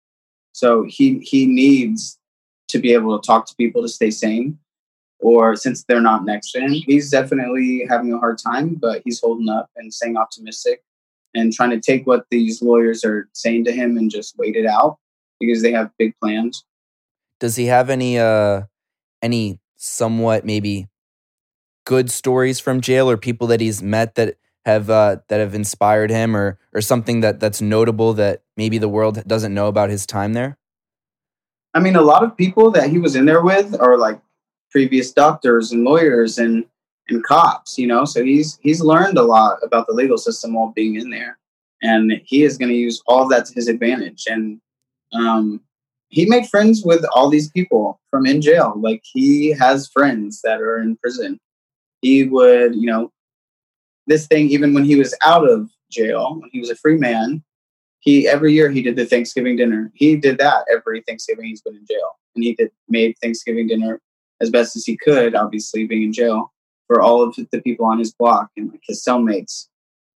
so 0.53 0.83
he 0.87 1.19
he 1.19 1.47
needs 1.47 2.19
to 2.69 2.79
be 2.79 2.93
able 2.93 3.19
to 3.19 3.25
talk 3.25 3.45
to 3.47 3.55
people 3.55 3.81
to 3.81 3.89
stay 3.89 4.11
sane. 4.11 4.57
Or 5.19 5.55
since 5.55 5.83
they're 5.83 6.01
not 6.01 6.25
next 6.25 6.51
to 6.53 6.61
him, 6.61 6.71
he's 6.71 7.11
definitely 7.11 7.85
having 7.87 8.11
a 8.11 8.17
hard 8.17 8.39
time, 8.39 8.73
but 8.73 9.03
he's 9.05 9.19
holding 9.19 9.49
up 9.49 9.69
and 9.75 9.93
staying 9.93 10.17
optimistic 10.17 10.83
and 11.35 11.53
trying 11.53 11.69
to 11.69 11.79
take 11.79 12.07
what 12.07 12.25
these 12.31 12.61
lawyers 12.63 13.05
are 13.05 13.29
saying 13.33 13.65
to 13.65 13.71
him 13.71 13.97
and 13.97 14.09
just 14.09 14.35
wait 14.39 14.55
it 14.55 14.65
out 14.65 14.97
because 15.39 15.61
they 15.61 15.71
have 15.71 15.91
big 15.99 16.15
plans. 16.19 16.65
Does 17.41 17.58
he 17.58 17.65
have 17.65 17.89
any 17.89 18.17
uh 18.17 18.62
any 19.21 19.60
somewhat 19.75 20.45
maybe 20.45 20.88
good 21.86 22.10
stories 22.10 22.60
from 22.60 22.80
jail 22.80 23.10
or 23.10 23.17
people 23.17 23.47
that 23.47 23.60
he's 23.60 23.82
met 23.84 24.15
that 24.15 24.38
have 24.63 24.89
uh 24.89 25.17
that 25.27 25.39
have 25.39 25.54
inspired 25.54 26.12
him 26.12 26.38
or 26.38 26.60
or 26.73 26.80
something 26.82 27.19
that 27.21 27.39
that's 27.41 27.62
notable 27.62 28.13
that 28.13 28.43
maybe 28.56 28.77
the 28.77 28.88
world 28.88 29.21
doesn't 29.27 29.54
know 29.54 29.67
about 29.67 29.89
his 29.89 30.06
time 30.06 30.34
there? 30.34 30.58
I 31.73 31.80
mean, 31.80 31.95
a 31.95 32.01
lot 32.01 32.23
of 32.23 32.38
people 32.38 32.69
that 32.71 32.89
he 32.89 32.99
was 32.99 33.15
in 33.15 33.25
there 33.25 33.41
with 33.41 33.80
are 33.82 33.97
like 33.97 34.21
previous 34.69 35.12
doctors 35.12 35.71
and 35.71 35.84
lawyers 35.84 36.38
and 36.38 36.65
and 37.10 37.23
cops, 37.23 37.77
you 37.77 37.88
know. 37.88 38.06
So 38.06 38.23
he's 38.23 38.60
he's 38.62 38.82
learned 38.82 39.17
a 39.17 39.23
lot 39.23 39.58
about 39.63 39.88
the 39.88 39.93
legal 39.93 40.17
system 40.17 40.54
while 40.54 40.73
being 40.75 40.95
in 40.95 41.10
there, 41.10 41.39
and 41.82 42.21
he 42.23 42.43
is 42.43 42.58
going 42.58 42.69
to 42.69 42.77
use 42.77 43.01
all 43.08 43.27
that 43.30 43.45
to 43.47 43.54
his 43.54 43.67
advantage. 43.67 44.25
And 44.27 44.62
um, 45.13 45.62
he 46.12 46.26
made 46.26 46.47
friends 46.47 46.84
with 46.84 47.04
all 47.13 47.30
these 47.30 47.50
people 47.50 48.00
from 48.12 48.26
in 48.26 48.41
jail. 48.41 48.74
Like 48.76 49.02
he 49.04 49.52
has 49.52 49.88
friends 49.88 50.41
that 50.43 50.62
are 50.62 50.78
in 50.78 50.97
prison. 50.97 51.39
He 52.02 52.26
would, 52.26 52.76
you 52.76 52.86
know, 52.86 53.12
this 54.08 54.28
thing 54.28 54.50
even 54.50 54.74
when 54.74 54.84
he 54.84 54.97
was 54.97 55.15
out 55.24 55.50
of 55.50 55.69
jail, 55.89 56.38
when 56.39 56.50
he 56.52 56.60
was 56.60 56.69
a 56.69 56.76
free 56.76 56.97
man, 56.97 57.41
he 58.02 58.28
every 58.28 58.52
year 58.52 58.69
he 58.69 58.82
did 58.82 58.97
the 58.97 59.06
Thanksgiving 59.06 59.56
dinner. 59.56 59.89
He 59.95 60.17
did 60.17 60.38
that 60.39 60.65
every 60.71 61.02
Thanksgiving 61.08 61.45
he's 61.45 61.62
been 61.62 61.76
in 61.76 61.86
jail, 61.89 62.19
and 62.36 62.43
he 62.43 62.56
did 62.56 62.71
made 62.89 63.15
Thanksgiving 63.21 63.67
dinner 63.67 64.02
as 64.41 64.50
best 64.50 64.76
as 64.76 64.84
he 64.86 64.97
could. 64.97 65.34
Obviously, 65.34 65.88
being 65.88 66.04
in 66.04 66.13
jail 66.13 66.52
for 66.88 67.02
all 67.02 67.24
of 67.24 67.36
the 67.36 67.62
people 67.62 67.86
on 67.86 68.00
his 68.00 68.12
block 68.12 68.50
and 68.58 68.69
like 68.69 68.82
his 68.84 69.02
cellmates. 69.02 69.67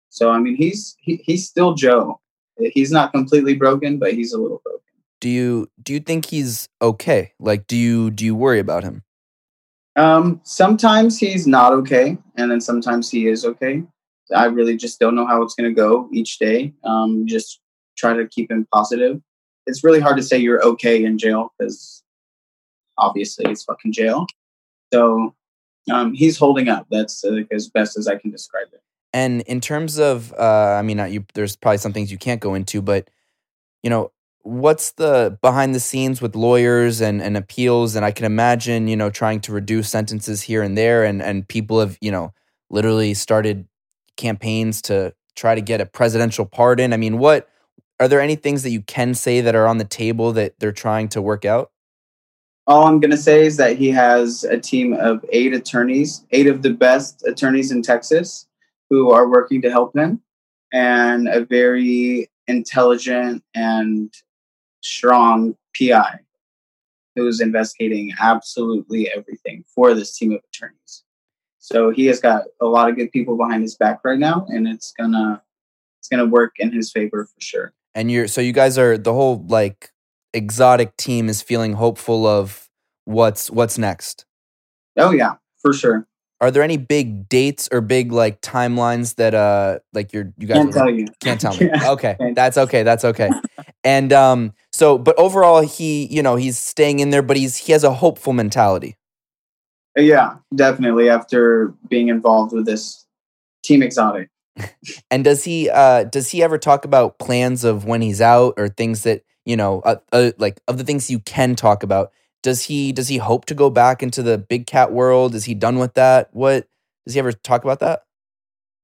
So 0.09 0.31
I 0.31 0.39
mean, 0.39 0.55
he's 0.57 0.97
he, 0.99 1.21
he's 1.23 1.47
still 1.47 1.73
Joe. 1.73 2.19
He's 2.57 2.91
not 2.91 3.13
completely 3.13 3.55
broken, 3.55 3.97
but 3.97 4.13
he's 4.13 4.33
a 4.33 4.37
little 4.37 4.61
broken. 4.63 4.84
Do 5.21 5.29
you 5.29 5.67
do 5.81 5.93
you 5.93 5.99
think 5.99 6.25
he's 6.25 6.69
okay? 6.81 7.33
Like 7.39 7.67
do 7.67 7.75
you 7.75 8.11
do 8.11 8.25
you 8.25 8.35
worry 8.35 8.59
about 8.59 8.83
him? 8.83 9.03
Um, 9.95 10.41
sometimes 10.43 11.17
he's 11.17 11.47
not 11.47 11.71
okay, 11.71 12.17
and 12.35 12.51
then 12.51 12.59
sometimes 12.59 13.09
he 13.09 13.27
is 13.27 13.45
okay. 13.45 13.83
I 14.35 14.45
really 14.45 14.75
just 14.75 14.99
don't 14.99 15.15
know 15.15 15.25
how 15.25 15.41
it's 15.41 15.55
going 15.55 15.69
to 15.69 15.75
go 15.75 16.09
each 16.11 16.39
day. 16.39 16.73
Um, 16.83 17.27
just 17.27 17.61
try 17.97 18.13
to 18.13 18.27
keep 18.27 18.51
him 18.51 18.67
positive. 18.73 19.21
It's 19.67 19.83
really 19.83 19.99
hard 19.99 20.17
to 20.17 20.23
say 20.23 20.37
you're 20.37 20.63
okay 20.63 21.03
in 21.03 21.17
jail 21.17 21.53
because 21.57 22.03
obviously 22.97 23.45
it's 23.49 23.63
fucking 23.63 23.93
jail. 23.93 24.25
So 24.93 25.33
um, 25.91 26.13
he's 26.13 26.37
holding 26.37 26.67
up. 26.67 26.87
That's 26.89 27.23
uh, 27.23 27.41
as 27.51 27.69
best 27.69 27.97
as 27.97 28.07
I 28.07 28.17
can 28.17 28.31
describe 28.31 28.67
it. 28.73 28.81
And 29.13 29.41
in 29.43 29.61
terms 29.61 29.97
of, 29.97 30.33
uh, 30.33 30.75
I 30.77 30.81
mean, 30.81 30.97
not 30.97 31.11
you, 31.11 31.25
there's 31.35 31.55
probably 31.55 31.77
some 31.77 31.93
things 31.93 32.11
you 32.11 32.17
can't 32.17 32.41
go 32.41 32.53
into, 32.53 32.81
but 32.81 33.09
you 33.81 33.89
know, 33.89 34.11
what's 34.45 34.91
the 34.91 35.37
behind 35.41 35.73
the 35.73 35.79
scenes 35.79 36.21
with 36.21 36.35
lawyers 36.35 37.01
and, 37.01 37.21
and 37.21 37.35
appeals? 37.35 37.95
And 37.95 38.05
I 38.05 38.11
can 38.11 38.25
imagine, 38.25 38.87
you 38.87 38.95
know, 38.95 39.09
trying 39.09 39.41
to 39.41 39.51
reduce 39.51 39.89
sentences 39.89 40.43
here 40.43 40.61
and 40.61 40.77
there, 40.77 41.03
and 41.03 41.21
and 41.21 41.47
people 41.47 41.79
have, 41.79 41.97
you 41.99 42.11
know, 42.11 42.31
literally 42.69 43.13
started 43.13 43.67
campaigns 44.17 44.81
to 44.83 45.13
try 45.35 45.55
to 45.55 45.61
get 45.61 45.81
a 45.81 45.85
presidential 45.85 46.45
pardon. 46.45 46.93
I 46.93 46.97
mean, 46.97 47.17
what 47.17 47.49
are 47.99 48.07
there 48.07 48.21
any 48.21 48.35
things 48.35 48.63
that 48.63 48.69
you 48.69 48.81
can 48.81 49.13
say 49.13 49.41
that 49.41 49.55
are 49.55 49.67
on 49.67 49.79
the 49.79 49.83
table 49.83 50.31
that 50.33 50.59
they're 50.59 50.71
trying 50.71 51.09
to 51.09 51.21
work 51.21 51.43
out? 51.43 51.71
All 52.67 52.87
I'm 52.87 52.99
going 52.99 53.11
to 53.11 53.17
say 53.17 53.45
is 53.45 53.57
that 53.57 53.77
he 53.77 53.91
has 53.91 54.43
a 54.43 54.57
team 54.57 54.93
of 54.93 55.23
eight 55.29 55.53
attorneys, 55.53 56.25
eight 56.31 56.47
of 56.47 56.61
the 56.61 56.71
best 56.71 57.23
attorneys 57.27 57.71
in 57.71 57.81
Texas 57.81 58.47
who 58.89 59.11
are 59.11 59.29
working 59.29 59.61
to 59.63 59.69
help 59.69 59.95
him, 59.95 60.21
and 60.71 61.27
a 61.27 61.43
very 61.45 62.29
intelligent 62.47 63.43
and 63.53 64.13
strong 64.85 65.55
PI 65.77 66.19
who's 67.15 67.41
investigating 67.41 68.11
absolutely 68.19 69.09
everything 69.09 69.63
for 69.73 69.93
this 69.93 70.17
team 70.17 70.33
of 70.33 70.41
attorneys. 70.53 71.03
So 71.59 71.89
he 71.89 72.05
has 72.07 72.19
got 72.19 72.43
a 72.61 72.65
lot 72.65 72.89
of 72.89 72.95
good 72.95 73.11
people 73.11 73.37
behind 73.37 73.63
his 73.63 73.75
back 73.75 74.01
right 74.03 74.19
now, 74.19 74.45
and 74.49 74.67
it's 74.67 74.91
gonna 74.91 75.41
it's 75.99 76.07
gonna 76.07 76.25
work 76.25 76.55
in 76.59 76.71
his 76.71 76.91
favor 76.91 77.25
for 77.25 77.41
sure. 77.41 77.73
And 77.95 78.11
you're 78.11 78.27
so 78.27 78.41
you 78.41 78.51
guys 78.51 78.77
are 78.77 78.97
the 78.97 79.13
whole 79.13 79.43
like 79.47 79.91
exotic 80.33 80.95
team 80.97 81.29
is 81.29 81.41
feeling 81.41 81.73
hopeful 81.73 82.27
of 82.27 82.69
what's 83.05 83.49
what's 83.49 83.77
next. 83.77 84.25
Oh 84.97 85.11
yeah, 85.11 85.35
for 85.57 85.73
sure. 85.73 86.07
Are 86.41 86.51
there 86.51 86.61
any 86.61 86.77
big 86.77 87.29
dates 87.29 87.69
or 87.71 87.81
big 87.81 88.11
like 88.11 88.41
timelines 88.41 89.15
that 89.15 89.33
uh 89.33 89.79
like 89.93 90.13
you're 90.13 90.33
you 90.37 90.47
guys 90.47 90.57
Can't 90.57 90.73
tell 90.73 90.89
you. 90.89 91.07
can't 91.19 91.41
tell 91.41 91.55
me. 91.57 91.65
Yeah. 91.73 91.91
Okay, 91.91 92.17
that's 92.35 92.57
okay. 92.57 92.83
That's 92.83 93.05
okay. 93.05 93.31
And 93.83 94.11
um, 94.11 94.53
so 94.75 94.97
but 94.97 95.17
overall, 95.17 95.61
he 95.61 96.05
you 96.13 96.21
know 96.21 96.35
he's 96.35 96.57
staying 96.57 96.99
in 96.99 97.09
there, 97.09 97.21
but 97.21 97.37
he's 97.37 97.55
he 97.55 97.71
has 97.71 97.85
a 97.85 97.93
hopeful 97.93 98.33
mentality. 98.33 98.97
Yeah, 99.95 100.35
definitely. 100.53 101.09
After 101.09 101.73
being 101.87 102.09
involved 102.09 102.51
with 102.53 102.65
this 102.65 103.05
team 103.63 103.81
exotic. 103.81 104.29
And 105.11 105.23
does 105.23 105.45
he 105.45 105.69
uh 105.69 106.03
does 106.03 106.31
he 106.31 106.43
ever 106.43 106.57
talk 106.57 106.83
about 106.83 107.19
plans 107.19 107.63
of 107.63 107.85
when 107.85 108.01
he's 108.01 108.19
out 108.19 108.55
or 108.57 108.67
things 108.67 109.03
that 109.03 109.23
you 109.45 109.55
know 109.55 109.79
uh, 109.81 109.95
uh, 110.11 110.31
like 110.37 110.59
of 110.67 110.77
the 110.77 110.83
things 110.83 111.09
you 111.09 111.19
can 111.19 111.55
talk 111.55 111.81
about? 111.81 112.11
Does 112.43 112.63
he 112.63 112.91
does 112.91 113.07
he 113.07 113.17
hope 113.17 113.45
to 113.45 113.53
go 113.53 113.69
back 113.69 114.03
into 114.03 114.21
the 114.21 114.37
big 114.37 114.67
cat 114.67 114.91
world? 114.91 115.35
Is 115.35 115.45
he 115.45 115.53
done 115.53 115.79
with 115.79 115.93
that? 115.93 116.29
What 116.33 116.67
does 117.05 117.13
he 117.13 117.19
ever 117.19 117.31
talk 117.31 117.63
about 117.63 117.79
that? 117.79 118.03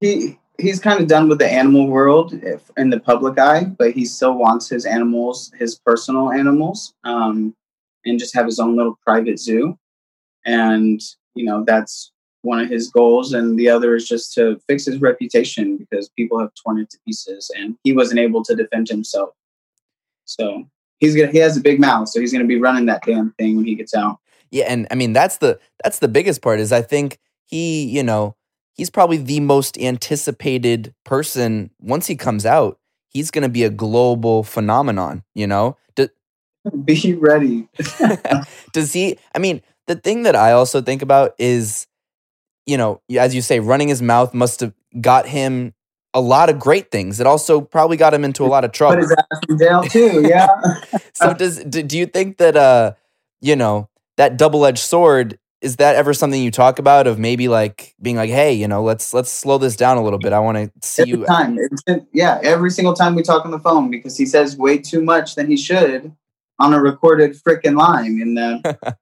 he 0.00 0.38
he's 0.58 0.78
kind 0.78 1.00
of 1.00 1.08
done 1.08 1.28
with 1.28 1.38
the 1.38 1.50
animal 1.50 1.86
world 1.86 2.34
if, 2.42 2.70
in 2.76 2.90
the 2.90 3.00
public 3.00 3.38
eye, 3.38 3.64
but 3.64 3.92
he 3.92 4.04
still 4.04 4.34
wants 4.34 4.68
his 4.68 4.84
animals, 4.84 5.50
his 5.58 5.78
personal 5.78 6.30
animals, 6.30 6.94
um, 7.04 7.54
and 8.04 8.18
just 8.18 8.34
have 8.34 8.46
his 8.46 8.58
own 8.58 8.76
little 8.76 8.98
private 9.04 9.38
zoo. 9.38 9.78
And 10.44 11.00
you 11.34 11.44
know 11.44 11.64
that's 11.64 12.12
one 12.42 12.58
of 12.58 12.68
his 12.68 12.90
goals, 12.90 13.32
and 13.32 13.58
the 13.58 13.68
other 13.68 13.94
is 13.94 14.08
just 14.08 14.34
to 14.34 14.60
fix 14.66 14.84
his 14.84 15.00
reputation 15.00 15.76
because 15.76 16.08
people 16.10 16.38
have 16.40 16.50
torn 16.54 16.80
it 16.80 16.90
to 16.90 16.98
pieces, 17.06 17.50
and 17.56 17.76
he 17.84 17.92
wasn't 17.92 18.20
able 18.20 18.42
to 18.44 18.56
defend 18.56 18.88
himself. 18.88 19.30
So 20.24 20.64
he's 20.98 21.14
gonna 21.14 21.30
he 21.30 21.38
has 21.38 21.56
a 21.56 21.60
big 21.60 21.80
mouth, 21.80 22.08
so 22.08 22.20
he's 22.20 22.32
gonna 22.32 22.44
be 22.44 22.58
running 22.58 22.86
that 22.86 23.02
damn 23.06 23.32
thing 23.32 23.56
when 23.56 23.64
he 23.64 23.74
gets 23.76 23.94
out. 23.94 24.18
Yeah, 24.50 24.64
and 24.64 24.88
I 24.90 24.96
mean 24.96 25.12
that's 25.12 25.38
the 25.38 25.60
that's 25.84 26.00
the 26.00 26.08
biggest 26.08 26.42
part 26.42 26.58
is 26.58 26.72
I 26.72 26.82
think 26.82 27.18
he, 27.44 27.84
you 27.84 28.02
know, 28.02 28.34
he's 28.74 28.90
probably 28.90 29.16
the 29.16 29.40
most 29.40 29.78
anticipated 29.78 30.94
person 31.04 31.70
once 31.80 32.06
he 32.06 32.16
comes 32.16 32.46
out. 32.46 32.78
He's 33.08 33.30
going 33.30 33.42
to 33.42 33.48
be 33.48 33.64
a 33.64 33.70
global 33.70 34.42
phenomenon, 34.42 35.22
you 35.34 35.46
know? 35.46 35.76
Do, 35.94 36.08
Be 36.84 37.14
ready. 37.14 37.68
does 38.72 38.92
he 38.92 39.18
I 39.34 39.38
mean, 39.38 39.62
the 39.86 39.96
thing 39.96 40.22
that 40.22 40.36
I 40.36 40.52
also 40.52 40.80
think 40.80 41.02
about 41.02 41.34
is 41.38 41.86
you 42.64 42.76
know, 42.76 43.00
as 43.18 43.34
you 43.34 43.42
say 43.42 43.58
running 43.60 43.88
his 43.88 44.00
mouth 44.00 44.32
must 44.32 44.60
have 44.60 44.72
got 45.00 45.26
him 45.26 45.74
a 46.14 46.20
lot 46.20 46.48
of 46.50 46.58
great 46.58 46.90
things. 46.90 47.20
It 47.20 47.26
also 47.26 47.60
probably 47.60 47.96
got 47.96 48.14
him 48.14 48.24
into 48.24 48.44
a 48.44 48.46
lot 48.46 48.64
of 48.64 48.70
Put 48.70 48.76
trouble. 48.76 48.98
his 48.98 49.12
ass 49.12 49.40
in 49.48 49.58
jail 49.58 49.82
too. 49.82 50.22
Yeah. 50.28 50.46
so 51.14 51.34
does 51.34 51.64
do, 51.64 51.82
do 51.82 51.98
you 51.98 52.06
think 52.06 52.38
that 52.38 52.56
uh 52.56 52.92
you 53.40 53.56
know 53.56 53.88
that 54.16 54.36
double-edged 54.36 54.78
sword 54.78 55.38
is 55.62 55.76
that 55.76 55.96
ever 55.96 56.12
something 56.12 56.42
you 56.42 56.50
talk 56.50 56.78
about 56.78 57.06
of 57.06 57.18
maybe 57.18 57.48
like 57.48 57.94
being 58.02 58.16
like 58.16 58.30
hey 58.30 58.52
you 58.52 58.68
know 58.68 58.82
let's 58.82 59.14
let's 59.14 59.30
slow 59.30 59.58
this 59.58 59.76
down 59.76 59.96
a 59.96 60.02
little 60.02 60.18
bit 60.18 60.32
i 60.32 60.38
want 60.38 60.58
to 60.58 60.70
see 60.86 61.02
every 61.02 61.12
you 61.12 61.24
time. 61.24 61.58
Yeah, 62.12 62.40
every 62.42 62.70
single 62.70 62.94
time 62.94 63.14
we 63.14 63.22
talk 63.22 63.44
on 63.44 63.50
the 63.50 63.58
phone 63.58 63.90
because 63.90 64.16
he 64.16 64.26
says 64.26 64.56
way 64.56 64.78
too 64.78 65.02
much 65.02 65.34
than 65.34 65.48
he 65.48 65.56
should 65.56 66.14
on 66.58 66.72
a 66.72 66.80
recorded 66.80 67.32
frickin' 67.32 67.76
line, 67.76 68.20
and 68.20 68.38
uh, 68.38 68.74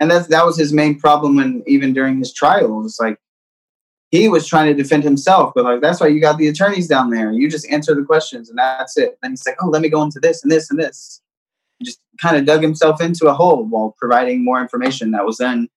and 0.00 0.10
that's 0.10 0.28
that 0.28 0.44
was 0.44 0.58
his 0.58 0.72
main 0.72 0.98
problem 0.98 1.36
when 1.36 1.62
even 1.66 1.92
during 1.92 2.18
his 2.18 2.32
trial. 2.32 2.78
It 2.78 2.82
was 2.82 2.98
like 3.00 3.18
he 4.10 4.28
was 4.28 4.46
trying 4.46 4.66
to 4.66 4.82
defend 4.82 5.04
himself, 5.04 5.52
but 5.54 5.64
like 5.64 5.80
that's 5.80 6.00
why 6.00 6.08
you 6.08 6.20
got 6.20 6.38
the 6.38 6.48
attorneys 6.48 6.88
down 6.88 7.10
there. 7.10 7.32
You 7.32 7.48
just 7.48 7.68
answer 7.70 7.94
the 7.94 8.04
questions 8.04 8.48
and 8.48 8.58
that's 8.58 8.96
it. 8.96 9.18
And 9.22 9.32
he's 9.32 9.46
like, 9.46 9.56
oh, 9.62 9.68
let 9.68 9.82
me 9.82 9.88
go 9.88 10.02
into 10.02 10.20
this 10.20 10.42
and 10.42 10.50
this 10.50 10.70
and 10.70 10.78
this. 10.78 11.20
Just 11.82 12.00
kind 12.20 12.36
of 12.36 12.44
dug 12.44 12.62
himself 12.62 13.00
into 13.00 13.26
a 13.26 13.34
hole 13.34 13.64
while 13.64 13.94
providing 13.98 14.44
more 14.44 14.60
information 14.60 15.12
that 15.12 15.24
was 15.24 15.38
then 15.38 15.68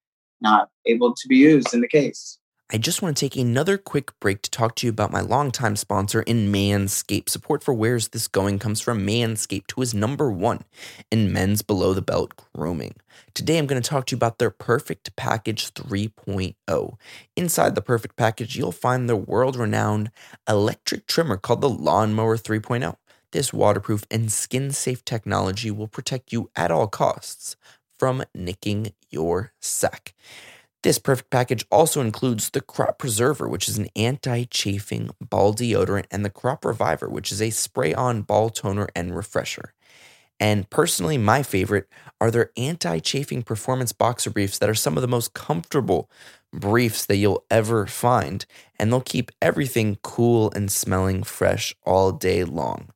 not 0.41 0.70
able 0.86 1.14
to 1.14 1.28
be 1.28 1.38
used 1.38 1.74
in 1.74 1.82
the 1.82 1.88
case. 1.88 2.38
I 2.74 2.78
just 2.78 3.04
want 3.04 3.16
to 3.16 3.20
take 3.24 3.36
another 3.36 3.78
quick 3.78 4.20
break 4.20 4.41
to 4.41 4.49
talk 4.49 4.74
to 4.78 4.88
you 4.88 4.89
about 4.89 5.12
my 5.12 5.22
longtime 5.22 5.76
sponsor 5.76 6.24
in 6.24 6.51
Manscaped. 6.51 7.30
Support 7.30 7.64
for 7.64 7.72
Where's 7.72 8.08
This 8.08 8.28
Going 8.28 8.58
comes 8.58 8.82
from 8.82 9.06
Manscaped, 9.06 9.74
who 9.76 9.84
is 9.84 9.93
number 9.93 10.32
one 10.32 10.64
in 11.12 11.32
men's 11.32 11.62
below 11.62 11.93
the 11.93 12.01
belt 12.01 12.34
grooming. 12.56 12.95
Today, 13.36 13.60
I'm 13.60 13.68
going 13.68 13.80
to 13.80 13.88
talk 13.88 14.08
to 14.08 14.16
you 14.16 14.18
about 14.18 14.39
their 14.39 14.49
Perfect 14.49 15.16
Package 15.16 15.72
3.0. 15.76 16.95
Inside 17.36 17.76
the 17.76 17.82
Perfect 17.84 18.16
Package, 18.16 18.56
you'll 18.56 18.72
find 18.72 19.08
the 19.08 19.16
world 19.16 19.56
renowned 19.56 20.10
electric 20.49 21.06
trimmer 21.06 21.38
called 21.38 21.62
the 21.62 21.70
Lawnmower 21.70 22.38
3.0. 22.38 22.95
This 23.34 23.52
waterproof 23.52 24.04
and 24.12 24.32
skin 24.32 24.72
safe 24.72 25.04
technology 25.04 25.72
will 25.72 25.88
protect 25.88 26.32
you 26.32 26.52
at 26.56 26.70
all 26.70 26.88
costs 26.88 27.56
from 27.98 28.24
nicking 28.36 28.94
your 29.10 29.54
sack. 29.60 30.14
This 30.84 31.00
perfect 31.00 31.32
package 31.32 31.66
also 31.72 32.00
includes 32.00 32.52
the 32.52 32.62
Crop 32.62 33.00
Preserver, 33.00 33.50
which 33.50 33.68
is 33.68 33.80
an 33.80 33.88
anti 33.96 34.44
chafing 34.44 35.10
ball 35.20 35.52
deodorant, 35.52 36.06
and 36.12 36.24
the 36.24 36.30
Crop 36.30 36.64
Reviver, 36.64 37.10
which 37.10 37.32
is 37.32 37.42
a 37.42 37.50
spray 37.50 37.92
on 37.92 38.22
ball 38.22 38.52
toner 38.52 38.88
and 38.96 39.16
refresher. 39.16 39.74
And 40.40 40.70
personally, 40.70 41.18
my 41.18 41.42
favorite 41.42 41.88
are 42.22 42.30
their 42.30 42.52
anti 42.56 43.00
chafing 43.00 43.42
performance 43.42 43.94
boxer 43.94 44.30
briefs 44.30 44.60
that 44.60 44.70
are 44.70 44.76
some 44.76 44.96
of 44.96 45.02
the 45.02 45.08
most 45.08 45.34
comfortable 45.34 46.08
briefs 46.54 47.08
that 47.08 47.18
you'll 47.18 47.46
ever 47.50 47.88
find. 47.88 48.46
And 48.78 48.92
they'll 48.92 49.02
keep 49.02 49.32
everything 49.42 49.98
cool 50.04 50.52
and 50.56 50.72
smelling 50.72 51.24
fresh 51.24 51.74
all 51.84 52.12
day 52.12 52.44
long. 52.44 52.90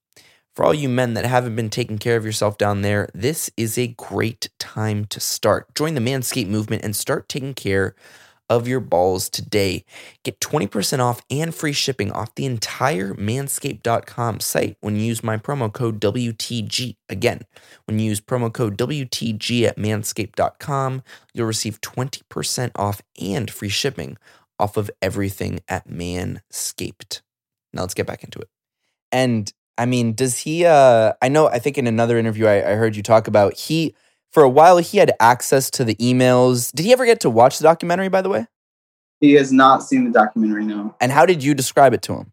For 0.57 0.65
all 0.65 0.73
you 0.73 0.89
men 0.89 1.13
that 1.13 1.23
haven't 1.23 1.55
been 1.55 1.69
taking 1.69 1.99
care 1.99 2.17
of 2.17 2.25
yourself 2.25 2.57
down 2.57 2.81
there, 2.81 3.09
this 3.13 3.51
is 3.57 3.77
a 3.77 3.89
great 3.89 4.49
time 4.57 5.05
to 5.05 5.19
start. 5.19 5.75
Join 5.75 5.93
the 5.93 6.01
Manscaped 6.01 6.47
movement 6.47 6.83
and 6.83 6.95
start 6.95 7.29
taking 7.29 7.53
care 7.53 7.93
of 8.49 8.67
your 8.67 8.79
balls 8.79 9.29
today. 9.29 9.85
Get 10.23 10.39
20% 10.39 10.97
off 10.97 11.21
and 11.29 11.53
free 11.53 11.73
shipping 11.73 12.11
off 12.11 12.33
the 12.33 12.47
entire 12.47 13.13
manscaped.com 13.13 14.39
site 14.39 14.77
when 14.81 14.95
you 14.95 15.03
use 15.03 15.23
my 15.23 15.37
promo 15.37 15.71
code 15.71 16.01
WTG. 16.01 16.95
Again, 17.07 17.43
when 17.85 17.99
you 17.99 18.07
use 18.07 18.19
promo 18.19 18.51
code 18.51 18.79
WTG 18.79 19.61
at 19.61 19.77
manscaped.com, 19.77 21.03
you'll 21.35 21.45
receive 21.45 21.81
20% 21.81 22.71
off 22.73 23.03
and 23.21 23.51
free 23.51 23.69
shipping 23.69 24.17
off 24.57 24.75
of 24.75 24.89
everything 25.03 25.59
at 25.67 25.87
Manscaped. 25.87 27.21
Now 27.73 27.81
let's 27.81 27.93
get 27.93 28.07
back 28.07 28.23
into 28.23 28.39
it. 28.39 28.49
And 29.11 29.53
I 29.77 29.85
mean, 29.85 30.13
does 30.13 30.39
he? 30.39 30.65
Uh, 30.65 31.13
I 31.21 31.29
know. 31.29 31.47
I 31.47 31.59
think 31.59 31.77
in 31.77 31.87
another 31.87 32.17
interview 32.17 32.47
I, 32.47 32.71
I 32.71 32.75
heard 32.75 32.95
you 32.95 33.03
talk 33.03 33.27
about 33.27 33.53
he 33.53 33.95
for 34.31 34.43
a 34.43 34.49
while 34.49 34.77
he 34.77 34.97
had 34.97 35.13
access 35.19 35.69
to 35.71 35.83
the 35.83 35.95
emails. 35.95 36.71
Did 36.71 36.85
he 36.85 36.93
ever 36.93 37.05
get 37.05 37.19
to 37.21 37.29
watch 37.29 37.59
the 37.59 37.63
documentary? 37.63 38.09
By 38.09 38.21
the 38.21 38.29
way, 38.29 38.47
he 39.19 39.33
has 39.33 39.51
not 39.51 39.83
seen 39.83 40.05
the 40.05 40.11
documentary. 40.11 40.65
No. 40.65 40.95
And 40.99 41.11
how 41.11 41.25
did 41.25 41.43
you 41.43 41.53
describe 41.53 41.93
it 41.93 42.01
to 42.03 42.13
him? 42.13 42.31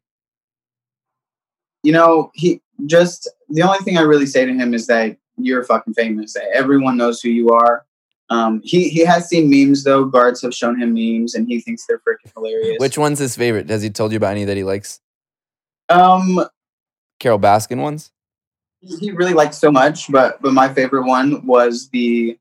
You 1.83 1.93
know, 1.93 2.31
he 2.35 2.63
just 2.87 3.29
the 3.49 3.63
only 3.63 3.79
thing 3.79 3.99
I 3.99 4.03
really 4.03 4.27
say 4.27 4.45
to 4.45 4.53
him 4.53 4.75
is 4.75 4.87
that 4.87 5.17
you're 5.37 5.65
fucking 5.65 5.95
famous. 5.95 6.37
Everyone 6.53 6.97
knows 6.97 7.21
who 7.21 7.29
you 7.29 7.51
are. 7.51 7.85
Um, 8.31 8.63
he 8.65 8.89
he 8.89 9.05
has 9.05 9.29
seen 9.29 9.51
memes 9.51 9.85
though. 9.85 10.07
Guards 10.07 10.41
have 10.43 10.55
shown 10.55 10.81
him 10.81 10.95
memes, 10.95 11.35
and 11.35 11.47
he 11.47 11.61
thinks 11.61 11.87
they're 11.87 11.99
freaking 11.99 12.33
hilarious. 12.35 12.77
Which 12.79 12.97
one's 12.97 13.19
his 13.19 13.37
favorite? 13.37 13.69
Has 13.69 13.83
he 13.83 13.91
told 13.91 14.13
you 14.13 14.17
about 14.17 14.33
any 14.33 14.45
that 14.45 14.57
he 14.57 14.65
likes? 14.65 15.01
Um, 15.91 16.43
Carole 17.19 17.39
Baskin 17.39 17.81
ones? 17.81 18.11
He 18.81 19.11
really 19.11 19.33
liked 19.33 19.55
so 19.55 19.71
much, 19.71 20.11
but 20.11 20.41
but 20.43 20.53
my 20.53 20.73
favorite 20.73 21.07
one 21.07 21.47
was 21.47 21.89
the. 21.91 22.39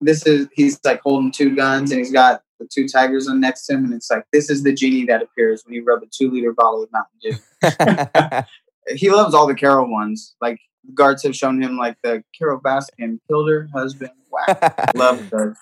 This 0.00 0.26
is 0.26 0.48
he's 0.52 0.80
like 0.84 1.00
holding 1.02 1.30
two 1.30 1.54
guns 1.54 1.92
and 1.92 1.98
he's 1.98 2.10
got 2.10 2.42
the 2.58 2.68
two 2.72 2.88
tigers 2.88 3.28
on 3.28 3.40
next 3.40 3.66
to 3.66 3.74
him, 3.74 3.84
and 3.84 3.94
it's 3.94 4.10
like 4.10 4.24
this 4.32 4.50
is 4.50 4.62
the 4.62 4.72
genie 4.72 5.04
that 5.06 5.22
appears 5.22 5.62
when 5.64 5.74
you 5.74 5.84
rub 5.84 6.02
a 6.02 6.06
two 6.06 6.30
liter 6.30 6.52
bottle 6.52 6.82
of 6.82 6.90
Mountain 6.92 7.18
Dew. 7.22 8.96
he 8.96 9.10
loves 9.10 9.34
all 9.34 9.46
the 9.46 9.54
Carole 9.54 9.90
ones. 9.90 10.34
Like 10.40 10.58
guards 10.94 11.22
have 11.22 11.36
shown 11.36 11.62
him 11.62 11.76
like 11.76 11.96
the 12.02 12.24
Carole 12.36 12.60
Baskin 12.60 13.18
killed 13.28 13.48
her 13.50 13.68
husband. 13.74 14.12
Wow, 14.30 14.56
love 14.94 15.30
those. 15.30 15.56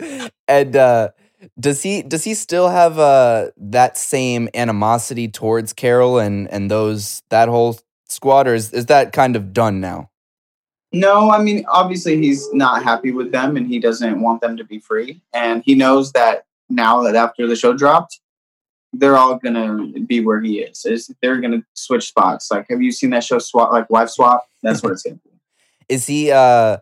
And 0.46 0.76
uh, 0.76 1.08
does 1.58 1.82
he 1.82 2.02
does 2.02 2.24
he 2.24 2.34
still 2.34 2.68
have 2.68 2.98
uh 2.98 3.50
that 3.56 3.96
same 3.96 4.48
animosity 4.54 5.28
towards 5.28 5.72
Carole 5.72 6.18
and 6.18 6.50
and 6.50 6.70
those 6.70 7.22
that 7.30 7.48
whole 7.48 7.78
squad, 8.08 8.48
or 8.48 8.54
is, 8.54 8.72
is 8.72 8.86
that 8.86 9.12
kind 9.12 9.36
of 9.36 9.52
done 9.52 9.80
now? 9.80 10.10
No, 10.92 11.30
I 11.30 11.42
mean 11.42 11.64
obviously 11.68 12.16
he's 12.16 12.52
not 12.52 12.82
happy 12.82 13.12
with 13.12 13.30
them 13.30 13.56
and 13.56 13.66
he 13.66 13.78
doesn't 13.78 14.20
want 14.20 14.40
them 14.40 14.56
to 14.56 14.64
be 14.64 14.78
free. 14.78 15.20
And 15.32 15.62
he 15.64 15.74
knows 15.74 16.12
that 16.12 16.46
now 16.68 17.02
that 17.02 17.14
after 17.14 17.46
the 17.46 17.56
show 17.56 17.72
dropped, 17.72 18.20
they're 18.92 19.16
all 19.16 19.36
gonna 19.36 19.86
be 20.06 20.20
where 20.20 20.40
he 20.40 20.60
is. 20.60 20.84
is 20.86 21.10
they're 21.22 21.40
gonna 21.40 21.62
switch 21.74 22.08
spots. 22.08 22.50
Like 22.50 22.66
have 22.70 22.82
you 22.82 22.90
seen 22.90 23.10
that 23.10 23.22
show 23.22 23.38
swap 23.38 23.70
like 23.70 23.88
wife 23.90 24.10
swap? 24.10 24.46
That's 24.62 24.82
what 24.82 24.92
it's 24.92 25.02
gonna 25.02 25.16
be. 25.16 25.30
Is 25.88 26.06
he 26.06 26.30
uh 26.30 26.78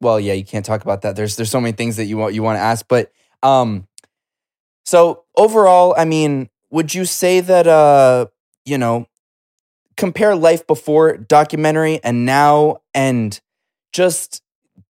well 0.00 0.18
yeah, 0.18 0.32
you 0.32 0.44
can't 0.44 0.64
talk 0.64 0.82
about 0.82 1.02
that. 1.02 1.14
There's 1.14 1.36
there's 1.36 1.50
so 1.50 1.60
many 1.60 1.72
things 1.72 1.96
that 1.96 2.06
you 2.06 2.16
want 2.16 2.34
you 2.34 2.42
want 2.42 2.56
to 2.56 2.60
ask, 2.62 2.86
but 2.88 3.12
um, 3.46 3.86
so 4.84 5.24
overall, 5.36 5.94
I 5.96 6.04
mean, 6.04 6.50
would 6.70 6.94
you 6.94 7.04
say 7.04 7.40
that 7.40 7.66
uh, 7.66 8.26
you 8.64 8.76
know, 8.76 9.06
compare 9.96 10.34
life 10.34 10.66
before 10.66 11.16
documentary 11.16 12.00
and 12.02 12.26
now 12.26 12.78
and 12.92 13.40
just 13.92 14.42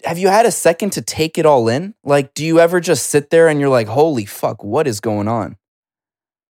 have 0.05 0.17
you 0.17 0.27
had 0.27 0.45
a 0.45 0.51
second 0.51 0.91
to 0.91 1.01
take 1.01 1.37
it 1.37 1.45
all 1.45 1.67
in? 1.67 1.95
Like, 2.03 2.33
do 2.33 2.45
you 2.45 2.59
ever 2.59 2.79
just 2.79 3.07
sit 3.07 3.29
there 3.29 3.47
and 3.47 3.59
you're 3.59 3.69
like, 3.69 3.87
holy 3.87 4.25
fuck, 4.25 4.63
what 4.63 4.87
is 4.87 4.99
going 4.99 5.27
on? 5.27 5.57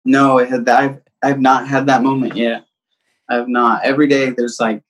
No, 0.04 0.38
I 0.38 0.46
had 0.46 0.66
that. 0.66 0.80
I've, 0.80 1.00
I've 1.22 1.40
not 1.40 1.68
had 1.68 1.86
that 1.86 2.02
moment 2.02 2.34
yet. 2.34 2.64
I've 3.28 3.48
not. 3.48 3.84
Every 3.84 4.08
day 4.08 4.30
there's 4.30 4.58
like 4.58 4.82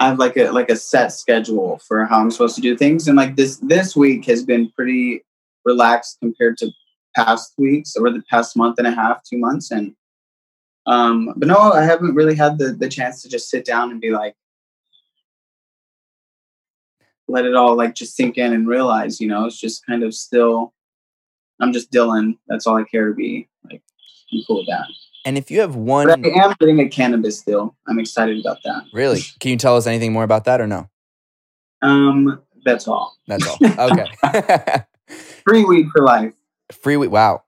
I 0.00 0.08
have 0.08 0.18
like 0.18 0.36
a 0.36 0.50
like 0.50 0.70
a 0.70 0.76
set 0.76 1.12
schedule 1.12 1.80
for 1.86 2.04
how 2.04 2.20
I'm 2.20 2.30
supposed 2.30 2.54
to 2.56 2.60
do 2.60 2.76
things, 2.76 3.08
and 3.08 3.16
like 3.16 3.36
this 3.36 3.56
this 3.56 3.96
week 3.96 4.26
has 4.26 4.44
been 4.44 4.70
pretty 4.70 5.24
relaxed 5.68 6.18
compared 6.20 6.56
to 6.58 6.70
past 7.14 7.52
weeks 7.58 7.94
or 7.96 8.10
the 8.10 8.22
past 8.30 8.56
month 8.56 8.78
and 8.78 8.86
a 8.86 8.90
half, 8.90 9.22
two 9.22 9.38
months. 9.38 9.70
And 9.70 9.94
um, 10.86 11.34
but 11.36 11.48
no, 11.48 11.58
I 11.72 11.84
haven't 11.84 12.14
really 12.14 12.34
had 12.34 12.58
the 12.58 12.72
the 12.72 12.88
chance 12.88 13.22
to 13.22 13.28
just 13.28 13.50
sit 13.50 13.64
down 13.64 13.90
and 13.90 14.00
be 14.00 14.10
like, 14.10 14.34
let 17.28 17.44
it 17.44 17.54
all 17.54 17.76
like 17.76 17.94
just 17.94 18.16
sink 18.16 18.38
in 18.38 18.52
and 18.52 18.66
realize, 18.66 19.20
you 19.20 19.28
know, 19.28 19.44
it's 19.44 19.60
just 19.60 19.86
kind 19.86 20.02
of 20.02 20.14
still. 20.14 20.72
I'm 21.60 21.72
just 21.72 21.90
Dillon. 21.90 22.38
That's 22.46 22.66
all 22.66 22.76
I 22.76 22.84
care 22.84 23.08
to 23.08 23.14
be. 23.14 23.48
Like, 23.64 23.82
I'm 24.32 24.40
cool 24.46 24.58
with 24.58 24.68
that. 24.68 24.86
And 25.24 25.36
if 25.36 25.50
you 25.50 25.60
have 25.60 25.74
one, 25.74 26.06
but 26.06 26.24
I 26.24 26.44
am 26.44 26.54
getting 26.60 26.80
a 26.80 26.88
cannabis 26.88 27.38
still. 27.40 27.74
I'm 27.88 27.98
excited 27.98 28.40
about 28.40 28.58
that. 28.64 28.84
Really? 28.92 29.20
Can 29.40 29.50
you 29.50 29.56
tell 29.56 29.76
us 29.76 29.86
anything 29.86 30.12
more 30.12 30.22
about 30.22 30.44
that 30.44 30.60
or 30.60 30.68
no? 30.68 30.88
Um, 31.82 32.40
that's 32.64 32.86
all. 32.86 33.16
That's 33.26 33.46
all. 33.46 33.58
Okay. 33.90 34.06
Free 35.08 35.64
weed 35.64 35.86
for 35.94 36.04
life. 36.04 36.32
Free 36.72 36.96
weed. 36.96 37.08
Wow. 37.08 37.44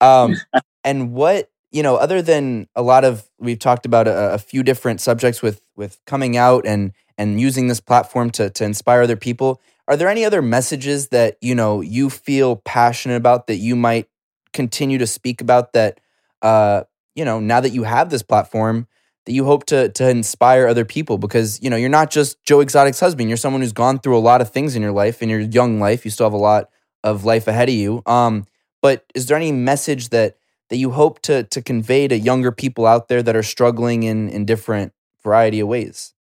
Um, 0.00 0.36
and 0.84 1.12
what 1.12 1.50
you 1.72 1.84
know, 1.84 1.96
other 1.96 2.20
than 2.20 2.68
a 2.74 2.82
lot 2.82 3.04
of 3.04 3.28
we've 3.38 3.58
talked 3.58 3.86
about 3.86 4.08
a, 4.08 4.34
a, 4.34 4.38
few 4.38 4.62
different 4.62 5.00
subjects 5.00 5.40
with 5.40 5.62
with 5.76 6.00
coming 6.04 6.36
out 6.36 6.66
and 6.66 6.92
and 7.16 7.40
using 7.40 7.68
this 7.68 7.80
platform 7.80 8.30
to 8.30 8.50
to 8.50 8.64
inspire 8.64 9.02
other 9.02 9.16
people. 9.16 9.60
Are 9.86 9.96
there 9.96 10.08
any 10.08 10.24
other 10.24 10.42
messages 10.42 11.08
that 11.08 11.36
you 11.40 11.54
know 11.54 11.80
you 11.80 12.10
feel 12.10 12.56
passionate 12.56 13.16
about 13.16 13.46
that 13.46 13.56
you 13.56 13.76
might 13.76 14.08
continue 14.52 14.98
to 14.98 15.06
speak 15.06 15.40
about 15.40 15.72
that 15.74 16.00
uh, 16.42 16.82
you 17.14 17.24
know 17.24 17.38
now 17.38 17.60
that 17.60 17.70
you 17.70 17.84
have 17.84 18.10
this 18.10 18.22
platform 18.22 18.88
that 19.26 19.32
you 19.32 19.44
hope 19.44 19.66
to 19.66 19.88
to 19.90 20.08
inspire 20.08 20.66
other 20.66 20.84
people 20.84 21.18
because 21.18 21.62
you 21.62 21.70
know 21.70 21.76
you're 21.76 21.88
not 21.88 22.10
just 22.10 22.42
Joe 22.44 22.60
Exotic's 22.60 23.00
husband. 23.00 23.28
You're 23.28 23.36
someone 23.36 23.62
who's 23.62 23.72
gone 23.72 23.98
through 23.98 24.16
a 24.16 24.20
lot 24.20 24.40
of 24.40 24.50
things 24.50 24.74
in 24.74 24.82
your 24.82 24.92
life 24.92 25.22
in 25.22 25.28
your 25.28 25.40
young 25.40 25.78
life. 25.78 26.04
You 26.04 26.10
still 26.10 26.26
have 26.26 26.32
a 26.32 26.38
lot 26.38 26.70
of 27.04 27.24
life 27.24 27.46
ahead 27.46 27.68
of 27.68 27.74
you. 27.74 28.02
Um, 28.06 28.46
but 28.82 29.04
is 29.14 29.26
there 29.26 29.36
any 29.36 29.52
message 29.52 30.08
that 30.10 30.36
that 30.70 30.76
you 30.76 30.90
hope 30.92 31.20
to 31.22 31.44
to 31.44 31.62
convey 31.62 32.08
to 32.08 32.18
younger 32.18 32.52
people 32.52 32.86
out 32.86 33.08
there 33.08 33.22
that 33.22 33.36
are 33.36 33.42
struggling 33.42 34.02
in 34.02 34.28
in 34.28 34.44
different 34.44 34.92
variety 35.22 35.60
of 35.60 35.68
ways? 35.68 36.14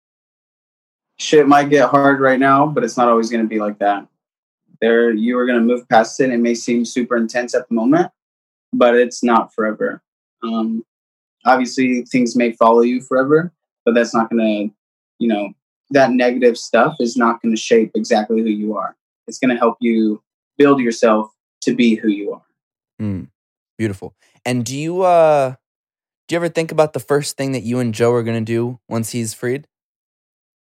Shit 1.18 1.48
might 1.48 1.70
get 1.70 1.90
hard 1.90 2.22
right 2.22 2.40
now, 2.40 2.66
but 2.66 2.84
it's 2.84 2.96
not 2.96 3.10
always 3.10 3.30
going 3.30 3.44
to 3.44 3.48
be 3.48 3.60
like 3.60 3.80
that. 3.80 4.08
There, 4.80 5.12
you 5.12 5.38
are 5.38 5.46
going 5.46 5.60
to 5.60 5.66
move 5.66 5.88
past 5.90 6.18
it. 6.22 6.30
It 6.30 6.40
may 6.40 6.56
seem 6.56 6.86
super 6.86 7.18
intense 7.18 7.54
at 7.54 7.68
the 7.68 7.76
moment, 7.76 8.12
but 8.72 8.96
it's 8.96 9.22
not 9.22 9.54
forever. 9.54 10.02
Um, 10.42 10.86
obviously, 11.46 12.04
things 12.04 12.36
may 12.36 12.52
follow 12.54 12.82
you 12.82 13.02
forever, 13.02 13.52
but 13.86 13.96
that's 13.96 14.14
not 14.14 14.30
going 14.30 14.70
to, 14.70 14.76
you 15.20 15.28
know, 15.28 15.52
that 15.92 16.12
negative 16.12 16.58
stuff 16.58 16.96
is 17.00 17.18
not 17.18 17.42
going 17.42 17.56
to 17.56 17.62
shape 17.62 17.92
exactly 17.96 18.42
who 18.42 18.50
you 18.50 18.78
are. 18.78 18.96
It's 19.28 19.40
going 19.40 19.50
to 19.50 19.58
help 19.58 19.78
you 19.80 20.22
build 20.58 20.80
yourself 20.80 21.32
to 21.62 21.74
be 21.74 21.96
who 21.96 22.10
you 22.10 22.34
are. 22.34 22.44
Mm, 23.02 23.30
beautiful. 23.78 24.14
And 24.46 24.66
do 24.66 24.78
you 24.78 25.02
uh 25.02 25.56
do 26.28 26.36
you 26.36 26.38
ever 26.38 26.50
think 26.50 26.72
about 26.72 26.94
the 26.94 27.00
first 27.00 27.38
thing 27.38 27.54
that 27.54 27.64
you 27.64 27.80
and 27.80 27.94
Joe 27.94 28.12
are 28.14 28.24
gonna 28.24 28.42
do 28.42 28.80
once 28.88 29.12
he's 29.12 29.34
freed? 29.34 29.68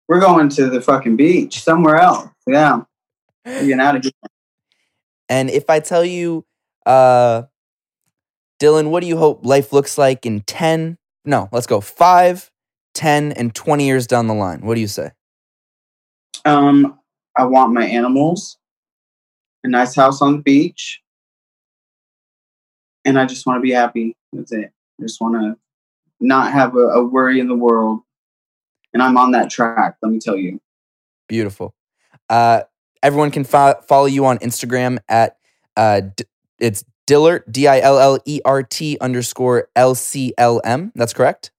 We're 0.07 0.19
going 0.19 0.49
to 0.49 0.69
the 0.69 0.81
fucking 0.81 1.15
beach 1.15 1.63
somewhere 1.63 1.95
else. 1.95 2.29
Yeah. 2.45 2.81
We're 3.45 3.61
getting 3.61 3.79
out 3.79 3.95
of 3.95 4.03
here. 4.03 4.11
And 5.27 5.49
if 5.49 5.69
I 5.69 5.79
tell 5.79 6.05
you, 6.05 6.45
uh, 6.85 7.43
Dillon, 8.59 8.89
what 8.89 9.01
do 9.01 9.07
you 9.07 9.17
hope 9.17 9.45
life 9.45 9.73
looks 9.73 9.97
like 9.97 10.25
in 10.25 10.41
10? 10.41 10.97
No, 11.25 11.49
let's 11.51 11.67
go 11.67 11.81
5, 11.81 12.51
10, 12.93 13.31
and 13.33 13.53
20 13.53 13.85
years 13.85 14.07
down 14.07 14.27
the 14.27 14.33
line. 14.33 14.61
What 14.61 14.75
do 14.75 14.81
you 14.81 14.87
say? 14.87 15.11
Um, 16.45 16.99
I 17.35 17.45
want 17.45 17.73
my 17.73 17.85
animals, 17.85 18.57
a 19.63 19.67
nice 19.67 19.95
house 19.95 20.21
on 20.21 20.37
the 20.37 20.41
beach, 20.41 21.01
and 23.03 23.19
I 23.19 23.25
just 23.25 23.45
want 23.45 23.57
to 23.57 23.61
be 23.61 23.71
happy. 23.71 24.15
That's 24.31 24.51
it. 24.51 24.71
I 24.99 25.03
just 25.03 25.19
want 25.19 25.35
to 25.35 25.57
not 26.19 26.51
have 26.53 26.75
a, 26.75 26.79
a 26.79 27.03
worry 27.03 27.39
in 27.39 27.47
the 27.47 27.55
world. 27.55 28.01
And 28.93 29.03
I'm 29.03 29.17
on 29.17 29.31
that 29.31 29.49
track, 29.49 29.97
let 30.01 30.11
me 30.11 30.19
tell 30.19 30.37
you. 30.37 30.61
Beautiful. 31.27 31.75
Uh, 32.29 32.61
everyone 33.03 33.31
can 33.31 33.43
fo- 33.43 33.81
follow 33.87 34.05
you 34.05 34.25
on 34.25 34.37
Instagram 34.39 34.99
at 35.09 35.37
uh, 35.75 36.01
d- 36.15 36.23
it's 36.59 36.85
Dillert 37.07 37.43
D 37.51 37.67
I 37.67 37.79
L 37.79 37.99
L 37.99 38.19
E 38.25 38.41
R 38.45 38.63
T 38.63 38.97
underscore 38.99 39.69
L 39.75 39.95
C 39.95 40.33
L 40.37 40.61
M. 40.63 40.91
That's 40.95 41.13
correct. 41.13 41.51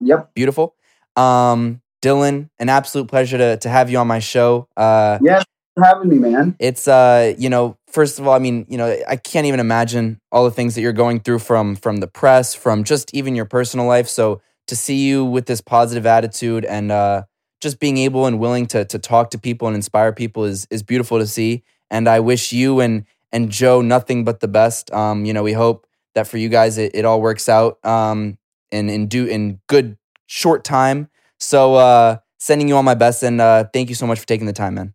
Yep. 0.00 0.34
Beautiful. 0.34 0.74
Um, 1.16 1.80
Dillon, 2.02 2.50
an 2.58 2.68
absolute 2.68 3.08
pleasure 3.08 3.38
to 3.38 3.56
to 3.58 3.68
have 3.68 3.90
you 3.90 3.98
on 3.98 4.06
my 4.06 4.18
show. 4.18 4.68
Uh, 4.76 5.18
Yeah, 5.22 5.36
thanks 5.36 5.46
for 5.74 5.84
having 5.84 6.08
me, 6.08 6.18
man. 6.18 6.56
it's 6.58 6.86
uh, 6.86 7.34
you 7.38 7.48
know, 7.48 7.78
first 7.88 8.18
of 8.18 8.26
all, 8.26 8.34
I 8.34 8.38
mean, 8.38 8.66
you 8.68 8.76
know, 8.76 8.96
I 9.08 9.16
can't 9.16 9.46
even 9.46 9.60
imagine 9.60 10.20
all 10.30 10.44
the 10.44 10.50
things 10.50 10.74
that 10.74 10.82
you're 10.82 10.92
going 10.92 11.20
through 11.20 11.38
from 11.40 11.76
from 11.76 11.98
the 11.98 12.06
press, 12.06 12.54
from 12.54 12.84
just 12.84 13.14
even 13.14 13.34
your 13.34 13.46
personal 13.46 13.86
life. 13.86 14.08
So 14.08 14.42
to 14.68 14.76
see 14.76 15.06
you 15.06 15.24
with 15.24 15.46
this 15.46 15.60
positive 15.60 16.06
attitude 16.06 16.64
and 16.64 16.92
uh, 16.92 17.22
just 17.60 17.80
being 17.80 17.96
able 17.96 18.26
and 18.26 18.38
willing 18.38 18.66
to 18.66 18.84
to 18.84 18.98
talk 18.98 19.30
to 19.30 19.38
people 19.38 19.68
and 19.68 19.74
inspire 19.74 20.12
people 20.12 20.44
is 20.44 20.66
is 20.70 20.82
beautiful 20.82 21.18
to 21.18 21.26
see. 21.26 21.62
And 21.90 22.08
I 22.08 22.20
wish 22.20 22.52
you 22.52 22.80
and 22.80 23.04
and 23.36 23.50
Joe 23.50 23.82
nothing 23.82 24.24
but 24.24 24.40
the 24.40 24.48
best. 24.48 24.90
Um, 24.92 25.26
you 25.26 25.34
know, 25.34 25.42
we 25.42 25.52
hope 25.52 25.86
that 26.14 26.26
for 26.26 26.38
you 26.38 26.48
guys 26.48 26.78
it, 26.78 26.92
it 26.94 27.04
all 27.04 27.20
works 27.20 27.48
out 27.48 27.84
um 27.84 28.38
in 28.72 28.88
in 28.88 29.06
do 29.06 29.26
in 29.26 29.60
good 29.68 29.98
short 30.26 30.64
time. 30.64 31.08
So 31.38 31.74
uh 31.74 32.16
sending 32.38 32.68
you 32.68 32.76
all 32.76 32.82
my 32.82 32.94
best 32.94 33.22
and 33.22 33.40
uh 33.40 33.64
thank 33.72 33.90
you 33.90 33.94
so 33.94 34.06
much 34.06 34.18
for 34.18 34.26
taking 34.26 34.46
the 34.46 34.54
time, 34.54 34.74
man. 34.74 34.94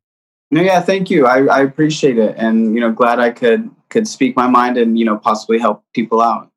No, 0.49 0.61
yeah, 0.61 0.81
thank 0.81 1.09
you. 1.09 1.27
I, 1.27 1.45
I 1.45 1.61
appreciate 1.61 2.17
it, 2.17 2.35
and 2.37 2.75
you 2.75 2.81
know, 2.81 2.91
glad 2.91 3.19
I 3.19 3.29
could 3.29 3.69
could 3.89 4.05
speak 4.05 4.35
my 4.35 4.47
mind 4.47 4.77
and 4.77 4.99
you 4.99 5.05
know 5.05 5.17
possibly 5.17 5.59
help 5.59 5.85
people 5.93 6.19
out. 6.19 6.51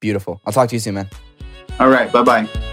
Beautiful. 0.00 0.40
I'll 0.46 0.52
talk 0.52 0.68
to 0.68 0.76
you 0.76 0.80
soon, 0.80 0.94
man. 0.94 1.08
All 1.80 1.88
right, 1.88 2.12
bye 2.12 2.22
bye. 2.22 2.71